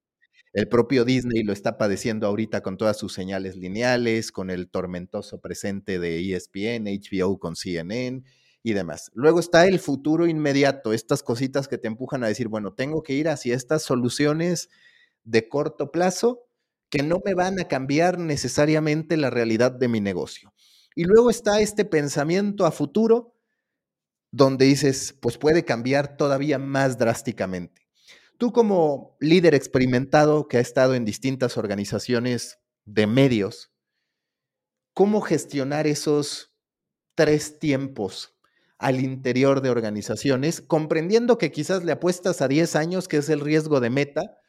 El 0.51 0.67
propio 0.67 1.05
Disney 1.05 1.41
lo 1.43 1.53
está 1.53 1.77
padeciendo 1.77 2.27
ahorita 2.27 2.59
con 2.59 2.75
todas 2.75 2.97
sus 2.97 3.13
señales 3.13 3.55
lineales, 3.55 4.33
con 4.33 4.49
el 4.49 4.69
tormentoso 4.69 5.39
presente 5.39 5.99
de 5.99 6.19
ESPN, 6.19 6.85
HBO 6.87 7.39
con 7.39 7.55
CNN 7.55 8.21
y 8.61 8.73
demás. 8.73 9.09
Luego 9.13 9.39
está 9.39 9.65
el 9.65 9.79
futuro 9.79 10.27
inmediato, 10.27 10.91
estas 10.91 11.23
cositas 11.23 11.69
que 11.69 11.77
te 11.77 11.87
empujan 11.87 12.25
a 12.25 12.27
decir, 12.27 12.49
bueno, 12.49 12.73
tengo 12.73 13.03
que 13.03 13.13
ir 13.13 13.29
hacia 13.29 13.55
estas 13.55 13.83
soluciones 13.83 14.67
de 15.23 15.47
corto 15.47 15.91
plazo 15.91 16.49
que 16.89 17.03
no 17.03 17.21
me 17.23 17.35
van 17.35 17.57
a 17.61 17.69
cambiar 17.69 18.19
necesariamente 18.19 19.15
la 19.15 19.29
realidad 19.29 19.71
de 19.71 19.87
mi 19.87 20.01
negocio. 20.01 20.53
Y 20.95 21.05
luego 21.05 21.29
está 21.29 21.59
este 21.59 21.85
pensamiento 21.85 22.65
a 22.65 22.71
futuro 22.71 23.35
donde 24.31 24.65
dices, 24.65 25.15
pues 25.21 25.37
puede 25.37 25.63
cambiar 25.63 26.17
todavía 26.17 26.57
más 26.57 26.97
drásticamente. 26.97 27.87
Tú 28.37 28.51
como 28.51 29.15
líder 29.19 29.53
experimentado 29.53 30.47
que 30.47 30.57
ha 30.57 30.59
estado 30.59 30.95
en 30.95 31.05
distintas 31.05 31.55
organizaciones 31.55 32.59
de 32.85 33.05
medios, 33.05 33.71
cómo 34.93 35.21
gestionar 35.21 35.85
esos 35.85 36.51
tres 37.15 37.59
tiempos 37.59 38.35
al 38.79 39.01
interior 39.01 39.61
de 39.61 39.69
organizaciones, 39.69 40.61
comprendiendo 40.61 41.37
que 41.37 41.51
quizás 41.51 41.83
le 41.83 41.91
apuestas 41.91 42.41
a 42.41 42.47
10 42.47 42.75
años, 42.75 43.07
que 43.07 43.17
es 43.17 43.29
el 43.29 43.39
riesgo 43.39 43.79
de 43.79 43.89
meta, 43.89 44.39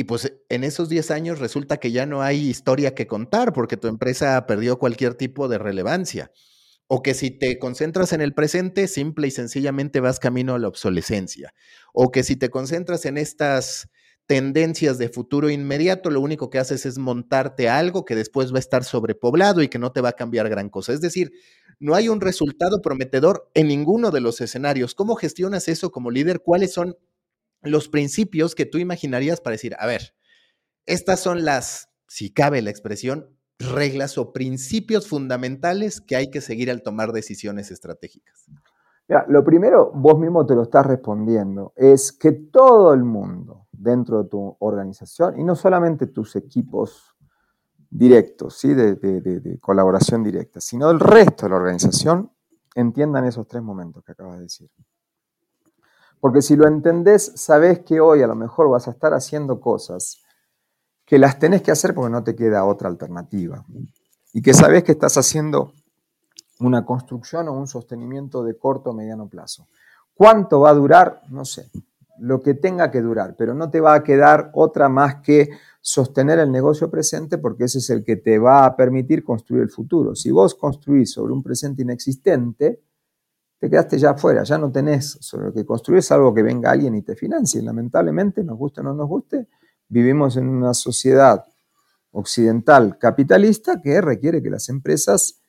y 0.00 0.04
pues 0.04 0.32
en 0.48 0.64
esos 0.64 0.88
10 0.88 1.10
años 1.10 1.40
resulta 1.40 1.76
que 1.76 1.92
ya 1.92 2.06
no 2.06 2.22
hay 2.22 2.48
historia 2.48 2.94
que 2.94 3.06
contar 3.06 3.52
porque 3.52 3.76
tu 3.76 3.86
empresa 3.86 4.46
perdió 4.46 4.78
cualquier 4.78 5.12
tipo 5.12 5.46
de 5.46 5.58
relevancia. 5.58 6.32
O 6.86 7.02
que 7.02 7.12
si 7.12 7.30
te 7.30 7.58
concentras 7.58 8.14
en 8.14 8.22
el 8.22 8.32
presente, 8.32 8.88
simple 8.88 9.28
y 9.28 9.30
sencillamente 9.30 10.00
vas 10.00 10.18
camino 10.18 10.54
a 10.54 10.58
la 10.58 10.68
obsolescencia. 10.68 11.52
O 11.92 12.10
que 12.10 12.22
si 12.22 12.36
te 12.36 12.48
concentras 12.48 13.04
en 13.04 13.18
estas 13.18 13.90
tendencias 14.24 14.96
de 14.96 15.10
futuro 15.10 15.50
inmediato, 15.50 16.08
lo 16.08 16.22
único 16.22 16.48
que 16.48 16.58
haces 16.58 16.86
es 16.86 16.96
montarte 16.96 17.68
algo 17.68 18.06
que 18.06 18.16
después 18.16 18.54
va 18.54 18.56
a 18.56 18.60
estar 18.60 18.84
sobrepoblado 18.84 19.60
y 19.60 19.68
que 19.68 19.78
no 19.78 19.92
te 19.92 20.00
va 20.00 20.08
a 20.08 20.14
cambiar 20.14 20.48
gran 20.48 20.70
cosa. 20.70 20.94
Es 20.94 21.02
decir, 21.02 21.30
no 21.78 21.94
hay 21.94 22.08
un 22.08 22.22
resultado 22.22 22.80
prometedor 22.80 23.50
en 23.52 23.68
ninguno 23.68 24.10
de 24.10 24.22
los 24.22 24.40
escenarios. 24.40 24.94
¿Cómo 24.94 25.14
gestionas 25.16 25.68
eso 25.68 25.90
como 25.90 26.10
líder? 26.10 26.40
¿Cuáles 26.40 26.72
son 26.72 26.96
los 27.62 27.88
principios 27.88 28.54
que 28.54 28.66
tú 28.66 28.78
imaginarías 28.78 29.40
para 29.40 29.52
decir, 29.52 29.76
a 29.78 29.86
ver, 29.86 30.14
estas 30.86 31.20
son 31.20 31.44
las, 31.44 31.88
si 32.08 32.32
cabe 32.32 32.62
la 32.62 32.70
expresión, 32.70 33.36
reglas 33.58 34.18
o 34.18 34.32
principios 34.32 35.08
fundamentales 35.08 36.00
que 36.00 36.16
hay 36.16 36.30
que 36.30 36.40
seguir 36.40 36.70
al 36.70 36.82
tomar 36.82 37.12
decisiones 37.12 37.70
estratégicas? 37.70 38.46
lo 39.26 39.42
primero, 39.42 39.90
vos 39.92 40.20
mismo 40.20 40.46
te 40.46 40.54
lo 40.54 40.62
estás 40.62 40.86
respondiendo, 40.86 41.72
es 41.74 42.12
que 42.12 42.30
todo 42.30 42.94
el 42.94 43.02
mundo 43.02 43.66
dentro 43.72 44.22
de 44.22 44.28
tu 44.28 44.56
organización, 44.60 45.38
y 45.40 45.42
no 45.42 45.56
solamente 45.56 46.06
tus 46.06 46.36
equipos 46.36 47.16
directos, 47.90 48.56
¿sí? 48.58 48.72
de, 48.72 49.58
colaboración 49.60 50.22
directa, 50.22 50.60
sino 50.60 50.90
el 50.90 51.00
resto 51.00 51.46
de 51.46 51.50
la 51.50 51.56
organización, 51.56 52.30
entiendan 52.74 53.24
esos 53.24 53.48
tres 53.48 53.62
momentos 53.62 54.04
que 54.04 54.12
acabas 54.12 54.36
de 54.36 54.42
decir. 54.42 54.70
Porque 56.20 56.42
si 56.42 56.54
lo 56.54 56.68
entendés, 56.68 57.32
sabés 57.34 57.80
que 57.80 58.00
hoy 58.00 58.22
a 58.22 58.26
lo 58.26 58.34
mejor 58.34 58.68
vas 58.68 58.86
a 58.88 58.90
estar 58.90 59.14
haciendo 59.14 59.60
cosas 59.60 60.22
que 61.04 61.18
las 61.18 61.38
tenés 61.38 61.62
que 61.62 61.70
hacer 61.70 61.94
porque 61.94 62.12
no 62.12 62.22
te 62.22 62.36
queda 62.36 62.64
otra 62.64 62.88
alternativa. 62.88 63.64
Y 64.32 64.42
que 64.42 64.54
sabés 64.54 64.84
que 64.84 64.92
estás 64.92 65.16
haciendo 65.16 65.72
una 66.60 66.84
construcción 66.84 67.48
o 67.48 67.52
un 67.52 67.66
sostenimiento 67.66 68.44
de 68.44 68.56
corto 68.56 68.90
o 68.90 68.92
mediano 68.92 69.28
plazo. 69.28 69.66
¿Cuánto 70.14 70.60
va 70.60 70.70
a 70.70 70.74
durar? 70.74 71.22
No 71.30 71.44
sé, 71.44 71.70
lo 72.18 72.42
que 72.42 72.54
tenga 72.54 72.90
que 72.90 73.00
durar, 73.00 73.34
pero 73.36 73.54
no 73.54 73.70
te 73.70 73.80
va 73.80 73.94
a 73.94 74.04
quedar 74.04 74.50
otra 74.52 74.88
más 74.88 75.16
que 75.16 75.48
sostener 75.80 76.38
el 76.38 76.52
negocio 76.52 76.90
presente 76.90 77.38
porque 77.38 77.64
ese 77.64 77.78
es 77.78 77.88
el 77.88 78.04
que 78.04 78.16
te 78.16 78.38
va 78.38 78.66
a 78.66 78.76
permitir 78.76 79.24
construir 79.24 79.62
el 79.62 79.70
futuro. 79.70 80.14
Si 80.14 80.30
vos 80.30 80.54
construís 80.54 81.10
sobre 81.12 81.32
un 81.32 81.42
presente 81.42 81.82
inexistente, 81.82 82.82
te 83.60 83.68
quedaste 83.68 83.98
ya 83.98 84.10
afuera, 84.12 84.42
ya 84.42 84.56
no 84.56 84.72
tenés 84.72 85.18
sobre 85.20 85.46
lo 85.46 85.52
que 85.52 85.66
construir, 85.66 86.02
algo 86.10 86.32
que 86.32 86.42
venga 86.42 86.70
alguien 86.70 86.94
y 86.94 87.02
te 87.02 87.14
financie. 87.14 87.60
Lamentablemente, 87.60 88.42
nos 88.42 88.56
guste 88.56 88.80
o 88.80 88.84
no 88.84 88.94
nos 88.94 89.06
guste, 89.06 89.48
vivimos 89.86 90.38
en 90.38 90.48
una 90.48 90.72
sociedad 90.72 91.44
occidental 92.12 92.96
capitalista 92.98 93.80
que 93.82 94.00
requiere 94.00 94.42
que 94.42 94.48
las 94.48 94.70
empresas 94.70 95.42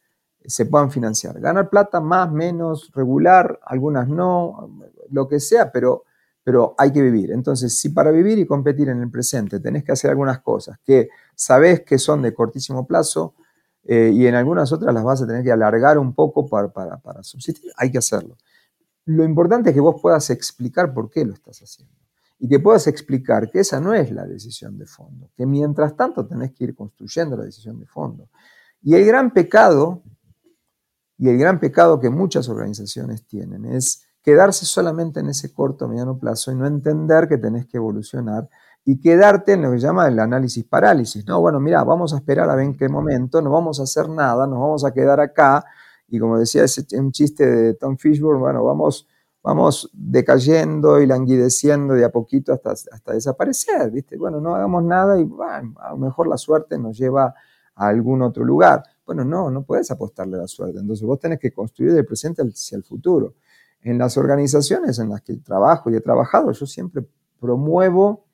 se 0.46 0.66
puedan 0.66 0.92
financiar. 0.92 1.40
Ganar 1.40 1.70
plata 1.70 2.02
más, 2.02 2.30
menos, 2.30 2.92
regular, 2.94 3.60
algunas 3.64 4.10
no, 4.10 4.70
lo 5.10 5.28
que 5.30 5.40
sea, 5.40 5.72
pero, 5.72 6.04
pero 6.44 6.76
hay 6.78 6.92
que 6.92 7.02
vivir. 7.02 7.32
Entonces, 7.32 7.80
si 7.80 7.90
para 7.90 8.12
vivir 8.12 8.38
y 8.40 8.46
competir 8.46 8.90
en 8.90 9.02
el 9.02 9.10
presente 9.10 9.62
tenés 9.62 9.86
que 9.86 9.94
hacer 9.94 10.10
algunas 10.10 10.42
cosas 10.42 10.78
que 10.84 11.08
sabés 11.34 11.82
que 11.82 11.98
son 11.98 12.22
de 12.22 12.34
cortísimo 12.34 12.86
plazo 12.86 13.36
eh, 13.84 14.12
y 14.14 14.28
en 14.28 14.36
algunas 14.36 14.72
otras 14.72 14.94
las 14.94 15.04
vas 15.04 15.22
a 15.22 15.28
tener 15.28 15.44
que 15.44 15.52
alargar 15.52 15.98
un 15.98 16.14
poco 16.14 16.48
para, 16.48 16.70
para, 16.70 16.98
para 16.98 17.24
subsistir, 17.24 17.72
hay 17.78 17.92
que 17.92 17.98
hacerlo. 17.98 18.38
Lo 19.06 19.24
importante 19.24 19.70
es 19.70 19.74
que 19.74 19.82
vos 19.82 20.00
puedas 20.02 20.30
explicar 20.30 20.94
por 20.94 21.10
qué 21.10 21.26
lo 21.26 21.34
estás 21.34 21.60
haciendo 21.62 21.96
y 22.40 22.48
que 22.48 22.60
puedas 22.60 22.88
explicar 22.88 23.50
que 23.52 23.60
esa 23.60 23.80
no 23.80 23.94
es 23.94 24.12
la 24.12 24.26
decisión 24.26 24.78
de 24.78 24.86
fondo, 24.86 25.30
que 25.36 25.46
mientras 25.46 25.96
tanto 25.96 26.26
tenés 26.26 26.52
que 26.54 26.64
ir 26.66 26.76
construyendo 26.76 27.38
la 27.38 27.46
decisión 27.46 27.80
de 27.80 27.86
fondo. 27.86 28.30
Y 28.82 28.96
el 28.96 29.06
gran 29.06 29.32
pecado 29.32 30.02
y 31.20 31.30
el 31.30 31.38
gran 31.38 31.60
pecado 31.60 32.00
que 32.00 32.10
muchas 32.10 32.50
organizaciones 32.50 33.28
tienen 33.28 33.66
es 33.66 34.08
quedarse 34.24 34.66
solamente 34.66 35.20
en 35.20 35.30
ese 35.30 35.54
corto 35.54 35.88
mediano 35.88 36.18
plazo 36.18 36.52
y 36.52 36.56
no 36.56 36.66
entender 36.66 37.28
que 37.28 37.38
tenés 37.38 37.68
que 37.68 37.78
evolucionar 37.78 38.50
y 38.84 39.00
quedarte 39.00 39.54
en 39.54 39.62
lo 39.62 39.72
que 39.72 39.80
se 39.80 39.88
llama 39.88 40.08
el 40.08 40.20
análisis 40.20 40.64
parálisis. 40.66 41.26
No, 41.28 41.40
bueno, 41.40 41.60
mira, 41.60 41.84
vamos 41.84 42.14
a 42.14 42.18
esperar 42.18 42.50
a 42.50 42.56
ver 42.56 42.66
en 42.66 42.76
qué 42.76 42.90
momento, 42.90 43.42
no 43.42 43.52
vamos 43.52 43.80
a 43.80 43.84
hacer 43.84 44.10
nada, 44.10 44.48
nos 44.48 44.60
vamos 44.60 44.86
a 44.86 44.92
quedar 44.92 45.20
acá. 45.20 45.64
Y 46.08 46.20
como 46.20 46.38
decía 46.38 46.64
ese, 46.64 46.86
un 46.98 47.12
chiste 47.12 47.46
de 47.46 47.74
Tom 47.76 47.98
Fishburne, 47.98 48.40
bueno, 48.40 48.64
vamos, 48.64 49.08
vamos 49.44 49.90
decayendo 49.94 51.00
y 51.00 51.06
languideciendo 51.06 51.94
de 51.94 52.04
a 52.04 52.10
poquito 52.10 52.54
hasta, 52.54 52.72
hasta 52.72 53.14
desaparecer, 53.14 53.92
¿viste? 53.92 54.18
Bueno, 54.18 54.42
no 54.42 54.56
hagamos 54.56 54.84
nada 54.84 55.20
y 55.20 55.24
bueno, 55.24 55.76
a 55.80 55.92
lo 55.92 55.98
mejor 55.98 56.28
la 56.28 56.38
suerte 56.38 56.78
nos 56.78 56.98
lleva 56.98 57.34
a 57.76 57.88
algún 57.88 58.22
otro 58.24 58.44
lugar. 58.44 58.84
Bueno, 59.06 59.24
no, 59.24 59.52
no 59.52 59.64
puedes 59.64 59.90
apostarle 59.92 60.38
a 60.38 60.42
la 60.42 60.48
suerte. 60.48 60.80
Entonces 60.80 61.06
vos 61.06 61.20
tenés 61.20 61.40
que 61.40 61.54
construir 61.54 61.94
del 61.94 62.06
presente 62.06 62.42
hacia 62.42 62.78
el 62.78 62.84
futuro. 62.84 63.36
En 63.82 63.98
las 63.98 64.18
organizaciones 64.18 65.00
en 65.00 65.10
las 65.10 65.22
que 65.22 65.38
trabajo 65.38 65.90
y 65.90 65.96
he 65.96 66.02
trabajado, 66.02 66.52
yo 66.52 66.66
siempre 66.66 67.06
promuevo 67.40 68.26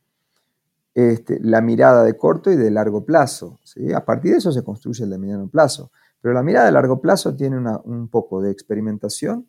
este, 0.97 1.39
la 1.41 1.61
mirada 1.61 2.03
de 2.03 2.17
corto 2.17 2.51
y 2.51 2.55
de 2.55 2.71
largo 2.71 3.05
plazo. 3.05 3.59
A 3.95 4.03
partir 4.03 4.31
de 4.31 4.39
eso 4.39 4.51
se 4.51 4.63
construye 4.63 5.03
el 5.03 5.11
de 5.11 5.19
mediano 5.19 5.47
plazo. 5.47 5.91
Pero 6.19 6.33
la 6.33 6.41
mirada 6.41 6.65
de 6.65 6.71
largo 6.71 6.99
plazo 6.99 7.35
tiene 7.35 7.59
un 7.83 8.07
poco 8.07 8.41
de 8.41 8.49
experimentación, 8.49 9.47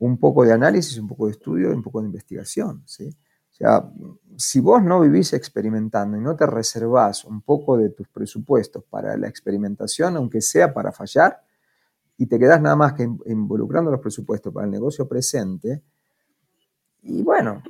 un 0.00 0.18
poco 0.18 0.44
de 0.44 0.52
análisis, 0.52 0.98
un 0.98 1.06
poco 1.06 1.26
de 1.26 1.32
estudio 1.32 1.70
y 1.70 1.74
un 1.74 1.82
poco 1.84 2.00
de 2.00 2.06
investigación. 2.06 2.82
¿sí? 2.86 3.08
O 3.08 3.54
sea, 3.54 3.88
si 4.36 4.58
vos 4.58 4.82
no 4.82 4.98
vivís 4.98 5.32
experimentando 5.32 6.16
y 6.16 6.20
no 6.20 6.34
te 6.34 6.44
reservás 6.44 7.24
un 7.24 7.42
poco 7.42 7.76
de 7.76 7.90
tus 7.90 8.08
presupuestos 8.08 8.82
para 8.82 9.16
la 9.16 9.28
experimentación, 9.28 10.16
aunque 10.16 10.40
sea 10.40 10.74
para 10.74 10.90
fallar, 10.90 11.40
y 12.18 12.26
te 12.26 12.36
quedás 12.36 12.60
nada 12.60 12.74
más 12.74 12.94
que 12.94 13.08
involucrando 13.26 13.92
los 13.92 14.00
presupuestos 14.00 14.52
para 14.52 14.66
el 14.66 14.72
negocio 14.72 15.06
presente, 15.06 15.84
y 17.04 17.22
bueno, 17.22 17.62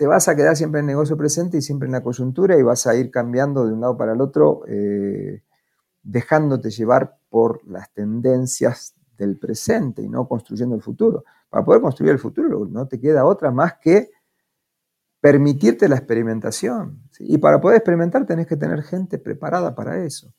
te 0.00 0.06
vas 0.06 0.28
a 0.28 0.34
quedar 0.34 0.56
siempre 0.56 0.80
en 0.80 0.86
el 0.86 0.94
negocio 0.94 1.14
presente 1.14 1.58
y 1.58 1.60
siempre 1.60 1.84
en 1.84 1.92
la 1.92 2.02
coyuntura 2.02 2.58
y 2.58 2.62
vas 2.62 2.86
a 2.86 2.96
ir 2.96 3.10
cambiando 3.10 3.66
de 3.66 3.74
un 3.74 3.82
lado 3.82 3.98
para 3.98 4.14
el 4.14 4.22
otro, 4.22 4.62
eh, 4.66 5.42
dejándote 6.02 6.70
llevar 6.70 7.18
por 7.28 7.62
las 7.68 7.92
tendencias 7.92 8.94
del 9.18 9.38
presente 9.38 10.00
y 10.00 10.08
no 10.08 10.26
construyendo 10.26 10.74
el 10.74 10.80
futuro. 10.80 11.24
Para 11.50 11.66
poder 11.66 11.82
construir 11.82 12.12
el 12.12 12.18
futuro 12.18 12.66
no 12.66 12.88
te 12.88 12.98
queda 12.98 13.26
otra 13.26 13.50
más 13.50 13.74
que 13.74 14.10
permitirte 15.20 15.86
la 15.86 15.96
experimentación. 15.96 17.02
Y 17.18 17.36
para 17.36 17.60
poder 17.60 17.76
experimentar 17.76 18.24
tenés 18.24 18.46
que 18.46 18.56
tener 18.56 18.82
gente 18.82 19.18
preparada 19.18 19.74
para 19.74 20.02
eso. 20.02 20.32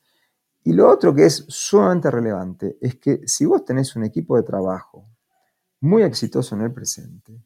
Y 0.63 0.73
lo 0.73 0.89
otro 0.89 1.13
que 1.13 1.27
es 1.27 1.45
sumamente 1.47 2.09
relevante 2.09 2.79
es 2.81 2.95
que 2.95 3.21
si 3.27 3.45
vos 3.45 3.63
tenés 3.63 3.95
un 3.95 4.05
equipo 4.05 4.37
de 4.37 4.41
trabajo 4.41 5.07
muy 5.81 6.01
exitoso 6.01 6.55
en 6.55 6.61
el 6.61 6.73
presente, 6.73 7.43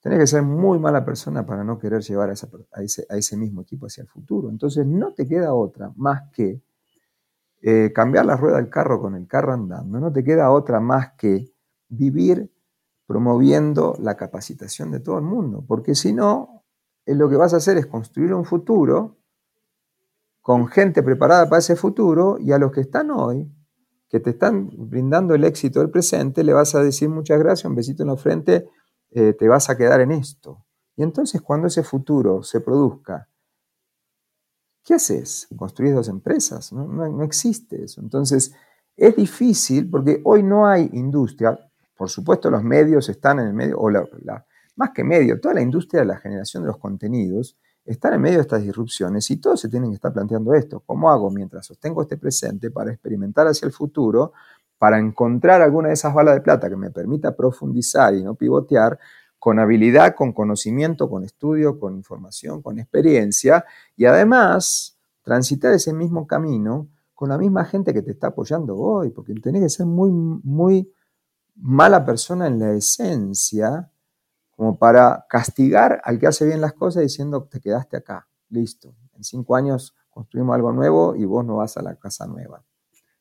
tenés 0.00 0.18
que 0.18 0.26
ser 0.26 0.42
muy 0.42 0.78
mala 0.78 1.04
persona 1.04 1.44
para 1.44 1.64
no 1.64 1.78
querer 1.78 2.02
llevar 2.02 2.30
a, 2.30 2.32
ese, 2.32 3.06
a 3.08 3.16
ese, 3.16 3.36
mismo 3.36 3.62
equipo 3.62 3.86
hacia 3.86 4.02
el 4.02 4.08
futuro. 4.08 4.50
Entonces 4.50 4.86
no 4.86 5.12
te 5.12 5.26
queda 5.26 5.54
otra 5.54 5.92
más 5.96 6.30
que 6.32 6.62
eh, 7.60 7.92
cambiar 7.92 8.26
la 8.26 8.36
rueda 8.36 8.56
del 8.56 8.70
carro 8.70 9.00
con 9.00 9.16
el 9.16 9.26
carro 9.26 9.52
andando, 9.52 9.98
no 9.98 10.12
te 10.12 10.22
queda 10.22 10.50
otra 10.50 10.78
más 10.78 11.14
que 11.18 11.52
vivir 11.88 12.52
promoviendo 13.06 13.96
la 14.00 14.16
capacitación 14.16 14.92
de 14.92 15.00
todo 15.00 15.18
el 15.18 15.24
mundo, 15.24 15.64
porque 15.66 15.94
si 15.94 16.12
no, 16.12 16.62
lo 17.06 17.28
que 17.28 17.36
vas 17.36 17.54
a 17.54 17.56
hacer 17.56 17.78
es 17.78 17.86
construir 17.86 18.34
un 18.34 18.44
futuro 18.44 19.16
con 20.40 20.68
gente 20.68 21.02
preparada 21.02 21.48
para 21.48 21.58
ese 21.58 21.74
futuro 21.74 22.38
y 22.38 22.52
a 22.52 22.58
los 22.58 22.70
que 22.70 22.82
están 22.82 23.10
hoy, 23.10 23.50
que 24.08 24.20
te 24.20 24.30
están 24.30 24.70
brindando 24.72 25.34
el 25.34 25.44
éxito 25.44 25.80
del 25.80 25.90
presente, 25.90 26.44
le 26.44 26.52
vas 26.52 26.74
a 26.74 26.82
decir 26.82 27.08
muchas 27.08 27.38
gracias, 27.38 27.64
un 27.64 27.74
besito 27.74 28.02
en 28.02 28.10
la 28.10 28.16
frente, 28.16 28.68
eh, 29.10 29.32
te 29.32 29.48
vas 29.48 29.70
a 29.70 29.76
quedar 29.76 30.00
en 30.00 30.12
esto. 30.12 30.64
Y 30.96 31.02
entonces 31.02 31.40
cuando 31.40 31.68
ese 31.68 31.82
futuro 31.82 32.42
se 32.42 32.60
produzca, 32.60 33.28
¿qué 34.84 34.94
haces? 34.94 35.48
¿Construís 35.56 35.94
dos 35.94 36.08
empresas? 36.08 36.72
No, 36.72 37.22
existe 37.22 37.84
eso. 37.84 38.00
Entonces 38.00 38.54
es 38.96 39.16
difícil 39.16 39.88
porque 39.88 40.20
hoy 40.24 40.42
no 40.42 40.66
hay 40.66 40.90
industria, 40.92 41.58
por 41.96 42.10
supuesto 42.10 42.50
los 42.50 42.62
medios 42.62 43.08
están 43.08 43.38
en 43.38 43.46
el 43.46 43.54
medio, 43.54 43.78
o 43.78 43.90
la 43.90 44.04
más 44.78 44.90
que 44.90 45.02
medio, 45.02 45.40
toda 45.40 45.54
la 45.54 45.60
industria 45.60 46.02
de 46.02 46.06
la 46.06 46.18
generación 46.18 46.62
de 46.62 46.68
los 46.68 46.78
contenidos 46.78 47.58
está 47.84 48.14
en 48.14 48.20
medio 48.20 48.36
de 48.36 48.42
estas 48.42 48.62
disrupciones 48.62 49.28
y 49.30 49.38
todos 49.38 49.60
se 49.60 49.68
tienen 49.68 49.90
que 49.90 49.96
estar 49.96 50.12
planteando 50.12 50.54
esto. 50.54 50.84
¿Cómo 50.86 51.10
hago 51.10 51.30
mientras 51.32 51.66
sostengo 51.66 52.02
este 52.02 52.16
presente 52.16 52.70
para 52.70 52.92
experimentar 52.92 53.48
hacia 53.48 53.66
el 53.66 53.72
futuro, 53.72 54.34
para 54.78 54.98
encontrar 54.98 55.60
alguna 55.60 55.88
de 55.88 55.94
esas 55.94 56.14
balas 56.14 56.34
de 56.34 56.40
plata 56.40 56.68
que 56.68 56.76
me 56.76 56.90
permita 56.90 57.36
profundizar 57.36 58.14
y 58.14 58.22
no 58.22 58.34
pivotear 58.34 58.98
con 59.38 59.58
habilidad, 59.58 60.14
con 60.14 60.32
conocimiento, 60.32 61.08
con 61.08 61.24
estudio, 61.24 61.78
con 61.78 61.96
información, 61.96 62.62
con 62.62 62.78
experiencia 62.78 63.64
y 63.96 64.04
además 64.04 64.98
transitar 65.22 65.72
ese 65.72 65.92
mismo 65.92 66.26
camino 66.26 66.88
con 67.14 67.28
la 67.28 67.38
misma 67.38 67.64
gente 67.64 67.92
que 67.92 68.02
te 68.02 68.12
está 68.12 68.28
apoyando 68.28 68.76
hoy, 68.76 69.10
porque 69.10 69.34
tenés 69.34 69.62
que 69.62 69.68
ser 69.68 69.86
muy, 69.86 70.10
muy 70.10 70.92
mala 71.56 72.04
persona 72.04 72.46
en 72.46 72.60
la 72.60 72.72
esencia 72.72 73.90
como 74.50 74.78
para 74.78 75.26
castigar 75.28 76.00
al 76.04 76.18
que 76.18 76.28
hace 76.28 76.46
bien 76.46 76.60
las 76.60 76.72
cosas 76.72 77.02
diciendo 77.02 77.44
te 77.44 77.60
quedaste 77.60 77.96
acá, 77.96 78.28
listo, 78.48 78.94
en 79.14 79.24
cinco 79.24 79.56
años 79.56 79.96
construimos 80.08 80.54
algo 80.54 80.72
nuevo 80.72 81.14
y 81.16 81.24
vos 81.24 81.44
no 81.44 81.56
vas 81.56 81.76
a 81.76 81.82
la 81.82 81.96
casa 81.96 82.26
nueva. 82.26 82.64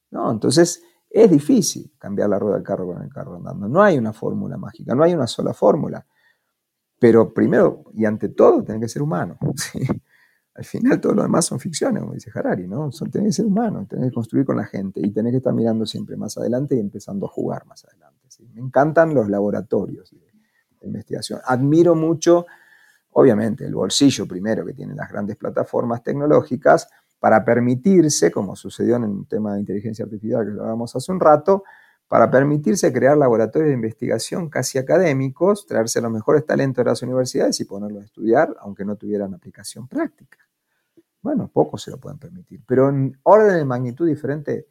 No, 0.10 0.32
entonces 0.32 0.84
es 1.24 1.32
difícil 1.32 1.92
cambiar 1.98 2.30
la 2.30 2.38
rueda 2.38 2.56
del 2.56 2.64
carro 2.64 2.86
con 2.86 3.02
el 3.02 3.10
carro 3.10 3.36
andando. 3.36 3.68
No 3.68 3.82
hay 3.82 3.98
una 3.98 4.14
fórmula 4.14 4.58
mágica, 4.58 4.94
no 4.94 5.04
hay 5.04 5.14
una 5.14 5.28
sola 5.28 5.54
fórmula. 5.54 6.06
Pero 7.00 7.34
primero 7.34 7.86
y 7.94 8.06
ante 8.06 8.30
todo, 8.30 8.64
tenés 8.64 8.82
que 8.82 8.90
ser 8.90 9.02
humano. 9.02 9.38
Al 10.56 10.66
final 10.66 11.00
todo 11.00 11.14
lo 11.14 11.22
demás 11.22 11.46
son 11.46 11.60
ficciones, 11.60 12.02
como 12.02 12.14
dice 12.14 12.32
Harari, 12.34 12.68
¿no? 12.68 12.92
Son, 12.92 13.12
tenés 13.12 13.30
que 13.30 13.34
ser 13.34 13.46
humano, 13.46 13.86
tenés 13.88 14.10
que 14.10 14.16
construir 14.16 14.46
con 14.46 14.58
la 14.58 14.66
gente 14.66 15.00
y 15.04 15.12
tenés 15.12 15.32
que 15.32 15.38
estar 15.38 15.54
mirando 15.54 15.86
siempre 15.86 16.18
más 16.18 16.38
adelante 16.38 16.76
y 16.76 16.80
empezando 16.80 17.28
a 17.28 17.30
jugar 17.30 17.66
más 17.68 17.86
adelante. 17.86 18.18
Me 18.54 18.62
encantan 18.62 19.14
los 19.14 19.30
laboratorios 19.30 20.12
de, 20.12 20.28
investigación. 20.82 21.42
Admiro 21.46 21.96
mucho, 21.96 22.46
obviamente, 23.12 23.66
el 23.66 23.74
bolsillo 23.74 24.28
primero 24.28 24.66
que 24.66 24.74
tienen 24.74 24.96
las 24.96 25.10
grandes 25.10 25.36
plataformas 25.36 26.04
tecnológicas 26.04 26.88
para 27.20 27.44
permitirse, 27.44 28.32
como 28.32 28.56
sucedió 28.56 28.98
en 28.98 29.04
el 29.04 29.28
tema 29.28 29.54
de 29.54 29.62
inteligencia 29.62 30.06
artificial 30.06 30.46
que 30.46 30.52
lo 30.52 30.64
hablamos 30.64 30.96
hace 30.96 31.12
un 31.12 31.20
rato, 31.20 31.64
para 32.08 32.32
permitirse 32.32 32.94
crear 32.94 33.18
laboratorios 33.18 33.68
de 33.70 33.74
investigación 33.74 34.50
casi 34.50 34.78
académicos, 34.78 35.66
traerse 35.66 36.00
los 36.00 36.12
mejores 36.12 36.46
talentos 36.46 36.84
de 36.84 36.90
las 36.92 37.02
universidades 37.02 37.60
y 37.60 37.66
ponerlos 37.66 38.04
a 38.04 38.06
estudiar, 38.06 38.56
aunque 38.62 38.86
no 38.86 38.96
tuvieran 38.96 39.34
aplicación 39.34 39.88
práctica. 39.88 40.38
Bueno, 41.22 41.50
pocos 41.52 41.84
se 41.84 41.92
lo 41.92 41.98
pueden 41.98 42.20
permitir, 42.20 42.62
pero 42.66 42.90
en 42.90 43.20
orden 43.24 43.58
de 43.58 43.66
magnitud 43.66 44.08
diferente, 44.08 44.68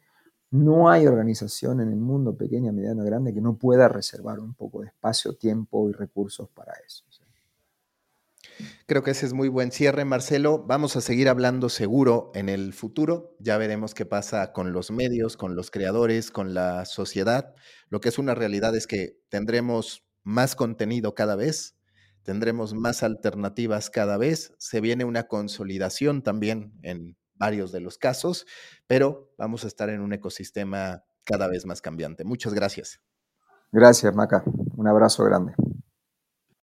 no 0.49 0.89
hay 0.89 1.05
organización 1.05 1.81
en 1.81 1.89
el 1.89 1.99
mundo, 1.99 2.37
pequeña, 2.37 2.71
mediana, 2.71 3.03
grande, 3.03 3.33
que 3.33 3.41
no 3.41 3.57
pueda 3.57 3.89
reservar 3.89 4.39
un 4.39 4.53
poco 4.53 4.81
de 4.81 4.87
espacio, 4.87 5.35
tiempo 5.35 5.89
y 5.89 5.93
recursos 5.93 6.49
para 6.49 6.73
eso. 6.85 7.03
Creo 8.85 9.03
que 9.03 9.11
ese 9.11 9.25
es 9.25 9.33
muy 9.33 9.49
buen 9.49 9.71
cierre, 9.71 10.05
Marcelo. 10.05 10.63
Vamos 10.65 10.95
a 10.95 11.01
seguir 11.01 11.29
hablando 11.29 11.69
seguro 11.69 12.31
en 12.35 12.49
el 12.49 12.73
futuro. 12.73 13.35
Ya 13.39 13.57
veremos 13.57 13.93
qué 13.93 14.05
pasa 14.05 14.53
con 14.53 14.73
los 14.73 14.91
medios, 14.91 15.37
con 15.37 15.55
los 15.55 15.71
creadores, 15.71 16.31
con 16.31 16.53
la 16.53 16.85
sociedad. 16.85 17.53
Lo 17.89 17.99
que 17.99 18.09
es 18.09 18.17
una 18.17 18.35
realidad 18.35 18.75
es 18.75 18.87
que 18.87 19.19
tendremos 19.29 20.05
más 20.23 20.55
contenido 20.55 21.15
cada 21.15 21.35
vez, 21.35 21.77
tendremos 22.23 22.73
más 22.73 23.03
alternativas 23.03 23.89
cada 23.89 24.17
vez. 24.17 24.53
Se 24.57 24.81
viene 24.81 25.05
una 25.05 25.27
consolidación 25.27 26.21
también 26.21 26.73
en 26.83 27.17
varios 27.35 27.71
de 27.71 27.79
los 27.79 27.97
casos, 27.97 28.45
pero 28.87 29.31
vamos 29.37 29.63
a 29.63 29.67
estar 29.67 29.89
en 29.89 30.01
un 30.01 30.13
ecosistema 30.13 31.03
cada 31.23 31.47
vez 31.47 31.65
más 31.65 31.81
cambiante. 31.81 32.23
Muchas 32.23 32.53
gracias. 32.53 32.99
Gracias, 33.71 34.15
Maca. 34.15 34.43
Un 34.75 34.87
abrazo 34.87 35.23
grande. 35.25 35.53